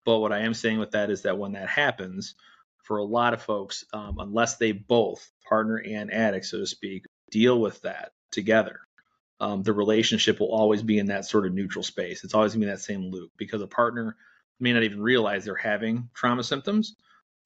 but 0.05 0.19
what 0.19 0.31
I 0.31 0.41
am 0.41 0.53
saying 0.53 0.77
with 0.77 0.91
that 0.91 1.09
is 1.09 1.23
that 1.23 1.39
when 1.39 1.53
that 1.53 1.67
happens, 1.67 2.35
for 2.83 2.97
a 2.97 3.03
lot 3.03 3.33
of 3.33 3.41
folks, 3.41 3.83
um, 3.91 4.17
unless 4.19 4.57
they 4.57 4.71
both 4.71 5.29
partner 5.49 5.77
and 5.77 6.13
addict, 6.13 6.45
so 6.45 6.59
to 6.59 6.65
speak, 6.67 7.05
deal 7.31 7.59
with 7.59 7.81
that 7.81 8.11
together, 8.31 8.79
um, 9.39 9.63
the 9.63 9.73
relationship 9.73 10.39
will 10.39 10.51
always 10.51 10.81
be 10.81 10.99
in 10.99 11.07
that 11.07 11.25
sort 11.25 11.45
of 11.45 11.53
neutral 11.53 11.83
space. 11.83 12.23
It's 12.23 12.33
always 12.33 12.53
going 12.53 12.61
to 12.61 12.67
be 12.67 12.71
that 12.71 12.81
same 12.81 13.11
loop 13.11 13.31
because 13.37 13.61
a 13.61 13.67
partner 13.67 14.15
may 14.59 14.73
not 14.73 14.83
even 14.83 15.01
realize 15.01 15.45
they're 15.45 15.55
having 15.55 16.09
trauma 16.13 16.43
symptoms, 16.43 16.95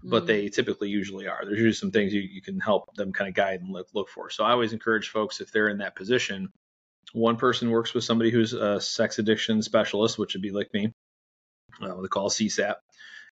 but 0.04 0.24
mm. 0.24 0.28
they 0.28 0.50
typically 0.50 0.90
usually 0.90 1.28
are. 1.28 1.42
There's 1.44 1.58
usually 1.58 1.74
some 1.74 1.92
things 1.92 2.14
you, 2.14 2.22
you 2.22 2.42
can 2.42 2.60
help 2.60 2.96
them 2.96 3.12
kind 3.12 3.28
of 3.28 3.36
guide 3.36 3.62
and 3.62 3.72
look, 3.72 3.88
look 3.94 4.10
for. 4.10 4.30
So 4.30 4.44
I 4.44 4.52
always 4.52 4.74
encourage 4.74 5.10
folks 5.10 5.42
if 5.42 5.52
they're 5.52 5.68
in 5.68 5.80
that 5.80 5.96
position, 5.96 6.52
one 7.14 7.36
person 7.36 7.70
works 7.70 7.94
with 7.94 8.06
somebody 8.06 8.32
who's 8.32 8.54
a 8.54 8.80
sex 8.80 9.20
addiction 9.20 9.62
specialist, 9.62 10.18
which 10.18 10.34
would 10.34 10.42
be 10.42 10.52
like 10.52 10.74
me, 10.74 10.94
uh, 11.82 12.02
they 12.02 12.08
call 12.08 12.30
CSAT. 12.30 12.76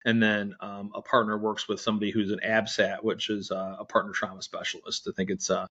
And 0.05 0.23
then 0.23 0.55
um, 0.61 0.93
a 0.95 1.03
partner 1.03 1.37
works 1.37 1.69
with 1.69 1.81
somebody 1.81 2.11
who's 2.11 2.31
an 2.31 2.41
ABSAT, 2.45 3.03
which 3.03 3.31
is 3.31 3.51
uh, 3.51 3.77
a 3.79 3.85
partner 3.85 4.13
trauma 4.13 4.43
specialist. 4.43 5.09
I 5.09 5.13
think 5.17 5.31
it's 5.31 5.51
uh, 5.51 5.67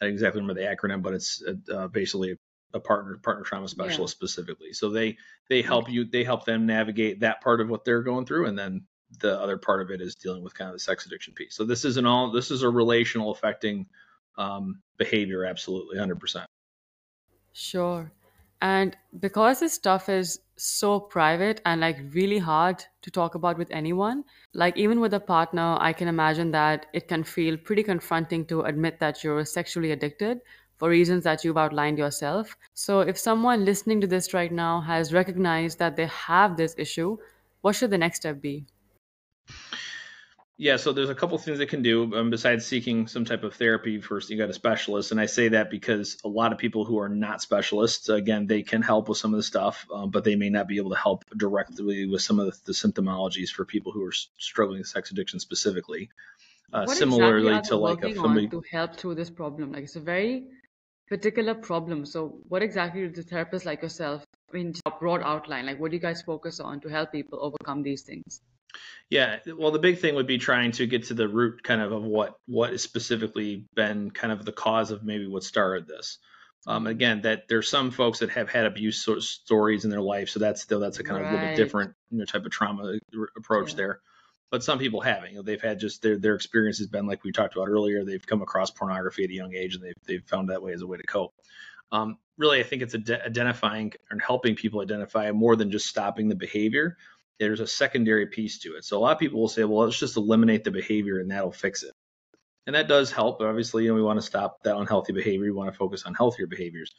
I 0.00 0.06
don't 0.06 0.12
exactly 0.12 0.40
remember 0.40 0.60
the 0.60 0.66
acronym, 0.66 1.02
but 1.02 1.14
it's 1.14 1.42
uh, 1.46 1.72
uh, 1.72 1.88
basically 1.88 2.38
a 2.74 2.80
partner 2.80 3.16
partner 3.22 3.44
trauma 3.44 3.68
specialist 3.68 4.14
yeah. 4.14 4.18
specifically. 4.18 4.72
So 4.72 4.90
they 4.90 5.16
they 5.48 5.62
help 5.62 5.90
you 5.90 6.04
they 6.04 6.24
help 6.24 6.44
them 6.44 6.66
navigate 6.66 7.20
that 7.20 7.40
part 7.40 7.60
of 7.60 7.68
what 7.68 7.84
they're 7.84 8.02
going 8.02 8.26
through, 8.26 8.46
and 8.46 8.58
then 8.58 8.84
the 9.20 9.40
other 9.40 9.56
part 9.56 9.80
of 9.80 9.90
it 9.90 10.00
is 10.00 10.14
dealing 10.14 10.42
with 10.42 10.54
kind 10.54 10.68
of 10.68 10.74
the 10.74 10.80
sex 10.80 11.06
addiction 11.06 11.34
piece. 11.34 11.54
So 11.54 11.64
this 11.64 11.84
isn't 11.84 12.06
all 12.06 12.30
this 12.30 12.50
is 12.50 12.62
a 12.62 12.68
relational 12.68 13.30
affecting 13.30 13.86
um, 14.36 14.82
behavior, 14.98 15.44
absolutely, 15.44 15.98
hundred 15.98 16.20
percent. 16.20 16.46
Sure. 17.52 18.10
And 18.62 18.96
because 19.20 19.60
this 19.60 19.74
stuff 19.74 20.08
is 20.08 20.40
so 20.56 20.98
private 20.98 21.60
and 21.66 21.80
like 21.80 21.98
really 22.12 22.38
hard 22.38 22.82
to 23.02 23.10
talk 23.10 23.34
about 23.34 23.58
with 23.58 23.70
anyone, 23.70 24.24
like 24.54 24.76
even 24.76 25.00
with 25.00 25.14
a 25.14 25.20
partner, 25.20 25.76
I 25.78 25.92
can 25.92 26.08
imagine 26.08 26.50
that 26.52 26.86
it 26.92 27.08
can 27.08 27.24
feel 27.24 27.56
pretty 27.56 27.82
confronting 27.82 28.46
to 28.46 28.62
admit 28.62 28.98
that 29.00 29.22
you're 29.22 29.44
sexually 29.44 29.92
addicted 29.92 30.40
for 30.76 30.88
reasons 30.88 31.24
that 31.24 31.44
you've 31.44 31.58
outlined 31.58 31.98
yourself. 31.98 32.56
So 32.74 33.00
if 33.00 33.18
someone 33.18 33.64
listening 33.64 34.00
to 34.02 34.06
this 34.06 34.32
right 34.34 34.52
now 34.52 34.80
has 34.80 35.12
recognized 35.12 35.78
that 35.78 35.96
they 35.96 36.06
have 36.06 36.56
this 36.56 36.74
issue, 36.78 37.18
what 37.60 37.74
should 37.74 37.90
the 37.90 37.98
next 37.98 38.18
step 38.18 38.40
be? 38.40 38.66
Yeah, 40.58 40.76
so 40.76 40.92
there's 40.92 41.10
a 41.10 41.14
couple 41.14 41.36
things 41.36 41.58
they 41.58 41.66
can 41.66 41.82
do 41.82 42.14
um, 42.14 42.30
besides 42.30 42.64
seeking 42.64 43.08
some 43.08 43.26
type 43.26 43.42
of 43.42 43.54
therapy. 43.54 44.00
First, 44.00 44.30
you 44.30 44.38
got 44.38 44.48
a 44.48 44.54
specialist, 44.54 45.10
and 45.10 45.20
I 45.20 45.26
say 45.26 45.48
that 45.48 45.70
because 45.70 46.16
a 46.24 46.28
lot 46.28 46.50
of 46.52 46.58
people 46.58 46.86
who 46.86 46.98
are 46.98 47.10
not 47.10 47.42
specialists, 47.42 48.08
again, 48.08 48.46
they 48.46 48.62
can 48.62 48.80
help 48.80 49.10
with 49.10 49.18
some 49.18 49.34
of 49.34 49.36
the 49.36 49.42
stuff, 49.42 49.86
um, 49.92 50.10
but 50.10 50.24
they 50.24 50.34
may 50.34 50.48
not 50.48 50.66
be 50.66 50.78
able 50.78 50.90
to 50.90 50.96
help 50.96 51.24
directly 51.36 52.06
with 52.06 52.22
some 52.22 52.40
of 52.40 52.46
the, 52.46 52.58
the 52.64 52.72
symptomologies 52.72 53.50
for 53.50 53.66
people 53.66 53.92
who 53.92 54.02
are 54.02 54.12
struggling 54.12 54.78
with 54.78 54.88
sex 54.88 55.10
addiction 55.10 55.40
specifically. 55.40 56.08
Uh, 56.72 56.86
similarly 56.86 57.48
exactly 57.48 57.68
to 57.68 57.76
like 57.76 58.04
a 58.04 58.14
somebody 58.14 58.48
to 58.48 58.62
help 58.72 58.96
through 58.96 59.14
this 59.14 59.30
problem, 59.30 59.72
like 59.72 59.84
it's 59.84 59.96
a 59.96 60.00
very 60.00 60.46
particular 61.06 61.54
problem. 61.54 62.06
So, 62.06 62.38
what 62.48 62.62
exactly 62.62 63.06
do 63.06 63.10
the 63.10 63.22
therapists 63.22 63.66
like 63.66 63.82
yourself, 63.82 64.24
in 64.54 64.74
a 64.86 64.90
broad 64.90 65.20
outline, 65.22 65.66
like 65.66 65.78
what 65.78 65.90
do 65.90 65.96
you 65.96 66.02
guys 66.02 66.22
focus 66.22 66.60
on 66.60 66.80
to 66.80 66.88
help 66.88 67.12
people 67.12 67.38
overcome 67.42 67.82
these 67.82 68.02
things? 68.02 68.40
Yeah, 69.08 69.38
well, 69.56 69.70
the 69.70 69.78
big 69.78 70.00
thing 70.00 70.16
would 70.16 70.26
be 70.26 70.38
trying 70.38 70.72
to 70.72 70.86
get 70.86 71.04
to 71.04 71.14
the 71.14 71.28
root 71.28 71.62
kind 71.62 71.80
of 71.80 71.92
of 71.92 72.02
what 72.02 72.34
what 72.46 72.70
has 72.70 72.82
specifically 72.82 73.64
been 73.74 74.10
kind 74.10 74.32
of 74.32 74.44
the 74.44 74.52
cause 74.52 74.90
of 74.90 75.04
maybe 75.04 75.26
what 75.26 75.44
started 75.44 75.86
this. 75.86 76.18
Um, 76.66 76.88
again, 76.88 77.22
that 77.22 77.46
there's 77.48 77.68
some 77.70 77.92
folks 77.92 78.18
that 78.18 78.30
have 78.30 78.50
had 78.50 78.66
abuse 78.66 79.04
so- 79.04 79.20
stories 79.20 79.84
in 79.84 79.90
their 79.90 80.00
life, 80.00 80.28
so 80.28 80.40
that's 80.40 80.60
still 80.60 80.80
that's 80.80 80.98
a 80.98 81.04
kind 81.04 81.22
of 81.22 81.28
a 81.28 81.32
little 81.32 81.46
bit 81.48 81.56
different 81.56 81.94
you 82.10 82.18
know, 82.18 82.24
type 82.24 82.44
of 82.44 82.50
trauma 82.50 82.98
approach 83.36 83.70
yeah. 83.70 83.76
there. 83.76 84.00
But 84.50 84.64
some 84.64 84.80
people 84.80 85.00
haven't. 85.00 85.30
You 85.30 85.36
know, 85.36 85.42
they've 85.42 85.62
had 85.62 85.78
just 85.78 86.02
their 86.02 86.18
their 86.18 86.34
experience 86.34 86.78
has 86.78 86.88
been 86.88 87.06
like 87.06 87.22
we 87.22 87.30
talked 87.30 87.54
about 87.54 87.68
earlier. 87.68 88.04
They've 88.04 88.26
come 88.26 88.42
across 88.42 88.72
pornography 88.72 89.22
at 89.22 89.30
a 89.30 89.34
young 89.34 89.54
age, 89.54 89.76
and 89.76 89.84
they've 89.84 89.94
they've 90.04 90.24
found 90.24 90.48
that 90.48 90.62
way 90.62 90.72
as 90.72 90.82
a 90.82 90.86
way 90.88 90.96
to 90.96 91.06
cope. 91.06 91.32
Um, 91.92 92.18
really, 92.36 92.58
I 92.58 92.64
think 92.64 92.82
it's 92.82 92.96
ad- 92.96 93.22
identifying 93.24 93.92
and 94.10 94.20
helping 94.20 94.56
people 94.56 94.80
identify 94.80 95.30
more 95.30 95.54
than 95.54 95.70
just 95.70 95.86
stopping 95.86 96.28
the 96.28 96.34
behavior 96.34 96.96
there's 97.38 97.60
a 97.60 97.66
secondary 97.66 98.26
piece 98.26 98.58
to 98.60 98.76
it. 98.76 98.84
So 98.84 98.98
a 98.98 99.00
lot 99.00 99.12
of 99.12 99.18
people 99.18 99.40
will 99.40 99.48
say, 99.48 99.64
well, 99.64 99.84
let's 99.84 99.98
just 99.98 100.16
eliminate 100.16 100.64
the 100.64 100.70
behavior 100.70 101.18
and 101.18 101.30
that'll 101.30 101.52
fix 101.52 101.82
it. 101.82 101.92
And 102.66 102.74
that 102.74 102.88
does 102.88 103.12
help. 103.12 103.38
But 103.38 103.48
obviously, 103.48 103.84
you 103.84 103.90
know, 103.90 103.94
we 103.94 104.02
want 104.02 104.18
to 104.18 104.26
stop 104.26 104.62
that 104.64 104.76
unhealthy 104.76 105.12
behavior. 105.12 105.44
We 105.44 105.52
want 105.52 105.70
to 105.70 105.76
focus 105.78 106.04
on 106.04 106.14
healthier 106.14 106.46
behaviors. 106.46 106.90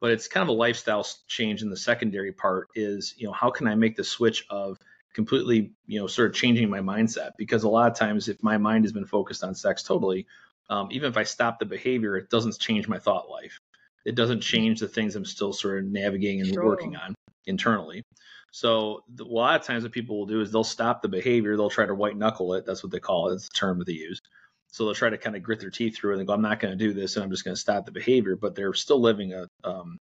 But 0.00 0.10
it's 0.10 0.26
kind 0.26 0.42
of 0.42 0.48
a 0.48 0.58
lifestyle 0.58 1.06
change 1.28 1.62
in 1.62 1.70
the 1.70 1.76
secondary 1.76 2.32
part 2.32 2.68
is, 2.74 3.14
you 3.16 3.26
know, 3.26 3.32
how 3.32 3.50
can 3.50 3.68
I 3.68 3.76
make 3.76 3.96
the 3.96 4.02
switch 4.02 4.44
of 4.50 4.78
completely, 5.14 5.74
you 5.86 6.00
know, 6.00 6.08
sort 6.08 6.30
of 6.30 6.34
changing 6.34 6.68
my 6.68 6.80
mindset? 6.80 7.30
Because 7.38 7.62
a 7.62 7.68
lot 7.68 7.90
of 7.90 7.96
times, 7.96 8.28
if 8.28 8.42
my 8.42 8.58
mind 8.58 8.84
has 8.84 8.92
been 8.92 9.06
focused 9.06 9.44
on 9.44 9.54
sex 9.54 9.84
totally, 9.84 10.26
um, 10.68 10.88
even 10.90 11.08
if 11.08 11.16
I 11.16 11.22
stop 11.22 11.60
the 11.60 11.66
behavior, 11.66 12.16
it 12.16 12.30
doesn't 12.30 12.58
change 12.58 12.88
my 12.88 12.98
thought 12.98 13.28
life. 13.28 13.60
It 14.04 14.16
doesn't 14.16 14.40
change 14.40 14.80
the 14.80 14.88
things 14.88 15.14
I'm 15.14 15.24
still 15.24 15.52
sort 15.52 15.78
of 15.78 15.84
navigating 15.84 16.40
and 16.40 16.52
sure. 16.52 16.64
working 16.64 16.96
on 16.96 17.14
internally. 17.46 18.02
So 18.52 19.02
a 19.18 19.24
lot 19.24 19.58
of 19.58 19.66
times 19.66 19.82
what 19.82 19.92
people 19.92 20.18
will 20.18 20.26
do 20.26 20.42
is 20.42 20.52
they'll 20.52 20.62
stop 20.62 21.00
the 21.00 21.08
behavior. 21.08 21.56
They'll 21.56 21.70
try 21.70 21.86
to 21.86 21.94
white 21.94 22.16
knuckle 22.16 22.54
it. 22.54 22.66
That's 22.66 22.82
what 22.82 22.92
they 22.92 23.00
call 23.00 23.30
it. 23.30 23.34
It's 23.34 23.48
the 23.48 23.54
term 23.54 23.78
that 23.78 23.86
they 23.86 23.94
use. 23.94 24.20
So 24.68 24.84
they'll 24.84 24.94
try 24.94 25.10
to 25.10 25.18
kind 25.18 25.34
of 25.34 25.42
grit 25.42 25.58
their 25.58 25.70
teeth 25.70 25.96
through 25.96 26.14
it 26.14 26.18
and 26.18 26.26
go, 26.26 26.34
I'm 26.34 26.42
not 26.42 26.60
going 26.60 26.76
to 26.76 26.84
do 26.84 26.92
this 26.92 27.16
and 27.16 27.24
I'm 27.24 27.30
just 27.30 27.44
going 27.44 27.54
to 27.54 27.60
stop 27.60 27.86
the 27.86 27.92
behavior. 27.92 28.36
But 28.36 28.54
they're 28.54 28.74
still 28.74 29.00
living 29.00 29.32
a, 29.32 29.46
um, 29.64 29.98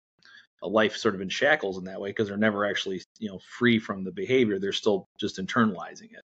a 0.62 0.68
life 0.68 0.96
sort 0.96 1.14
of 1.14 1.22
in 1.22 1.30
shackles 1.30 1.78
in 1.78 1.84
that 1.84 2.00
way 2.00 2.10
because 2.10 2.28
they're 2.28 2.36
never 2.36 2.66
actually, 2.66 3.02
you 3.18 3.30
know, 3.30 3.40
free 3.58 3.78
from 3.78 4.04
the 4.04 4.12
behavior. 4.12 4.58
They're 4.58 4.72
still 4.72 5.08
just 5.18 5.38
internalizing 5.38 6.12
it. 6.12 6.24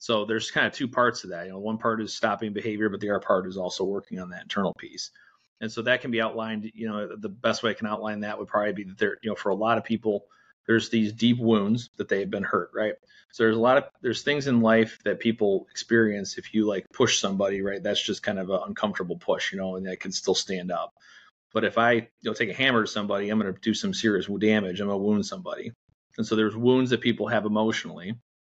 So 0.00 0.24
there's 0.24 0.50
kind 0.50 0.66
of 0.66 0.72
two 0.72 0.88
parts 0.88 1.20
to 1.20 1.28
that. 1.28 1.46
You 1.46 1.52
know, 1.52 1.60
one 1.60 1.78
part 1.78 2.02
is 2.02 2.12
stopping 2.12 2.52
behavior, 2.52 2.88
but 2.88 2.98
the 2.98 3.10
other 3.10 3.20
part 3.20 3.46
is 3.46 3.56
also 3.56 3.84
working 3.84 4.18
on 4.18 4.30
that 4.30 4.42
internal 4.42 4.74
piece. 4.74 5.12
And 5.60 5.70
so 5.70 5.82
that 5.82 6.00
can 6.00 6.10
be 6.10 6.20
outlined, 6.20 6.72
you 6.74 6.88
know, 6.88 7.14
the 7.16 7.28
best 7.28 7.62
way 7.62 7.70
I 7.70 7.74
can 7.74 7.86
outline 7.86 8.20
that 8.20 8.36
would 8.36 8.48
probably 8.48 8.72
be 8.72 8.82
that 8.84 8.98
there, 8.98 9.18
you 9.22 9.30
know, 9.30 9.36
for 9.36 9.50
a 9.50 9.54
lot 9.54 9.78
of 9.78 9.84
people, 9.84 10.24
there's 10.66 10.88
these 10.88 11.12
deep 11.12 11.38
wounds 11.38 11.90
that 11.96 12.08
they 12.08 12.20
have 12.20 12.30
been 12.30 12.44
hurt, 12.44 12.70
right? 12.74 12.94
So 13.32 13.44
there's 13.44 13.56
a 13.56 13.60
lot 13.60 13.78
of 13.78 13.84
there's 14.02 14.22
things 14.22 14.46
in 14.46 14.60
life 14.60 14.98
that 15.04 15.20
people 15.20 15.66
experience 15.70 16.36
if 16.38 16.54
you 16.54 16.66
like 16.66 16.86
push 16.92 17.18
somebody, 17.18 17.62
right? 17.62 17.82
That's 17.82 18.02
just 18.02 18.22
kind 18.22 18.38
of 18.38 18.50
an 18.50 18.60
uncomfortable 18.66 19.16
push, 19.16 19.52
you 19.52 19.58
know, 19.58 19.76
and 19.76 19.86
they 19.86 19.96
can 19.96 20.12
still 20.12 20.34
stand 20.34 20.70
up. 20.70 20.92
But 21.52 21.64
if 21.64 21.78
I 21.78 21.92
you 21.92 22.08
know 22.24 22.34
take 22.34 22.50
a 22.50 22.54
hammer 22.54 22.82
to 22.82 22.90
somebody, 22.90 23.30
I'm 23.30 23.40
going 23.40 23.52
to 23.52 23.60
do 23.60 23.74
some 23.74 23.94
serious 23.94 24.26
damage. 24.26 24.80
I'm 24.80 24.88
going 24.88 25.00
to 25.00 25.04
wound 25.04 25.26
somebody. 25.26 25.72
And 26.18 26.26
so 26.26 26.36
there's 26.36 26.56
wounds 26.56 26.90
that 26.90 27.00
people 27.00 27.26
have 27.28 27.46
emotionally. 27.46 28.14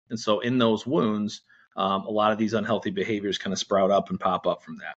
And 0.09 0.19
so 0.19 0.41
in 0.41 0.57
those 0.57 0.85
wounds, 0.85 1.41
um, 1.77 2.05
a 2.05 2.11
lot 2.11 2.31
of 2.31 2.37
these 2.37 2.53
unhealthy 2.53 2.91
behaviors 2.91 3.37
kind 3.37 3.53
of 3.53 3.59
sprout 3.59 3.91
up 3.91 4.09
and 4.09 4.19
pop 4.19 4.45
up 4.45 4.61
from 4.61 4.77
that. 4.77 4.95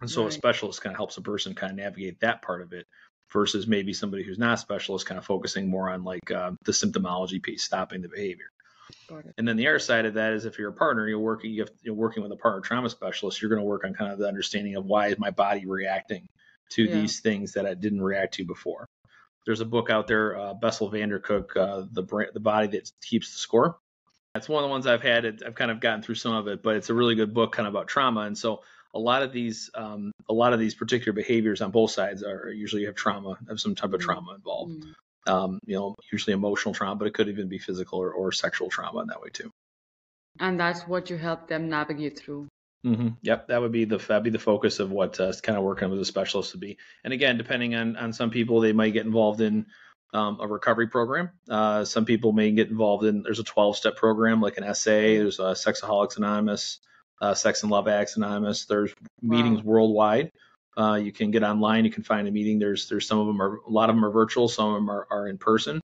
And 0.00 0.10
so 0.10 0.22
right. 0.22 0.30
a 0.30 0.34
specialist 0.34 0.82
kind 0.82 0.94
of 0.94 0.98
helps 0.98 1.16
a 1.16 1.22
person 1.22 1.54
kind 1.54 1.72
of 1.72 1.76
navigate 1.76 2.20
that 2.20 2.42
part 2.42 2.62
of 2.62 2.72
it 2.72 2.86
versus 3.32 3.66
maybe 3.66 3.92
somebody 3.92 4.22
who's 4.22 4.38
not 4.38 4.54
a 4.54 4.56
specialist 4.58 5.06
kind 5.06 5.18
of 5.18 5.24
focusing 5.24 5.68
more 5.68 5.90
on 5.90 6.04
like 6.04 6.30
uh, 6.30 6.52
the 6.64 6.72
symptomology 6.72 7.42
piece, 7.42 7.62
stopping 7.62 8.02
the 8.02 8.08
behavior. 8.08 8.50
And 9.36 9.46
then 9.46 9.56
the 9.56 9.68
other 9.68 9.78
side 9.78 10.06
of 10.06 10.14
that 10.14 10.32
is 10.32 10.46
if 10.46 10.58
you're 10.58 10.70
a 10.70 10.74
partner, 10.74 11.06
you're 11.06 11.18
working, 11.18 11.52
you 11.52 11.66
are 11.88 11.92
working 11.92 12.22
with 12.22 12.32
a 12.32 12.36
partner 12.36 12.60
trauma 12.60 12.88
specialist, 12.88 13.40
you're 13.40 13.50
going 13.50 13.60
to 13.60 13.66
work 13.66 13.84
on 13.84 13.92
kind 13.94 14.12
of 14.12 14.18
the 14.18 14.26
understanding 14.26 14.76
of 14.76 14.86
why 14.86 15.08
is 15.08 15.18
my 15.18 15.30
body 15.30 15.66
reacting 15.66 16.28
to 16.70 16.84
yeah. 16.84 16.94
these 16.94 17.20
things 17.20 17.52
that 17.52 17.66
I 17.66 17.74
didn't 17.74 18.02
react 18.02 18.34
to 18.34 18.44
before. 18.44 18.88
There's 19.44 19.60
a 19.60 19.66
book 19.66 19.90
out 19.90 20.06
there, 20.06 20.38
uh, 20.38 20.54
Bessel 20.54 20.88
van 20.88 21.08
der 21.08 21.20
Kolk, 21.20 21.56
uh, 21.56 21.84
the 21.90 22.02
brain, 22.02 22.28
the 22.34 22.40
body 22.40 22.68
that 22.68 22.90
keeps 23.02 23.32
the 23.32 23.38
score. 23.38 23.78
That's 24.34 24.48
one 24.48 24.62
of 24.62 24.68
the 24.68 24.70
ones 24.70 24.86
I've 24.86 25.02
had. 25.02 25.42
I've 25.44 25.54
kind 25.54 25.70
of 25.70 25.80
gotten 25.80 26.02
through 26.02 26.16
some 26.16 26.34
of 26.34 26.48
it, 26.48 26.62
but 26.62 26.76
it's 26.76 26.90
a 26.90 26.94
really 26.94 27.14
good 27.14 27.32
book, 27.32 27.52
kind 27.52 27.66
of 27.66 27.74
about 27.74 27.88
trauma. 27.88 28.20
And 28.20 28.36
so 28.36 28.62
a 28.94 28.98
lot 28.98 29.22
of 29.22 29.32
these 29.32 29.70
um, 29.74 30.12
a 30.28 30.32
lot 30.32 30.52
of 30.52 30.60
these 30.60 30.74
particular 30.74 31.12
behaviors 31.12 31.60
on 31.60 31.70
both 31.70 31.90
sides 31.90 32.22
are 32.22 32.50
usually 32.50 32.84
have 32.84 32.94
trauma 32.94 33.36
have 33.48 33.60
some 33.60 33.74
type 33.74 33.92
of 33.92 34.00
mm-hmm. 34.00 34.10
trauma 34.10 34.34
involved 34.34 34.82
mm-hmm. 34.82 35.32
um, 35.32 35.58
you 35.66 35.76
know 35.76 35.94
usually 36.12 36.34
emotional 36.34 36.74
trauma 36.74 36.96
but 36.96 37.06
it 37.06 37.14
could 37.14 37.28
even 37.28 37.48
be 37.48 37.58
physical 37.58 37.98
or, 37.98 38.12
or 38.12 38.32
sexual 38.32 38.70
trauma 38.70 39.00
in 39.00 39.08
that 39.08 39.20
way 39.20 39.28
too 39.32 39.50
and 40.40 40.58
that's 40.58 40.82
what 40.82 41.10
you 41.10 41.16
help 41.16 41.48
them 41.48 41.68
navigate 41.68 42.18
through 42.18 42.48
mm-hmm. 42.84 43.08
yep 43.22 43.48
that 43.48 43.60
would 43.60 43.72
be 43.72 43.84
the 43.84 43.98
that'd 43.98 44.24
be 44.24 44.30
the 44.30 44.38
focus 44.38 44.80
of 44.80 44.90
what 44.90 45.18
uh, 45.20 45.32
kind 45.42 45.58
of 45.58 45.64
working 45.64 45.90
with 45.90 46.00
a 46.00 46.04
specialist 46.04 46.52
would 46.52 46.60
be 46.60 46.78
and 47.04 47.12
again 47.12 47.36
depending 47.36 47.74
on 47.74 47.96
on 47.96 48.12
some 48.12 48.30
people 48.30 48.60
they 48.60 48.72
might 48.72 48.92
get 48.92 49.06
involved 49.06 49.40
in 49.40 49.66
um, 50.14 50.38
a 50.40 50.46
recovery 50.46 50.88
program. 50.88 51.28
Uh, 51.50 51.84
some 51.84 52.06
people 52.06 52.32
may 52.32 52.50
get 52.50 52.70
involved 52.70 53.04
in. 53.04 53.22
There's 53.22 53.40
a 53.40 53.44
12 53.44 53.76
step 53.76 53.96
program 53.96 54.40
like 54.40 54.56
an 54.56 54.74
SA. 54.74 54.90
There's 54.90 55.38
a 55.38 55.52
Sexaholics 55.52 56.16
Anonymous 56.16 56.80
uh, 57.20 57.34
Sex 57.34 57.62
and 57.62 57.70
Love 57.70 57.88
Addicts 57.88 58.16
Anonymous. 58.16 58.64
There's 58.64 58.94
meetings 59.22 59.62
wow. 59.62 59.72
worldwide. 59.72 60.32
Uh, 60.76 60.94
you 60.94 61.10
can 61.10 61.30
get 61.30 61.42
online. 61.42 61.84
You 61.84 61.90
can 61.90 62.04
find 62.04 62.28
a 62.28 62.30
meeting. 62.30 62.58
There's 62.58 62.88
there's 62.88 63.06
some 63.06 63.18
of 63.18 63.26
them 63.26 63.42
are 63.42 63.56
a 63.66 63.70
lot 63.70 63.90
of 63.90 63.96
them 63.96 64.04
are 64.04 64.10
virtual. 64.10 64.48
Some 64.48 64.68
of 64.68 64.74
them 64.74 64.90
are, 64.90 65.06
are 65.10 65.26
in 65.26 65.38
person. 65.38 65.80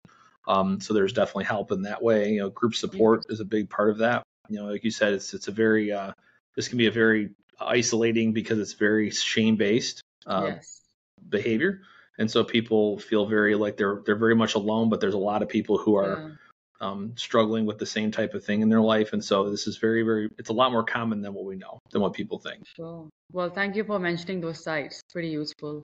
Um, 0.47 0.81
so 0.81 0.95
there's 0.95 1.13
definitely 1.13 1.45
help 1.45 1.73
in 1.73 1.83
that 1.83 2.03
way. 2.03 2.33
You 2.33 2.41
know, 2.41 2.51
group 2.51 2.75
support 2.75 3.25
is 3.29 3.41
a 3.41 3.45
big 3.45 3.71
part 3.71 3.91
of 3.91 3.99
that. 3.99 4.23
You 4.49 4.61
know, 4.61 4.67
like 4.67 4.85
you 4.85 4.91
said, 4.91 5.15
it's 5.15 5.35
it's 5.35 5.49
a 5.49 5.53
very 5.53 5.91
uh, 5.91 6.13
this 6.55 6.69
can 6.69 6.79
be 6.79 6.87
a 6.87 6.93
very 6.93 7.31
isolating 7.59 8.33
because 8.33 8.59
it's 8.59 8.75
very 8.75 9.11
shame 9.11 9.57
based 9.57 10.03
uh, 10.27 10.45
yes. 10.47 10.81
behavior, 11.29 11.81
and 12.19 12.31
so 12.31 12.45
people 12.45 12.99
feel 12.99 13.27
very 13.27 13.57
like 13.57 13.77
they're 13.77 14.01
they're 14.05 14.17
very 14.17 14.37
much 14.37 14.55
alone. 14.55 14.91
But 14.91 15.01
there's 15.01 15.15
a 15.15 15.19
lot 15.19 15.43
of 15.43 15.49
people 15.49 15.79
who 15.79 15.97
are 15.97 16.39
um, 16.81 17.13
struggling 17.17 17.67
with 17.67 17.79
the 17.79 17.87
same 17.87 18.11
type 18.11 18.35
of 18.35 18.45
thing 18.45 18.61
in 18.61 18.69
their 18.69 18.81
life. 18.81 19.13
And 19.13 19.25
so 19.25 19.51
this 19.51 19.67
is 19.67 19.79
very, 19.79 20.03
very, 20.03 20.31
it's 20.39 20.51
a 20.51 20.53
lot 20.53 20.73
more 20.73 20.85
common 20.85 21.23
than 21.23 21.35
what 21.35 21.45
we 21.45 21.57
know, 21.57 21.79
than 21.91 22.03
what 22.03 22.13
people 22.13 22.39
think. 22.39 22.67
Sure. 22.77 23.09
Well, 23.33 23.51
thank 23.51 23.77
you 23.77 23.85
for 23.85 23.99
mentioning 23.99 24.41
those 24.41 24.63
sites. 24.63 25.01
Pretty 25.13 25.29
useful. 25.29 25.83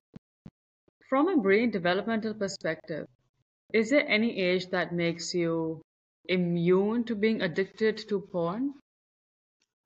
From 1.08 1.28
a 1.28 1.36
brain 1.36 1.70
developmental 1.70 2.34
perspective, 2.34 3.06
is 3.72 3.90
there 3.90 4.06
any 4.08 4.38
age 4.38 4.68
that 4.70 4.92
makes 4.92 5.34
you 5.34 5.80
immune 6.28 7.04
to 7.04 7.14
being 7.14 7.42
addicted 7.42 7.98
to 8.08 8.20
porn? 8.20 8.74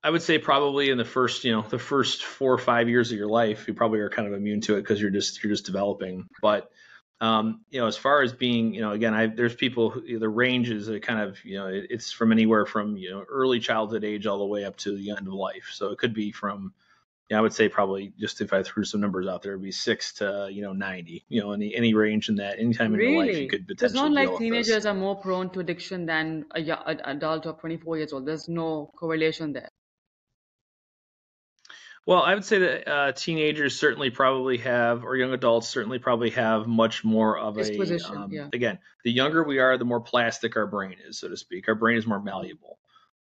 I 0.03 0.11
would 0.11 0.21
say 0.21 0.37
probably 0.37 0.91
in 0.91 0.99
the 0.99 1.05
first, 1.05 1.43
you 1.45 1.51
know, 1.51 1.63
the 1.63 1.79
first 1.79 2.23
four 2.23 2.53
or 2.53 2.59
five 2.59 2.89
years 2.89 3.11
of 3.11 3.17
your 3.17 3.27
life, 3.27 3.67
you 3.67 3.73
probably 3.73 3.99
are 4.01 4.09
kind 4.09 4.27
of 4.27 4.35
immune 4.35 4.61
to 4.61 4.75
it 4.75 4.81
because 4.81 5.01
you're 5.01 5.09
just 5.09 5.43
you're 5.43 5.51
just 5.51 5.65
developing. 5.65 6.27
But 6.43 6.69
um, 7.21 7.61
you 7.69 7.79
know, 7.79 7.87
as 7.87 7.95
far 7.95 8.21
as 8.21 8.33
being, 8.33 8.73
you 8.73 8.81
know, 8.81 8.91
again, 8.91 9.13
I, 9.13 9.27
there's 9.27 9.55
people, 9.55 9.89
who, 9.89 10.19
the 10.19 10.29
range 10.29 10.69
is 10.69 10.89
a 10.89 10.99
kind 10.99 11.21
of, 11.21 11.43
you 11.45 11.57
know, 11.57 11.67
it, 11.67 11.87
it's 11.89 12.11
from 12.11 12.31
anywhere 12.31 12.65
from, 12.65 12.97
you 12.97 13.11
know, 13.11 13.23
early 13.29 13.59
childhood 13.59 14.03
age 14.03 14.25
all 14.25 14.39
the 14.39 14.45
way 14.45 14.65
up 14.65 14.75
to 14.77 14.97
the 14.97 15.11
end 15.11 15.27
of 15.27 15.33
life. 15.33 15.69
So 15.71 15.91
it 15.91 15.97
could 15.97 16.13
be 16.13 16.31
from, 16.31 16.73
yeah, 17.29 17.37
I 17.37 17.41
would 17.41 17.53
say 17.53 17.69
probably 17.69 18.11
just 18.19 18.41
if 18.41 18.51
I 18.51 18.63
threw 18.63 18.83
some 18.83 18.99
numbers 18.99 19.27
out 19.27 19.43
there, 19.43 19.53
it'd 19.53 19.63
be 19.63 19.71
six 19.71 20.13
to, 20.15 20.49
you 20.51 20.61
know, 20.61 20.73
90, 20.73 21.25
you 21.29 21.41
know, 21.41 21.53
any, 21.53 21.73
any 21.73 21.93
range 21.93 22.27
in 22.27 22.35
that, 22.35 22.59
anytime 22.59 22.93
in 22.93 23.01
your 23.01 23.25
life, 23.25 23.37
you 23.37 23.47
could 23.47 23.65
potentially. 23.65 23.87
It's 23.87 23.95
not 23.95 24.11
like 24.11 24.37
teenagers 24.37 24.85
are 24.85 24.93
more 24.93 25.15
prone 25.15 25.49
to 25.51 25.61
addiction 25.61 26.05
than 26.05 26.45
a, 26.53 26.61
a 26.69 26.97
adult 27.05 27.45
of 27.45 27.59
24 27.59 27.97
years 27.97 28.13
old. 28.13 28.25
There's 28.25 28.49
no 28.49 28.91
correlation 28.95 29.53
there. 29.53 29.69
Well, 32.05 32.21
I 32.21 32.35
would 32.35 32.45
say 32.45 32.59
that 32.59 32.87
uh, 32.87 33.11
teenagers 33.13 33.79
certainly 33.79 34.11
probably 34.11 34.59
have, 34.59 35.03
or 35.03 35.15
young 35.15 35.33
adults 35.33 35.67
certainly 35.67 35.97
probably 35.97 36.29
have 36.31 36.67
much 36.67 37.03
more 37.03 37.37
of 37.37 37.57
a. 37.57 37.61
Um, 38.11 38.31
yeah. 38.31 38.47
Again, 38.53 38.77
the 39.03 39.11
younger 39.11 39.43
we 39.43 39.57
are, 39.57 39.77
the 39.77 39.85
more 39.85 40.01
plastic 40.01 40.55
our 40.55 40.67
brain 40.67 40.97
is, 41.07 41.17
so 41.17 41.29
to 41.29 41.37
speak. 41.37 41.67
Our 41.67 41.73
brain 41.73 41.97
is 41.97 42.05
more 42.05 42.21
malleable, 42.21 42.77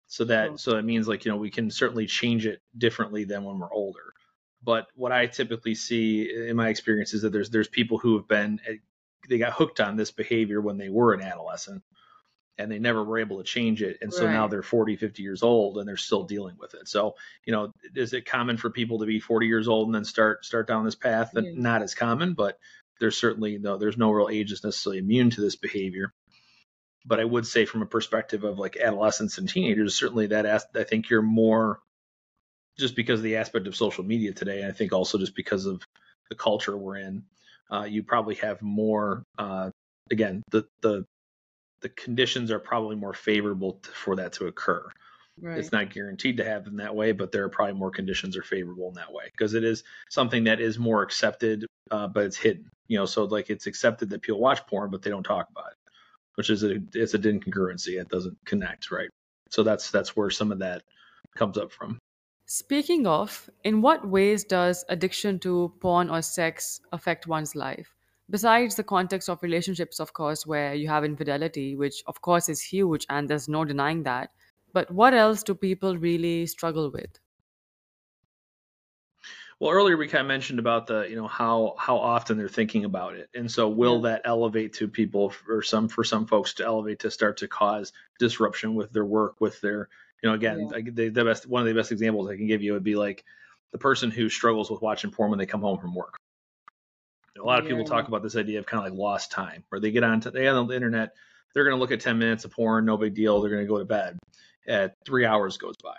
so 0.06 0.24
that 0.24 0.50
oh. 0.50 0.56
so 0.56 0.72
that 0.72 0.84
means 0.84 1.08
like 1.08 1.24
you 1.24 1.32
know 1.32 1.38
we 1.38 1.50
can 1.50 1.70
certainly 1.70 2.06
change 2.06 2.44
it 2.44 2.60
differently 2.76 3.24
than 3.24 3.44
when 3.44 3.58
we're 3.58 3.72
older. 3.72 4.12
But 4.62 4.88
what 4.94 5.12
I 5.12 5.26
typically 5.26 5.74
see 5.74 6.30
in 6.48 6.56
my 6.56 6.68
experience 6.68 7.14
is 7.14 7.22
that 7.22 7.32
there's 7.32 7.48
there's 7.48 7.68
people 7.68 7.96
who 7.96 8.16
have 8.18 8.28
been 8.28 8.60
eh, 8.68 8.76
they 9.30 9.38
got 9.38 9.54
hooked 9.54 9.80
on 9.80 9.96
this 9.96 10.10
behavior 10.10 10.60
when 10.60 10.76
they 10.76 10.90
were 10.90 11.14
an 11.14 11.22
adolescent 11.22 11.82
and 12.58 12.70
they 12.70 12.78
never 12.78 13.02
were 13.02 13.18
able 13.18 13.38
to 13.38 13.44
change 13.44 13.82
it 13.82 13.98
and 14.00 14.12
so 14.12 14.24
right. 14.24 14.32
now 14.32 14.46
they're 14.46 14.62
40 14.62 14.96
50 14.96 15.22
years 15.22 15.42
old 15.42 15.78
and 15.78 15.88
they're 15.88 15.96
still 15.96 16.24
dealing 16.24 16.56
with 16.58 16.74
it 16.74 16.88
so 16.88 17.14
you 17.44 17.52
know 17.52 17.72
is 17.94 18.12
it 18.12 18.26
common 18.26 18.56
for 18.56 18.70
people 18.70 19.00
to 19.00 19.06
be 19.06 19.20
40 19.20 19.46
years 19.46 19.68
old 19.68 19.88
and 19.88 19.94
then 19.94 20.04
start 20.04 20.44
start 20.44 20.66
down 20.66 20.84
this 20.84 20.94
path 20.94 21.32
mm-hmm. 21.34 21.60
not 21.60 21.82
as 21.82 21.94
common 21.94 22.34
but 22.34 22.58
there's 23.00 23.16
certainly 23.16 23.58
no 23.58 23.76
there's 23.76 23.98
no 23.98 24.10
real 24.10 24.28
age 24.28 24.50
that's 24.50 24.64
necessarily 24.64 24.98
immune 24.98 25.30
to 25.30 25.40
this 25.40 25.56
behavior 25.56 26.12
but 27.04 27.20
i 27.20 27.24
would 27.24 27.46
say 27.46 27.64
from 27.64 27.82
a 27.82 27.86
perspective 27.86 28.44
of 28.44 28.58
like 28.58 28.76
adolescents 28.76 29.38
and 29.38 29.48
teenagers 29.48 29.94
certainly 29.94 30.28
that 30.28 30.46
i 30.46 30.84
think 30.84 31.10
you're 31.10 31.22
more 31.22 31.80
just 32.78 32.96
because 32.96 33.20
of 33.20 33.24
the 33.24 33.36
aspect 33.36 33.66
of 33.66 33.76
social 33.76 34.04
media 34.04 34.32
today 34.32 34.60
and 34.60 34.70
i 34.70 34.74
think 34.74 34.92
also 34.92 35.18
just 35.18 35.34
because 35.34 35.66
of 35.66 35.82
the 36.30 36.36
culture 36.36 36.76
we're 36.76 36.96
in 36.96 37.24
uh, 37.70 37.84
you 37.84 38.02
probably 38.02 38.34
have 38.36 38.60
more 38.62 39.24
uh, 39.38 39.70
again 40.10 40.42
the 40.50 40.64
the 40.82 41.04
the 41.84 41.90
conditions 41.90 42.50
are 42.50 42.58
probably 42.58 42.96
more 42.96 43.12
favorable 43.12 43.74
to, 43.82 43.90
for 43.90 44.16
that 44.16 44.32
to 44.32 44.46
occur. 44.46 44.82
Right. 45.38 45.58
It's 45.58 45.70
not 45.70 45.92
guaranteed 45.92 46.38
to 46.38 46.44
happen 46.44 46.76
that 46.76 46.96
way, 46.96 47.12
but 47.12 47.30
there 47.30 47.44
are 47.44 47.50
probably 47.50 47.74
more 47.74 47.90
conditions 47.90 48.38
are 48.38 48.42
favorable 48.42 48.88
in 48.88 48.94
that 48.94 49.12
way 49.12 49.24
because 49.30 49.52
it 49.52 49.64
is 49.64 49.84
something 50.08 50.44
that 50.44 50.60
is 50.60 50.78
more 50.78 51.02
accepted, 51.02 51.66
uh, 51.90 52.06
but 52.06 52.24
it's 52.24 52.38
hidden. 52.38 52.70
You 52.88 52.98
know, 52.98 53.04
so 53.04 53.24
like 53.24 53.50
it's 53.50 53.66
accepted 53.66 54.08
that 54.10 54.22
people 54.22 54.40
watch 54.40 54.66
porn, 54.66 54.90
but 54.90 55.02
they 55.02 55.10
don't 55.10 55.24
talk 55.24 55.46
about 55.50 55.72
it, 55.72 55.92
which 56.36 56.48
is 56.48 56.64
a 56.64 56.78
it's 56.94 57.12
a 57.12 57.18
incongruency. 57.18 58.00
It 58.00 58.08
doesn't 58.08 58.38
connect, 58.46 58.90
right? 58.90 59.10
So 59.50 59.62
that's 59.62 59.90
that's 59.90 60.16
where 60.16 60.30
some 60.30 60.52
of 60.52 60.60
that 60.60 60.82
comes 61.36 61.58
up 61.58 61.70
from. 61.70 61.98
Speaking 62.46 63.06
of, 63.06 63.50
in 63.62 63.82
what 63.82 64.08
ways 64.08 64.44
does 64.44 64.86
addiction 64.88 65.38
to 65.40 65.74
porn 65.80 66.08
or 66.08 66.22
sex 66.22 66.80
affect 66.92 67.26
one's 67.26 67.54
life? 67.54 67.94
Besides 68.30 68.74
the 68.74 68.84
context 68.84 69.28
of 69.28 69.42
relationships, 69.42 70.00
of 70.00 70.12
course, 70.12 70.46
where 70.46 70.74
you 70.74 70.88
have 70.88 71.04
infidelity, 71.04 71.76
which 71.76 72.02
of 72.06 72.20
course 72.20 72.48
is 72.48 72.60
huge 72.60 73.06
and 73.08 73.28
there's 73.28 73.48
no 73.48 73.64
denying 73.64 74.02
that. 74.04 74.30
But 74.72 74.90
what 74.90 75.14
else 75.14 75.42
do 75.42 75.54
people 75.54 75.96
really 75.96 76.46
struggle 76.46 76.90
with? 76.90 77.18
Well, 79.60 79.70
earlier 79.70 79.96
we 79.96 80.08
kind 80.08 80.22
of 80.22 80.26
mentioned 80.26 80.58
about 80.58 80.88
the, 80.88 81.02
you 81.02 81.14
know, 81.14 81.28
how 81.28 81.74
how 81.78 81.96
often 81.96 82.36
they're 82.36 82.48
thinking 82.48 82.84
about 82.84 83.14
it, 83.14 83.30
and 83.34 83.50
so 83.50 83.68
will 83.68 84.02
yeah. 84.02 84.10
that 84.10 84.22
elevate 84.24 84.72
to 84.74 84.88
people, 84.88 85.32
or 85.48 85.62
some 85.62 85.88
for 85.88 86.02
some 86.02 86.26
folks 86.26 86.54
to 86.54 86.64
elevate 86.64 86.98
to 87.00 87.10
start 87.10 87.36
to 87.38 87.48
cause 87.48 87.92
disruption 88.18 88.74
with 88.74 88.92
their 88.92 89.04
work, 89.04 89.40
with 89.40 89.60
their, 89.60 89.88
you 90.22 90.28
know, 90.28 90.34
again, 90.34 90.68
yeah. 90.72 90.80
the, 90.92 91.08
the 91.08 91.24
best 91.24 91.46
one 91.46 91.62
of 91.62 91.68
the 91.68 91.74
best 91.74 91.92
examples 91.92 92.28
I 92.28 92.36
can 92.36 92.48
give 92.48 92.62
you 92.62 92.72
would 92.72 92.82
be 92.82 92.96
like 92.96 93.24
the 93.70 93.78
person 93.78 94.10
who 94.10 94.28
struggles 94.28 94.70
with 94.70 94.82
watching 94.82 95.12
porn 95.12 95.30
when 95.30 95.38
they 95.38 95.46
come 95.46 95.62
home 95.62 95.78
from 95.78 95.94
work 95.94 96.18
a 97.38 97.42
lot 97.42 97.60
of 97.60 97.66
people 97.66 97.84
talk 97.84 98.08
about 98.08 98.22
this 98.22 98.36
idea 98.36 98.58
of 98.58 98.66
kind 98.66 98.84
of 98.86 98.92
like 98.92 98.98
lost 98.98 99.30
time, 99.30 99.64
where 99.68 99.80
they 99.80 99.90
get 99.90 100.04
on 100.04 100.20
to 100.20 100.30
they 100.30 100.46
on 100.46 100.66
the 100.66 100.74
internet, 100.74 101.14
they're 101.52 101.64
going 101.64 101.76
to 101.76 101.80
look 101.80 101.92
at 101.92 102.00
10 102.00 102.18
minutes 102.18 102.44
of 102.44 102.52
porn, 102.52 102.84
no 102.84 102.96
big 102.96 103.14
deal. 103.14 103.40
They're 103.40 103.50
going 103.50 103.64
to 103.64 103.68
go 103.68 103.78
to 103.78 103.84
bed. 103.84 104.18
At 104.66 104.94
three 105.04 105.26
hours 105.26 105.58
goes 105.58 105.74
by, 105.82 105.96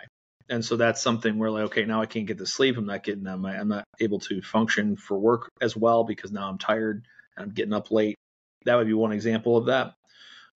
and 0.48 0.64
so 0.64 0.76
that's 0.76 1.00
something 1.00 1.38
where 1.38 1.50
like, 1.50 1.64
okay, 1.64 1.84
now 1.84 2.02
I 2.02 2.06
can't 2.06 2.26
get 2.26 2.38
to 2.38 2.46
sleep. 2.46 2.76
I'm 2.76 2.86
not 2.86 3.04
getting, 3.04 3.26
I'm, 3.26 3.44
I'm 3.44 3.68
not 3.68 3.84
able 4.00 4.18
to 4.20 4.42
function 4.42 4.96
for 4.96 5.18
work 5.18 5.48
as 5.60 5.76
well 5.76 6.02
because 6.02 6.32
now 6.32 6.48
I'm 6.48 6.58
tired. 6.58 7.06
And 7.36 7.44
I'm 7.44 7.54
getting 7.54 7.72
up 7.72 7.92
late. 7.92 8.16
That 8.64 8.74
would 8.74 8.88
be 8.88 8.92
one 8.92 9.12
example 9.12 9.56
of 9.56 9.66
that. 9.66 9.94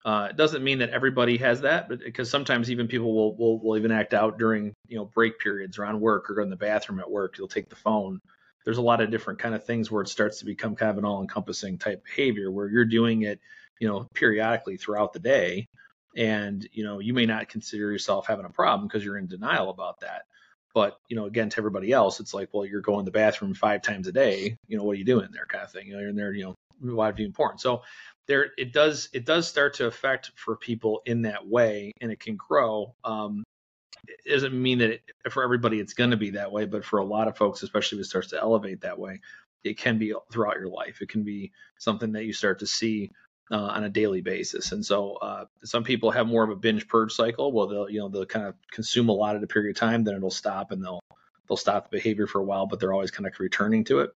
Uh, 0.04 0.28
it 0.30 0.36
doesn't 0.36 0.64
mean 0.64 0.78
that 0.78 0.90
everybody 0.90 1.36
has 1.36 1.60
that, 1.60 1.88
but 1.88 2.00
because 2.00 2.30
sometimes 2.30 2.70
even 2.70 2.88
people 2.88 3.14
will, 3.14 3.36
will 3.36 3.60
will 3.60 3.76
even 3.76 3.92
act 3.92 4.14
out 4.14 4.38
during 4.38 4.72
you 4.88 4.96
know 4.96 5.04
break 5.04 5.38
periods 5.38 5.78
or 5.78 5.84
on 5.84 6.00
work 6.00 6.30
or 6.30 6.34
go 6.34 6.42
in 6.42 6.50
the 6.50 6.56
bathroom 6.56 7.00
at 7.00 7.10
work. 7.10 7.36
They'll 7.36 7.48
take 7.48 7.68
the 7.68 7.76
phone 7.76 8.18
there's 8.64 8.78
a 8.78 8.82
lot 8.82 9.00
of 9.00 9.10
different 9.10 9.38
kind 9.38 9.54
of 9.54 9.64
things 9.64 9.90
where 9.90 10.02
it 10.02 10.08
starts 10.08 10.40
to 10.40 10.44
become 10.44 10.76
kind 10.76 10.90
of 10.90 10.98
an 10.98 11.04
all-encompassing 11.04 11.78
type 11.78 12.04
behavior 12.04 12.50
where 12.50 12.68
you're 12.68 12.84
doing 12.84 13.22
it, 13.22 13.40
you 13.78 13.88
know, 13.88 14.06
periodically 14.14 14.76
throughout 14.76 15.12
the 15.12 15.18
day, 15.18 15.66
and 16.16 16.68
you 16.72 16.84
know 16.84 16.98
you 16.98 17.14
may 17.14 17.26
not 17.26 17.48
consider 17.48 17.90
yourself 17.90 18.26
having 18.26 18.44
a 18.44 18.50
problem 18.50 18.88
because 18.88 19.04
you're 19.04 19.18
in 19.18 19.26
denial 19.26 19.70
about 19.70 20.00
that. 20.00 20.22
But 20.74 20.98
you 21.08 21.16
know, 21.16 21.26
again, 21.26 21.50
to 21.50 21.58
everybody 21.58 21.92
else, 21.92 22.20
it's 22.20 22.34
like, 22.34 22.50
well, 22.52 22.64
you're 22.64 22.80
going 22.80 23.04
to 23.04 23.10
the 23.10 23.18
bathroom 23.18 23.54
five 23.54 23.82
times 23.82 24.06
a 24.06 24.12
day. 24.12 24.56
You 24.68 24.76
know, 24.76 24.84
what 24.84 24.92
are 24.92 24.98
you 24.98 25.04
doing 25.04 25.28
there, 25.32 25.46
kind 25.46 25.64
of 25.64 25.72
thing. 25.72 25.88
You 25.88 25.94
know, 25.94 26.00
you're 26.00 26.10
in 26.10 26.16
there, 26.16 26.32
you 26.32 26.44
know, 26.44 26.54
why 26.94 27.10
be 27.10 27.24
important? 27.24 27.60
So 27.60 27.82
there, 28.28 28.50
it 28.56 28.72
does, 28.72 29.08
it 29.12 29.24
does 29.24 29.48
start 29.48 29.74
to 29.74 29.86
affect 29.86 30.30
for 30.36 30.56
people 30.56 31.02
in 31.06 31.22
that 31.22 31.46
way, 31.46 31.92
and 32.00 32.12
it 32.12 32.20
can 32.20 32.36
grow. 32.36 32.94
Um, 33.04 33.42
it 34.06 34.30
doesn't 34.30 34.60
mean 34.60 34.78
that 34.78 34.90
it, 34.90 35.02
for 35.30 35.42
everybody 35.42 35.80
it's 35.80 35.94
going 35.94 36.10
to 36.10 36.16
be 36.16 36.30
that 36.30 36.52
way, 36.52 36.64
but 36.66 36.84
for 36.84 36.98
a 36.98 37.04
lot 37.04 37.28
of 37.28 37.36
folks, 37.36 37.62
especially 37.62 37.98
if 37.98 38.04
it 38.04 38.08
starts 38.08 38.28
to 38.28 38.40
elevate 38.40 38.82
that 38.82 38.98
way, 38.98 39.20
it 39.64 39.78
can 39.78 39.98
be 39.98 40.14
throughout 40.32 40.58
your 40.58 40.68
life. 40.68 41.02
It 41.02 41.08
can 41.08 41.22
be 41.22 41.52
something 41.78 42.12
that 42.12 42.24
you 42.24 42.32
start 42.32 42.60
to 42.60 42.66
see 42.66 43.10
uh, 43.50 43.56
on 43.56 43.84
a 43.84 43.90
daily 43.90 44.20
basis. 44.20 44.72
And 44.72 44.84
so 44.84 45.14
uh, 45.14 45.44
some 45.64 45.84
people 45.84 46.10
have 46.12 46.26
more 46.26 46.44
of 46.44 46.50
a 46.50 46.56
binge 46.56 46.88
purge 46.88 47.12
cycle. 47.12 47.52
Well, 47.52 47.66
they'll 47.66 47.90
you 47.90 48.00
know 48.00 48.08
they'll 48.08 48.26
kind 48.26 48.46
of 48.46 48.54
consume 48.70 49.08
a 49.08 49.12
lot 49.12 49.36
at 49.36 49.42
a 49.42 49.48
period 49.48 49.76
of 49.76 49.80
time, 49.80 50.04
then 50.04 50.14
it'll 50.14 50.30
stop, 50.30 50.70
and 50.70 50.82
they'll 50.82 51.00
they'll 51.48 51.56
stop 51.56 51.90
the 51.90 51.96
behavior 51.96 52.26
for 52.26 52.40
a 52.40 52.44
while, 52.44 52.66
but 52.66 52.80
they're 52.80 52.92
always 52.92 53.10
kind 53.10 53.26
of 53.26 53.38
returning 53.38 53.84
to 53.84 54.00
it. 54.00 54.10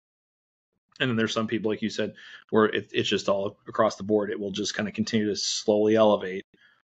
And 1.00 1.08
then 1.08 1.16
there's 1.16 1.32
some 1.32 1.46
people, 1.46 1.70
like 1.70 1.82
you 1.82 1.88
said, 1.88 2.14
where 2.50 2.66
it, 2.66 2.90
it's 2.92 3.08
just 3.08 3.28
all 3.28 3.56
across 3.66 3.96
the 3.96 4.02
board. 4.02 4.30
It 4.30 4.38
will 4.38 4.50
just 4.50 4.74
kind 4.74 4.88
of 4.88 4.94
continue 4.94 5.28
to 5.28 5.36
slowly 5.36 5.96
elevate 5.96 6.44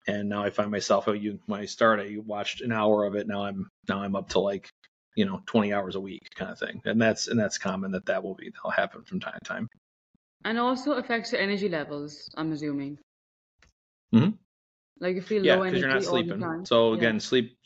and 0.08 0.30
now 0.30 0.44
I 0.44 0.50
find 0.50 0.70
myself 0.72 1.06
oh, 1.08 1.14
you 1.14 1.40
when 1.46 1.62
I 1.62 1.66
start 1.66 2.00
I 2.00 2.18
watched 2.26 2.62
an 2.62 2.72
hour 2.72 3.06
of 3.06 3.16
it. 3.16 3.28
Now 3.28 3.44
I'm 3.44 3.70
now 3.88 4.00
I'm 4.02 4.16
up 4.16 4.30
to 4.30 4.40
like 4.40 4.70
you 5.16 5.26
know 5.26 5.42
20 5.46 5.74
hours 5.74 5.96
a 5.96 6.00
week 6.00 6.30
kind 6.36 6.52
of 6.52 6.60
thing. 6.60 6.82
And 6.86 7.02
that's 7.02 7.28
and 7.28 7.40
that's 7.40 7.58
common 7.58 7.92
that 7.92 8.06
that 8.08 8.24
will 8.24 8.36
be 8.36 8.50
that'll 8.50 8.72
happen 8.72 9.04
from 9.04 9.20
time 9.20 9.38
to 9.42 9.48
time. 9.48 9.70
And 10.46 10.60
also 10.60 10.94
affects 10.94 11.32
your 11.32 11.42
energy 11.42 11.70
levels 11.70 12.30
I'm 12.36 12.52
assuming. 12.52 12.98
Mm-hmm. 14.14 14.30
like 15.00 15.16
you 15.16 15.24
feel 15.24 15.42
low 15.42 15.64
yeah 15.64 15.72
because 15.72 15.80
you're 15.80 15.90
not 15.90 16.04
sleeping. 16.04 16.66
so 16.66 16.94
again 16.94 17.16
yeah. 17.16 17.20
sleep 17.20 17.58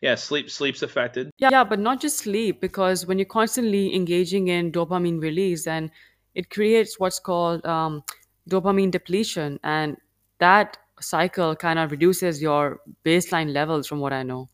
yeah 0.00 0.14
sleep 0.14 0.50
sleep's 0.50 0.82
affected. 0.82 1.30
Yeah 1.38 1.50
yeah 1.50 1.64
but 1.64 1.78
not 1.78 2.00
just 2.00 2.18
sleep 2.18 2.60
because 2.60 3.06
when 3.06 3.18
you're 3.18 3.26
constantly 3.26 3.94
engaging 3.94 4.48
in 4.48 4.72
dopamine 4.72 5.20
release 5.20 5.64
then 5.64 5.90
it 6.34 6.50
creates 6.50 6.98
what's 6.98 7.18
called 7.18 7.64
um, 7.64 8.02
dopamine 8.48 8.90
depletion. 8.90 9.58
And 9.62 9.96
that 10.38 10.76
cycle 11.00 11.56
kind 11.56 11.78
of 11.78 11.90
reduces 11.90 12.40
your 12.40 12.80
baseline 13.04 13.52
levels 13.52 13.86
from 13.86 14.00
what 14.00 14.12
I 14.12 14.22
know. 14.22 14.48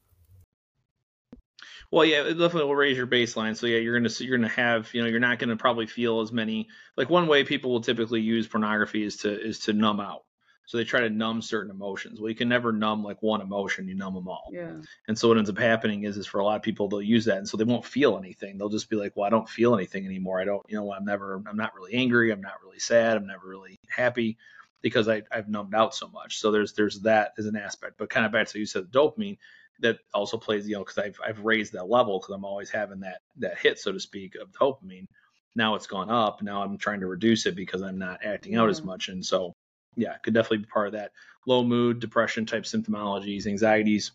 Well, 1.90 2.04
yeah, 2.04 2.22
it 2.22 2.34
definitely 2.34 2.64
will 2.64 2.76
raise 2.76 2.96
your 2.96 3.06
baseline. 3.06 3.56
So 3.56 3.66
yeah, 3.66 3.78
you're 3.78 3.98
gonna 3.98 4.14
you're 4.18 4.36
gonna 4.36 4.48
have 4.48 4.92
you 4.94 5.02
know 5.02 5.08
you're 5.08 5.18
not 5.18 5.38
gonna 5.38 5.56
probably 5.56 5.86
feel 5.86 6.20
as 6.20 6.30
many 6.30 6.68
like 6.96 7.10
one 7.10 7.26
way 7.26 7.42
people 7.42 7.72
will 7.72 7.80
typically 7.80 8.20
use 8.20 8.46
pornography 8.46 9.02
is 9.02 9.16
to 9.18 9.40
is 9.40 9.60
to 9.60 9.72
numb 9.72 10.00
out. 10.00 10.24
So 10.66 10.78
they 10.78 10.84
try 10.84 11.00
to 11.00 11.10
numb 11.10 11.42
certain 11.42 11.72
emotions. 11.72 12.20
Well, 12.20 12.28
you 12.28 12.36
can 12.36 12.48
never 12.48 12.70
numb 12.70 13.02
like 13.02 13.20
one 13.24 13.40
emotion; 13.40 13.88
you 13.88 13.96
numb 13.96 14.14
them 14.14 14.28
all. 14.28 14.50
Yeah. 14.52 14.74
And 15.08 15.18
so 15.18 15.26
what 15.26 15.36
ends 15.36 15.50
up 15.50 15.58
happening 15.58 16.04
is, 16.04 16.16
is 16.16 16.28
for 16.28 16.38
a 16.38 16.44
lot 16.44 16.54
of 16.54 16.62
people, 16.62 16.88
they'll 16.88 17.02
use 17.02 17.24
that, 17.24 17.38
and 17.38 17.48
so 17.48 17.56
they 17.56 17.64
won't 17.64 17.84
feel 17.84 18.16
anything. 18.16 18.56
They'll 18.56 18.68
just 18.68 18.88
be 18.88 18.94
like, 18.94 19.16
"Well, 19.16 19.26
I 19.26 19.30
don't 19.30 19.48
feel 19.48 19.74
anything 19.74 20.06
anymore. 20.06 20.40
I 20.40 20.44
don't, 20.44 20.62
you 20.68 20.76
know, 20.76 20.92
I'm 20.92 21.04
never, 21.04 21.42
I'm 21.44 21.56
not 21.56 21.74
really 21.74 21.94
angry. 21.94 22.30
I'm 22.30 22.40
not 22.40 22.62
really 22.62 22.78
sad. 22.78 23.16
I'm 23.16 23.26
never 23.26 23.48
really 23.48 23.80
happy." 23.88 24.38
Because 24.82 25.08
I, 25.08 25.22
I've 25.30 25.48
numbed 25.48 25.74
out 25.74 25.94
so 25.94 26.08
much. 26.08 26.38
So 26.38 26.50
there's 26.50 26.72
there's 26.72 27.00
that 27.00 27.32
as 27.38 27.46
an 27.46 27.56
aspect. 27.56 27.94
But 27.98 28.10
kind 28.10 28.26
of 28.26 28.32
back 28.32 28.48
to 28.48 28.58
you 28.58 28.66
said 28.66 28.90
dopamine 28.90 29.38
that 29.80 29.98
also 30.12 30.36
plays, 30.36 30.68
you 30.68 30.74
know, 30.74 30.84
because 30.84 30.98
I've 30.98 31.18
I've 31.24 31.44
raised 31.44 31.72
that 31.72 31.88
level 31.88 32.18
because 32.18 32.34
I'm 32.34 32.44
always 32.44 32.70
having 32.70 33.00
that 33.00 33.20
that 33.38 33.58
hit, 33.58 33.78
so 33.78 33.92
to 33.92 34.00
speak, 34.00 34.34
of 34.36 34.52
dopamine. 34.52 35.06
Now 35.54 35.74
it's 35.74 35.86
gone 35.86 36.10
up. 36.10 36.42
Now 36.42 36.62
I'm 36.62 36.78
trying 36.78 37.00
to 37.00 37.06
reduce 37.06 37.46
it 37.46 37.56
because 37.56 37.82
I'm 37.82 37.98
not 37.98 38.24
acting 38.24 38.56
out 38.56 38.70
as 38.70 38.82
much. 38.82 39.08
And 39.08 39.24
so 39.24 39.54
yeah, 39.96 40.16
could 40.18 40.34
definitely 40.34 40.58
be 40.58 40.66
part 40.66 40.88
of 40.88 40.92
that. 40.94 41.12
Low 41.46 41.64
mood, 41.64 42.00
depression 42.00 42.46
type 42.46 42.64
symptomologies, 42.64 43.46
anxieties. 43.46 44.12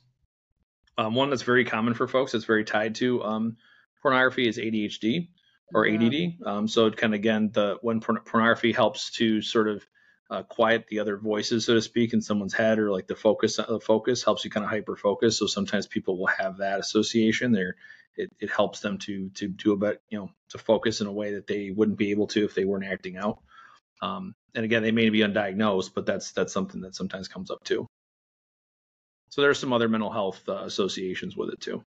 Um, 0.97 1.13
one 1.13 1.29
that's 1.29 1.41
very 1.41 1.65
common 1.65 1.93
for 1.93 2.07
folks 2.07 2.31
that's 2.31 2.45
very 2.45 2.63
tied 2.63 2.95
to 2.95 3.21
um, 3.23 3.57
pornography 4.01 4.47
is 4.47 4.57
ADHD 4.57 5.27
or 5.73 5.87
ADD. 5.87 6.37
Um, 6.45 6.67
so 6.67 6.85
it 6.85 6.95
kind 6.95 7.13
of 7.13 7.19
again, 7.19 7.49
the 7.53 7.77
when 7.81 7.99
pornography 7.99 8.71
helps 8.71 9.11
to 9.11 9.41
sort 9.41 9.67
of 9.67 9.85
uh, 10.29 10.43
quiet 10.43 10.85
the 10.87 10.99
other 10.99 11.17
voices, 11.17 11.65
so 11.65 11.75
to 11.75 11.81
speak, 11.81 12.13
in 12.13 12.21
someone's 12.21 12.53
head, 12.53 12.79
or 12.79 12.91
like 12.91 13.07
the 13.07 13.15
focus. 13.15 13.57
The 13.57 13.79
focus 13.79 14.23
helps 14.23 14.43
you 14.43 14.51
kind 14.51 14.63
of 14.63 14.69
hyper 14.69 14.95
focus. 14.95 15.37
So 15.37 15.45
sometimes 15.45 15.87
people 15.87 16.17
will 16.17 16.27
have 16.27 16.57
that 16.57 16.79
association 16.79 17.51
there. 17.51 17.75
It, 18.15 18.31
it 18.39 18.49
helps 18.49 18.79
them 18.79 18.97
to 18.99 19.29
to 19.35 19.47
do 19.47 19.73
a 19.73 19.77
bit, 19.77 20.01
you 20.09 20.17
know, 20.17 20.31
to 20.49 20.57
focus 20.57 21.01
in 21.01 21.07
a 21.07 21.11
way 21.11 21.35
that 21.35 21.47
they 21.47 21.71
wouldn't 21.71 21.97
be 21.97 22.11
able 22.11 22.27
to 22.27 22.45
if 22.45 22.55
they 22.55 22.65
weren't 22.65 22.85
acting 22.85 23.17
out. 23.17 23.39
Um, 24.01 24.35
and 24.53 24.65
again, 24.65 24.83
they 24.83 24.91
may 24.91 25.09
be 25.09 25.19
undiagnosed, 25.19 25.93
but 25.93 26.05
that's 26.05 26.31
that's 26.31 26.53
something 26.53 26.81
that 26.81 26.95
sometimes 26.95 27.27
comes 27.27 27.51
up 27.51 27.63
too. 27.63 27.87
So 29.29 29.41
there 29.41 29.49
are 29.49 29.55
some 29.55 29.73
other 29.73 29.89
mental 29.89 30.11
health 30.11 30.41
uh, 30.47 30.63
associations 30.63 31.35
with 31.35 31.49
it 31.49 31.59
too. 31.59 31.83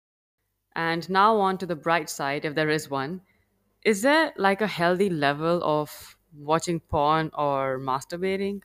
And 0.75 1.09
now 1.11 1.39
on 1.39 1.59
to 1.59 1.67
the 1.67 1.77
bright 1.77 2.09
side, 2.09 2.45
if 2.45 2.55
there 2.55 2.71
is 2.71 2.89
one. 2.89 3.21
Is 3.85 4.03
there 4.03 4.33
like 4.37 4.61
a 4.61 4.67
healthy 4.67 5.11
level 5.11 5.61
of 5.65 6.17
watching 6.37 6.81
porn 6.81 7.31
or 7.35 7.79
masturbating? 7.79 8.63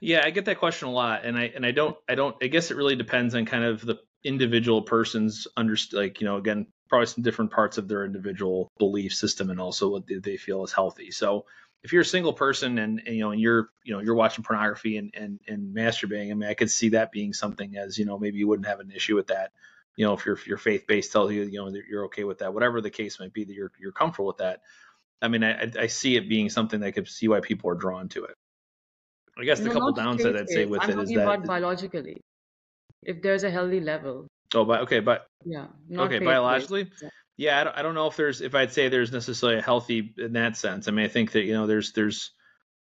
Yeah, 0.00 0.22
I 0.24 0.30
get 0.30 0.44
that 0.44 0.58
question 0.58 0.88
a 0.88 0.92
lot, 0.92 1.24
and 1.24 1.36
I 1.38 1.44
and 1.54 1.64
I 1.64 1.70
don't 1.70 1.96
I 2.08 2.14
don't 2.14 2.36
I 2.42 2.48
guess 2.48 2.70
it 2.70 2.76
really 2.76 2.96
depends 2.96 3.34
on 3.34 3.46
kind 3.46 3.64
of 3.64 3.84
the 3.84 3.98
individual 4.24 4.82
person's 4.82 5.46
under 5.56 5.76
like 5.92 6.20
you 6.20 6.26
know 6.26 6.36
again 6.36 6.66
probably 6.88 7.06
some 7.06 7.24
different 7.24 7.50
parts 7.50 7.78
of 7.78 7.88
their 7.88 8.04
individual 8.04 8.70
belief 8.78 9.14
system 9.14 9.50
and 9.50 9.60
also 9.60 9.88
what 9.88 10.04
they 10.06 10.36
feel 10.36 10.64
is 10.64 10.72
healthy. 10.72 11.10
So 11.10 11.46
if 11.82 11.92
you're 11.92 12.02
a 12.02 12.04
single 12.04 12.32
person 12.32 12.78
and, 12.78 13.02
and, 13.04 13.16
you 13.16 13.22
know 13.22 13.30
and 13.30 13.40
you're 13.40 13.70
you 13.84 13.94
know 13.94 14.00
you're 14.00 14.14
watching 14.14 14.44
pornography 14.44 14.98
and, 14.98 15.14
and 15.14 15.40
and 15.48 15.74
masturbating, 15.74 16.30
I 16.30 16.34
mean 16.34 16.48
I 16.48 16.54
could 16.54 16.70
see 16.70 16.90
that 16.90 17.12
being 17.12 17.32
something 17.32 17.76
as 17.76 17.98
you 17.98 18.04
know 18.04 18.18
maybe 18.18 18.38
you 18.38 18.48
wouldn't 18.48 18.68
have 18.68 18.80
an 18.80 18.90
issue 18.90 19.16
with 19.16 19.28
that. 19.28 19.52
You 19.96 20.06
know 20.06 20.12
if 20.12 20.26
your 20.26 20.38
your 20.46 20.58
faith 20.58 20.86
base 20.86 21.08
tells 21.08 21.32
you 21.32 21.42
you 21.42 21.58
know 21.58 21.70
that 21.70 21.82
you're 21.88 22.04
okay 22.06 22.24
with 22.24 22.38
that, 22.38 22.52
whatever 22.54 22.80
the 22.80 22.90
case 22.90 23.18
might 23.18 23.32
be 23.32 23.44
that 23.44 23.54
you're 23.54 23.72
you're 23.80 23.92
comfortable 23.92 24.26
with 24.28 24.38
that. 24.38 24.60
I 25.22 25.28
mean 25.28 25.42
I 25.42 25.70
I 25.78 25.86
see 25.86 26.16
it 26.16 26.28
being 26.28 26.50
something 26.50 26.80
that 26.80 26.86
I 26.86 26.90
could 26.90 27.08
see 27.08 27.28
why 27.28 27.40
people 27.40 27.70
are 27.70 27.74
drawn 27.74 28.08
to 28.10 28.24
it. 28.24 28.34
I 29.38 29.44
guess 29.44 29.58
the 29.58 29.66
No, 29.68 29.74
couple 29.74 29.94
downsides 29.94 30.38
I'd 30.38 30.48
say 30.48 30.66
with 30.66 30.82
I'm 30.82 30.90
it 30.90 30.98
is 31.02 31.10
that 31.10 31.46
biologically. 31.46 32.20
If 33.02 33.22
there's 33.22 33.44
a 33.44 33.50
healthy 33.50 33.80
level. 33.80 34.26
oh 34.54 34.64
but 34.64 34.82
okay 34.82 35.00
but 35.00 35.26
Yeah, 35.44 35.68
okay 35.98 36.18
biologically 36.18 36.90
Yeah. 37.02 37.08
yeah 37.36 37.60
I 37.60 37.64
don't, 37.64 37.78
I 37.78 37.82
don't 37.82 37.94
know 37.94 38.06
if 38.06 38.16
there's 38.16 38.40
if 38.40 38.54
I'd 38.54 38.72
say 38.72 38.88
there's 38.88 39.12
necessarily 39.12 39.58
a 39.58 39.62
healthy 39.62 40.14
in 40.18 40.32
that 40.34 40.56
sense. 40.56 40.88
I 40.88 40.90
mean 40.90 41.04
I 41.04 41.08
think 41.08 41.32
that 41.32 41.44
you 41.44 41.54
know 41.54 41.66
there's 41.66 41.92
there's 41.92 42.32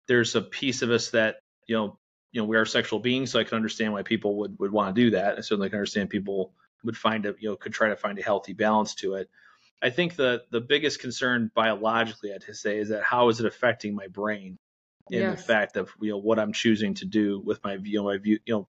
there's 0.08 0.36
a 0.36 0.42
piece 0.42 0.82
of 0.82 0.92
us 0.92 1.12
that 1.12 1.38
you 1.68 1.76
know 1.76 1.98
you 2.32 2.42
know 2.42 2.48
we 2.48 2.58
are 2.58 2.66
sexual 2.66 3.00
beings 3.00 3.32
so 3.32 3.40
I 3.40 3.44
can 3.44 3.56
understand 3.56 3.94
why 3.94 4.04
people 4.04 4.38
would 4.40 4.58
would 4.60 4.72
want 4.72 4.96
to 4.96 5.02
do 5.02 5.12
that. 5.12 5.38
I 5.38 5.42
certainly 5.42 5.70
can 5.70 5.78
understand 5.78 6.10
people 6.10 6.54
would 6.84 6.98
find 6.98 7.26
a 7.26 7.36
you 7.40 7.50
know 7.50 7.56
could 7.56 7.74
try 7.74 7.90
to 7.90 7.96
find 7.96 8.18
a 8.20 8.24
healthy 8.24 8.54
balance 8.54 8.96
to 8.96 9.16
it. 9.16 9.30
I 9.82 9.90
think 9.90 10.16
the 10.16 10.44
the 10.52 10.62
biggest 10.62 11.00
concern 11.00 11.52
biologically 11.54 12.34
I'd 12.34 12.44
say 12.56 12.78
is 12.78 12.90
that 12.90 13.04
how 13.04 13.30
is 13.30 13.40
it 13.40 13.46
affecting 13.46 13.96
my 13.96 14.08
brain 14.08 14.58
in 15.10 15.32
the 15.32 15.38
fact 15.38 15.78
of 15.78 15.90
you 16.00 16.12
know 16.12 16.18
what 16.18 16.40
I'm 16.40 16.54
choosing 16.54 16.94
to 16.96 17.06
do 17.06 17.40
with 17.40 17.64
my 17.64 17.78
view, 17.78 18.04
my 18.04 18.18
view, 18.18 18.40
you 18.46 18.54
know, 18.54 18.68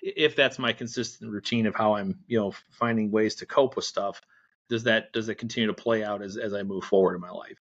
if 0.00 0.36
that's 0.36 0.58
my 0.58 0.72
consistent 0.72 1.30
routine 1.30 1.66
of 1.66 1.74
how 1.74 1.96
I'm, 1.96 2.20
you 2.26 2.38
know, 2.38 2.52
finding 2.70 3.10
ways 3.10 3.36
to 3.36 3.46
cope 3.46 3.76
with 3.76 3.84
stuff, 3.84 4.20
does 4.68 4.84
that 4.84 5.12
does 5.12 5.28
it 5.28 5.36
continue 5.36 5.68
to 5.68 5.74
play 5.74 6.04
out 6.04 6.22
as 6.22 6.36
as 6.36 6.54
I 6.54 6.62
move 6.62 6.84
forward 6.84 7.14
in 7.14 7.20
my 7.20 7.30
life? 7.30 7.58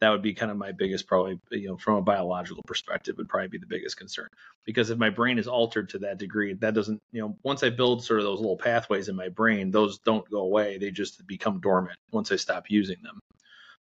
That 0.00 0.10
would 0.10 0.22
be 0.22 0.34
kind 0.34 0.50
of 0.50 0.58
my 0.58 0.72
biggest 0.72 1.06
probably, 1.06 1.40
you 1.50 1.68
know, 1.68 1.76
from 1.78 1.96
a 1.96 2.02
biological 2.02 2.62
perspective, 2.66 3.16
would 3.16 3.28
probably 3.28 3.48
be 3.48 3.58
the 3.58 3.66
biggest 3.66 3.96
concern. 3.96 4.28
Because 4.64 4.90
if 4.90 4.98
my 4.98 5.10
brain 5.10 5.38
is 5.38 5.48
altered 5.48 5.88
to 5.90 6.00
that 6.00 6.18
degree, 6.18 6.52
that 6.54 6.74
doesn't, 6.74 7.00
you 7.12 7.22
know, 7.22 7.38
once 7.42 7.62
I 7.62 7.70
build 7.70 8.04
sort 8.04 8.20
of 8.20 8.26
those 8.26 8.40
little 8.40 8.58
pathways 8.58 9.08
in 9.08 9.16
my 9.16 9.28
brain, 9.30 9.70
those 9.70 9.98
don't 10.00 10.28
go 10.30 10.40
away. 10.40 10.76
They 10.78 10.90
just 10.90 11.26
become 11.26 11.60
dormant 11.60 11.96
once 12.12 12.30
I 12.30 12.36
stop 12.36 12.64
using 12.68 12.98
them. 13.02 13.18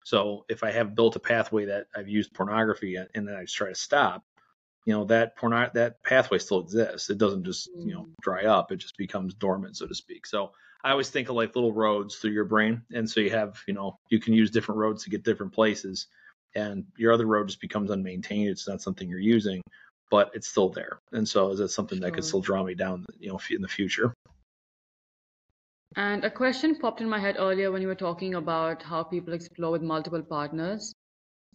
So 0.05 0.45
if 0.47 0.63
I 0.63 0.71
have 0.71 0.95
built 0.95 1.15
a 1.15 1.19
pathway 1.19 1.65
that 1.65 1.87
I've 1.95 2.07
used 2.07 2.33
pornography 2.33 2.95
and 2.95 3.27
then 3.27 3.35
I 3.35 3.41
just 3.41 3.55
try 3.55 3.69
to 3.69 3.75
stop, 3.75 4.21
you 4.85 4.93
know, 4.93 5.05
that 5.05 5.35
porno 5.35 5.69
that 5.73 6.03
pathway 6.03 6.37
still 6.37 6.59
exists. 6.59 7.09
It 7.09 7.17
doesn't 7.17 7.43
just, 7.43 7.67
you 7.75 7.93
know, 7.93 8.01
Mm. 8.01 8.13
dry 8.21 8.45
up. 8.45 8.71
It 8.71 8.77
just 8.77 8.97
becomes 8.97 9.33
dormant, 9.33 9.75
so 9.77 9.87
to 9.87 9.95
speak. 9.95 10.27
So 10.27 10.53
I 10.85 10.91
always 10.91 11.09
think 11.09 11.29
of 11.29 11.35
like 11.35 11.55
little 11.55 11.73
roads 11.73 12.17
through 12.17 12.33
your 12.33 12.45
brain. 12.45 12.83
And 12.93 13.09
so 13.09 13.19
you 13.19 13.31
have, 13.31 13.59
you 13.67 13.73
know, 13.73 13.97
you 14.09 14.19
can 14.19 14.35
use 14.35 14.51
different 14.51 14.77
roads 14.77 15.03
to 15.03 15.09
get 15.09 15.23
different 15.23 15.51
places. 15.51 16.05
And 16.53 16.85
your 16.95 17.11
other 17.11 17.25
road 17.25 17.47
just 17.47 17.59
becomes 17.59 17.89
unmaintained. 17.89 18.49
It's 18.49 18.67
not 18.67 18.83
something 18.83 19.09
you're 19.09 19.17
using, 19.17 19.63
but 20.11 20.29
it's 20.35 20.47
still 20.47 20.69
there. 20.69 20.99
And 21.11 21.27
so 21.27 21.49
is 21.49 21.57
that 21.57 21.69
something 21.69 21.99
that 22.01 22.13
could 22.13 22.23
still 22.23 22.39
draw 22.39 22.63
me 22.63 22.75
down, 22.75 23.03
you 23.19 23.29
know, 23.29 23.39
in 23.49 23.63
the 23.63 23.67
future? 23.67 24.13
And 25.95 26.23
a 26.23 26.29
question 26.29 26.77
popped 26.77 27.01
in 27.01 27.09
my 27.09 27.19
head 27.19 27.37
earlier 27.39 27.71
when 27.71 27.81
you 27.81 27.87
were 27.87 27.95
talking 27.95 28.35
about 28.35 28.83
how 28.83 29.01
people 29.01 29.33
explore 29.33 29.71
with 29.71 29.81
multiple 29.81 30.21
partners. 30.21 30.93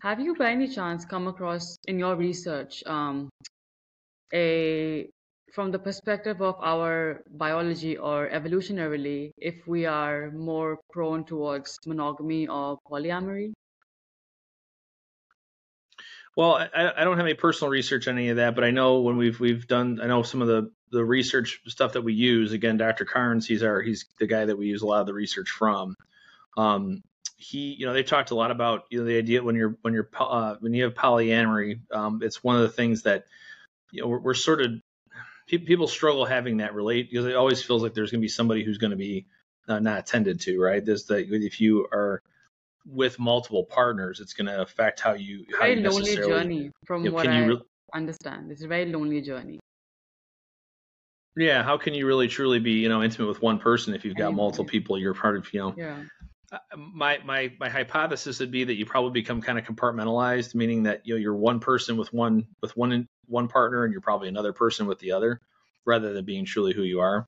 Have 0.03 0.18
you 0.18 0.35
by 0.35 0.51
any 0.51 0.66
chance 0.66 1.05
come 1.05 1.28
across 1.28 1.76
in 1.87 2.01
your 2.01 2.16
research 2.16 2.83
um, 2.85 3.28
a 4.35 5.09
from 5.53 5.70
the 5.70 5.78
perspective 5.78 6.40
of 6.40 6.57
our 6.61 7.22
biology 7.30 7.96
or 7.96 8.28
evolutionarily, 8.28 9.32
if 9.38 9.66
we 9.66 9.86
are 9.86 10.30
more 10.30 10.78
prone 10.92 11.24
towards 11.24 11.78
monogamy 11.86 12.46
or 12.46 12.78
polyamory? 12.90 13.53
Well, 16.36 16.55
I, 16.55 16.92
I 16.96 17.05
don't 17.05 17.16
have 17.16 17.26
any 17.26 17.34
personal 17.34 17.70
research 17.70 18.07
on 18.09 18.16
any 18.16 18.28
of 18.28 18.36
that, 18.36 18.55
but 18.55 18.64
I 18.64 18.70
know 18.70 19.01
when 19.01 19.16
we've 19.16 19.38
we've 19.40 19.66
done, 19.66 20.01
I 20.01 20.07
know 20.07 20.22
some 20.22 20.40
of 20.42 20.48
the 20.48 20.70
the 20.92 21.05
research 21.05 21.61
stuff 21.66 21.92
that 21.94 22.03
we 22.03 22.14
use. 22.14 22.53
Again, 22.53 22.76
Dr. 22.76 23.05
Carnes, 23.05 23.46
he's 23.46 23.62
our 23.62 23.82
he's 23.82 24.07
the 24.18 24.26
guy 24.26 24.44
that 24.44 24.57
we 24.57 24.66
use 24.66 24.82
a 24.82 24.86
lot 24.86 25.01
of 25.01 25.07
the 25.07 25.14
research 25.14 25.51
from. 25.51 25.96
Um, 26.57 27.03
he, 27.36 27.74
you 27.78 27.86
know, 27.86 27.92
they 27.92 28.03
talked 28.03 28.30
a 28.30 28.34
lot 28.34 28.51
about 28.51 28.84
you 28.90 29.01
know 29.01 29.07
the 29.07 29.18
idea 29.18 29.42
when 29.42 29.57
you're 29.57 29.76
when 29.82 29.92
you're 29.92 30.09
uh, 30.18 30.55
when 30.61 30.72
you 30.72 30.84
have 30.84 30.94
polyamory, 30.94 31.80
um, 31.92 32.20
it's 32.22 32.44
one 32.44 32.57
of 32.57 32.62
the 32.62 32.68
things 32.68 33.03
that 33.03 33.24
you 33.90 34.03
know 34.03 34.09
we're, 34.09 34.20
we're 34.20 34.34
sort 34.34 34.61
of 34.61 34.72
pe- 35.51 35.59
people 35.59 35.88
struggle 35.88 36.24
having 36.24 36.59
that 36.59 36.74
relate 36.74 37.11
because 37.11 37.26
it 37.26 37.34
always 37.34 37.62
feels 37.62 37.82
like 37.82 37.94
there's 37.94 38.11
going 38.11 38.20
to 38.20 38.24
be 38.24 38.28
somebody 38.28 38.62
who's 38.64 38.78
going 38.78 38.92
to 38.92 38.96
be 38.96 39.26
uh, 39.68 39.78
not 39.80 39.98
attended 39.98 40.40
to, 40.40 40.61
right? 40.61 40.84
There's 40.84 41.05
the 41.05 41.18
if 41.18 41.61
you 41.61 41.86
are 41.92 42.22
with 42.86 43.18
multiple 43.18 43.64
partners, 43.64 44.20
it's 44.20 44.32
going 44.32 44.46
to 44.46 44.62
affect 44.62 45.01
how 45.01 45.14
you 45.14 45.44
how 45.59 45.66
Very 45.66 45.76
you 45.76 45.90
lonely 45.90 46.16
journey, 46.16 46.70
from 46.86 47.05
you 47.05 47.11
know, 47.11 47.14
what 47.16 47.24
can 47.24 47.34
you 47.34 47.42
I 47.42 47.46
re- 47.48 47.62
understand. 47.94 48.51
It's 48.53 48.62
a 48.62 48.68
very 48.68 48.86
lonely 48.86 49.20
journey. 49.20 49.59
yeah 51.36 51.62
how 51.62 51.76
can 51.78 51.94
you 51.94 52.07
really 52.07 52.26
truly 52.28 52.59
be 52.59 52.72
you 52.72 52.88
know 52.88 53.03
intimate 53.03 53.28
with 53.28 53.40
one 53.40 53.59
person 53.59 53.94
if 53.94 54.05
you've 54.05 54.16
got 54.16 54.34
multiple 54.34 54.64
people 54.64 54.98
you're 54.98 55.14
part 55.14 55.36
of 55.36 55.53
you 55.55 55.61
know 55.61 55.74
Yeah. 55.76 56.03
uh, 56.53 56.59
my 56.76 57.18
my 57.24 57.53
my 57.61 57.68
hypothesis 57.68 58.40
would 58.40 58.51
be 58.51 58.64
that 58.64 58.74
you 58.74 58.84
probably 58.84 59.12
become 59.12 59.40
kind 59.40 59.59
of 59.59 59.64
compartmentalized 59.64 60.55
meaning 60.57 60.82
that 60.84 61.07
you 61.07 61.14
know 61.14 61.20
you're 61.20 61.36
one 61.36 61.61
person 61.61 61.96
with 61.96 62.12
one 62.12 62.46
with 62.61 62.76
one 62.76 63.07
one 63.31 63.49
partner 63.49 63.85
and 63.85 63.93
you're 63.93 64.01
probably 64.01 64.28
another 64.28 64.53
person 64.53 64.87
with 64.87 64.99
the 64.99 65.12
other 65.12 65.41
rather 65.87 66.12
than 66.12 66.24
being 66.24 66.45
truly 66.45 66.74
who 66.74 66.83
you 66.83 67.01
are 67.01 67.26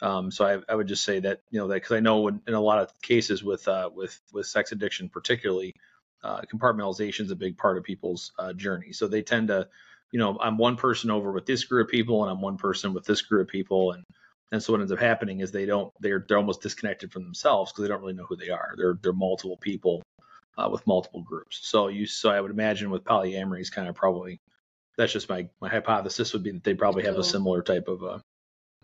um, 0.00 0.30
so 0.30 0.46
I, 0.46 0.72
I 0.72 0.76
would 0.76 0.86
just 0.88 1.04
say 1.04 1.20
that 1.20 1.40
you 1.50 1.58
know 1.58 1.68
that 1.68 1.74
because 1.74 1.92
I 1.96 2.00
know 2.00 2.28
in, 2.28 2.40
in 2.46 2.54
a 2.54 2.60
lot 2.60 2.78
of 2.78 2.92
cases 3.02 3.42
with 3.42 3.66
uh, 3.68 3.90
with 3.92 4.18
with 4.32 4.46
sex 4.46 4.72
addiction 4.72 5.08
particularly 5.08 5.74
uh, 6.22 6.42
compartmentalization 6.52 7.22
is 7.22 7.30
a 7.30 7.36
big 7.36 7.56
part 7.58 7.78
of 7.78 7.84
people's 7.84 8.32
uh, 8.38 8.52
journey 8.52 8.92
so 8.92 9.08
they 9.08 9.22
tend 9.22 9.48
to 9.48 9.68
you 10.12 10.20
know 10.20 10.38
I'm 10.40 10.58
one 10.58 10.76
person 10.76 11.10
over 11.10 11.32
with 11.32 11.46
this 11.46 11.64
group 11.64 11.88
of 11.88 11.90
people 11.90 12.22
and 12.22 12.30
I'm 12.30 12.40
one 12.40 12.58
person 12.58 12.94
with 12.94 13.04
this 13.04 13.22
group 13.22 13.48
of 13.48 13.52
people 13.52 13.92
and 13.92 14.04
and 14.52 14.62
so 14.62 14.72
what 14.72 14.80
ends 14.80 14.92
up 14.92 14.98
happening 14.98 15.40
is 15.40 15.50
they 15.52 15.66
don't 15.66 15.92
they're 16.00 16.24
they're 16.26 16.38
almost 16.38 16.62
disconnected 16.62 17.12
from 17.12 17.24
themselves 17.24 17.72
because 17.72 17.82
they 17.82 17.88
don't 17.88 18.00
really 18.00 18.14
know 18.14 18.26
who 18.28 18.36
they 18.36 18.50
are. 18.50 18.74
They're 18.76 18.98
they're 19.02 19.12
multiple 19.12 19.58
people 19.58 20.02
uh, 20.56 20.68
with 20.70 20.86
multiple 20.86 21.22
groups. 21.22 21.60
So 21.62 21.88
you 21.88 22.06
so 22.06 22.30
I 22.30 22.40
would 22.40 22.50
imagine 22.50 22.90
with 22.90 23.04
polyamory 23.04 23.60
is 23.60 23.70
kind 23.70 23.88
of 23.88 23.94
probably 23.94 24.40
that's 24.98 25.12
just 25.12 25.30
my 25.30 25.48
my 25.60 25.68
hypothesis 25.68 26.32
would 26.34 26.42
be 26.42 26.50
that 26.50 26.64
they 26.64 26.74
probably 26.74 27.04
have 27.04 27.16
a 27.16 27.24
similar 27.24 27.62
type 27.62 27.88
of 27.88 28.02
uh, 28.02 28.18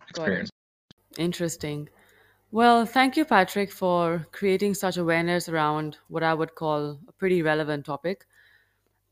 experience. 0.09 0.51
Interesting. 1.19 1.89
Well, 2.53 2.87
thank 2.87 3.17
you, 3.17 3.25
Patrick, 3.25 3.73
for 3.73 4.27
creating 4.31 4.75
such 4.75 4.97
awareness 4.97 5.49
around 5.49 5.99
what 6.07 6.23
I 6.23 6.33
would 6.33 6.55
call 6.55 7.01
a 7.09 7.13
pretty 7.13 7.43
relevant 7.43 7.85
topic. 7.85 8.27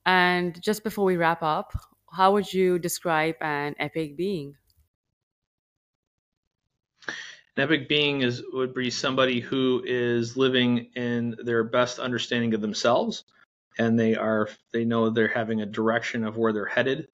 And 0.07 0.61
just 0.62 0.84
before 0.84 1.05
we 1.05 1.16
wrap 1.16 1.42
up, 1.42 1.72
how 2.12 2.32
would 2.32 2.53
you 2.53 2.78
describe 2.78 3.34
an 3.40 3.74
epic 3.80 4.16
being? 4.16 4.55
An 7.09 7.64
epic 7.64 7.88
being 7.88 8.22
is 8.22 8.44
would 8.53 8.74
be 8.74 8.90
somebody 8.90 9.40
who 9.40 9.82
is 9.84 10.36
living 10.36 10.90
in 10.94 11.36
their 11.44 11.64
best 11.64 11.98
understanding 11.98 12.55
of 12.55 12.61
themselves, 12.61 13.24
and 13.78 13.98
they 13.98 14.14
are 14.16 14.48
they 14.72 14.84
know 14.84 15.10
they're 15.10 15.28
having 15.28 15.60
a 15.60 15.66
direction 15.66 16.24
of 16.24 16.36
where 16.36 16.52
they're 16.52 16.66
headed, 16.66 17.08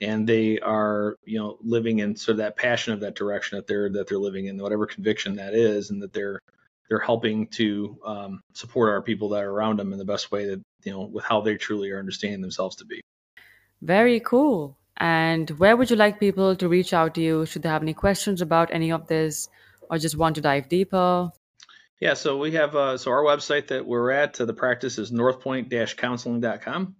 and 0.00 0.28
they 0.28 0.58
are 0.60 1.16
you 1.24 1.38
know 1.38 1.58
living 1.62 1.98
in 2.00 2.16
sort 2.16 2.34
of 2.34 2.38
that 2.38 2.56
passion 2.56 2.92
of 2.92 3.00
that 3.00 3.14
direction 3.14 3.56
that 3.56 3.66
they're 3.66 3.90
that 3.90 4.08
they're 4.08 4.18
living 4.18 4.46
in, 4.46 4.58
whatever 4.58 4.86
conviction 4.86 5.36
that 5.36 5.54
is, 5.54 5.90
and 5.90 6.02
that 6.02 6.12
they're 6.12 6.40
they're 6.88 6.98
helping 6.98 7.48
to 7.48 7.98
um, 8.06 8.40
support 8.54 8.90
our 8.90 9.02
people 9.02 9.30
that 9.30 9.42
are 9.42 9.50
around 9.50 9.78
them 9.78 9.92
in 9.92 9.98
the 9.98 10.04
best 10.04 10.30
way 10.30 10.46
that 10.46 10.62
you 10.84 10.92
know 10.92 11.02
with 11.02 11.24
how 11.24 11.40
they 11.40 11.56
truly 11.56 11.90
are 11.90 11.98
understanding 11.98 12.40
themselves 12.40 12.76
to 12.76 12.84
be. 12.84 13.00
Very 13.82 14.20
cool. 14.20 14.76
And 14.98 15.50
where 15.50 15.76
would 15.76 15.90
you 15.90 15.96
like 15.96 16.18
people 16.18 16.56
to 16.56 16.68
reach 16.68 16.94
out 16.94 17.14
to 17.14 17.20
you? 17.20 17.44
Should 17.44 17.62
they 17.62 17.68
have 17.68 17.82
any 17.82 17.92
questions 17.92 18.40
about 18.40 18.70
any 18.72 18.90
of 18.90 19.06
this 19.08 19.48
or 19.90 19.98
just 19.98 20.16
want 20.16 20.36
to 20.36 20.40
dive 20.40 20.68
deeper? 20.68 21.30
Yeah, 22.00 22.14
so 22.14 22.36
we 22.36 22.52
have 22.52 22.76
uh, 22.76 22.98
so 22.98 23.10
our 23.10 23.22
website 23.22 23.68
that 23.68 23.86
we're 23.86 24.10
at, 24.10 24.40
uh, 24.40 24.44
the 24.44 24.52
practice 24.52 24.98
is 24.98 25.10
northpoint-counseling.com, 25.10 26.94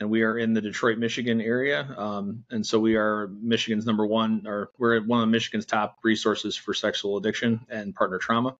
and 0.00 0.10
we 0.10 0.22
are 0.22 0.36
in 0.36 0.52
the 0.52 0.60
Detroit, 0.60 0.98
Michigan 0.98 1.40
area, 1.40 1.82
um, 1.96 2.44
and 2.50 2.66
so 2.66 2.78
we 2.78 2.96
are 2.96 3.28
Michigan's 3.28 3.86
number 3.86 4.06
one, 4.06 4.44
or 4.46 4.70
we're 4.78 5.00
one 5.02 5.22
of 5.22 5.28
Michigan's 5.30 5.64
top 5.64 5.96
resources 6.04 6.56
for 6.56 6.74
sexual 6.74 7.16
addiction 7.16 7.64
and 7.70 7.94
partner 7.94 8.18
trauma. 8.18 8.56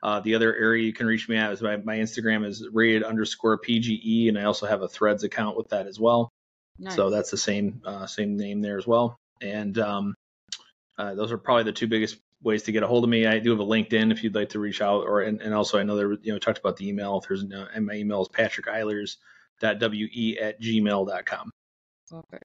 Uh, 0.00 0.20
the 0.20 0.36
other 0.36 0.54
area 0.54 0.84
you 0.84 0.92
can 0.92 1.08
reach 1.08 1.28
me 1.28 1.36
at 1.36 1.50
is 1.50 1.60
my, 1.60 1.76
my 1.78 1.96
Instagram 1.96 2.46
is 2.46 2.64
rated 2.72 3.02
underscore 3.02 3.58
PGE, 3.58 4.28
and 4.28 4.38
I 4.38 4.44
also 4.44 4.66
have 4.66 4.82
a 4.82 4.88
Threads 4.88 5.24
account 5.24 5.56
with 5.56 5.70
that 5.70 5.88
as 5.88 5.98
well. 5.98 6.30
So 6.90 7.10
that's 7.10 7.32
the 7.32 7.36
same 7.36 7.82
uh, 7.84 8.06
same 8.06 8.36
name 8.36 8.60
there 8.60 8.78
as 8.78 8.86
well. 8.86 9.18
And 9.40 9.76
um, 9.80 10.14
uh, 10.96 11.14
those 11.14 11.32
are 11.32 11.38
probably 11.38 11.64
the 11.64 11.72
two 11.72 11.88
biggest 11.88 12.18
ways 12.42 12.62
to 12.64 12.72
get 12.72 12.82
a 12.82 12.86
hold 12.86 13.04
of 13.04 13.10
me. 13.10 13.26
I 13.26 13.38
do 13.38 13.50
have 13.50 13.60
a 13.60 13.64
LinkedIn 13.64 14.12
if 14.12 14.22
you'd 14.22 14.34
like 14.34 14.50
to 14.50 14.58
reach 14.58 14.80
out, 14.80 15.04
or 15.04 15.20
and, 15.20 15.40
and 15.40 15.54
also 15.54 15.78
I 15.78 15.82
know 15.82 15.96
there 15.96 16.12
you 16.12 16.32
know 16.32 16.38
talked 16.38 16.58
about 16.58 16.76
the 16.76 16.88
email. 16.88 17.18
If 17.18 17.28
there's 17.28 17.44
no, 17.44 17.66
and 17.74 17.86
my 17.86 17.94
email 17.94 18.22
is 18.22 18.28
patrickeilers.we 18.28 20.38
at 20.40 20.60
gmail.com. 20.60 21.50
Perfect. 22.10 22.44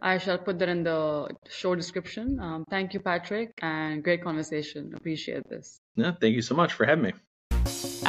I 0.00 0.18
shall 0.18 0.38
put 0.38 0.58
that 0.58 0.68
in 0.68 0.82
the 0.82 1.28
show 1.48 1.76
description. 1.76 2.40
Um, 2.40 2.64
thank 2.68 2.92
you, 2.92 3.00
Patrick, 3.00 3.52
and 3.62 4.02
great 4.02 4.24
conversation. 4.24 4.92
Appreciate 4.96 5.48
this. 5.48 5.78
Yeah, 5.94 6.12
thank 6.20 6.34
you 6.34 6.42
so 6.42 6.56
much 6.56 6.72
for 6.72 6.84
having 6.84 7.04
me. 7.04 7.12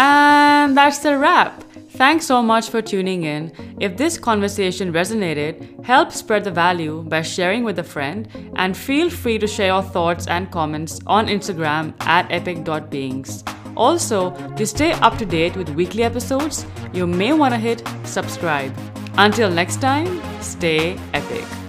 And 0.04 0.76
that's 0.76 1.00
the 1.00 1.18
wrap. 1.18 1.64
Thanks 1.92 2.26
so 2.26 2.42
much 2.42 2.70
for 2.70 2.82
tuning 2.82 3.24
in. 3.24 3.54
If 3.80 3.96
this 3.96 4.18
conversation 4.18 4.92
resonated, 4.92 5.86
help 5.86 6.12
spread 6.12 6.44
the 6.44 6.52
value 6.52 7.04
by 7.04 7.22
sharing 7.22 7.64
with 7.64 7.80
a 7.80 7.84
friend 7.84 8.28
and 8.58 8.76
feel 8.76 9.10
free 9.10 9.38
to 9.40 9.48
share 9.48 9.68
your 9.68 9.82
thoughts 9.82 10.28
and 10.28 10.52
comments 10.52 11.00
on 11.08 11.28
Instagram 11.28 11.94
at 12.02 12.30
epic.beings. 12.32 13.46
Also, 13.78 14.32
to 14.58 14.66
stay 14.66 14.92
up 14.92 15.18
to 15.20 15.26
date 15.26 15.56
with 15.56 15.70
weekly 15.70 16.04
episodes, 16.04 16.66
you 16.92 17.08
may 17.08 17.32
want 17.32 17.54
to 17.54 17.60
hit 17.60 17.88
subscribe. 18.04 18.76
Until 19.18 19.50
next 19.50 19.80
time, 19.80 20.22
stay 20.42 20.98
epic. 21.14 21.63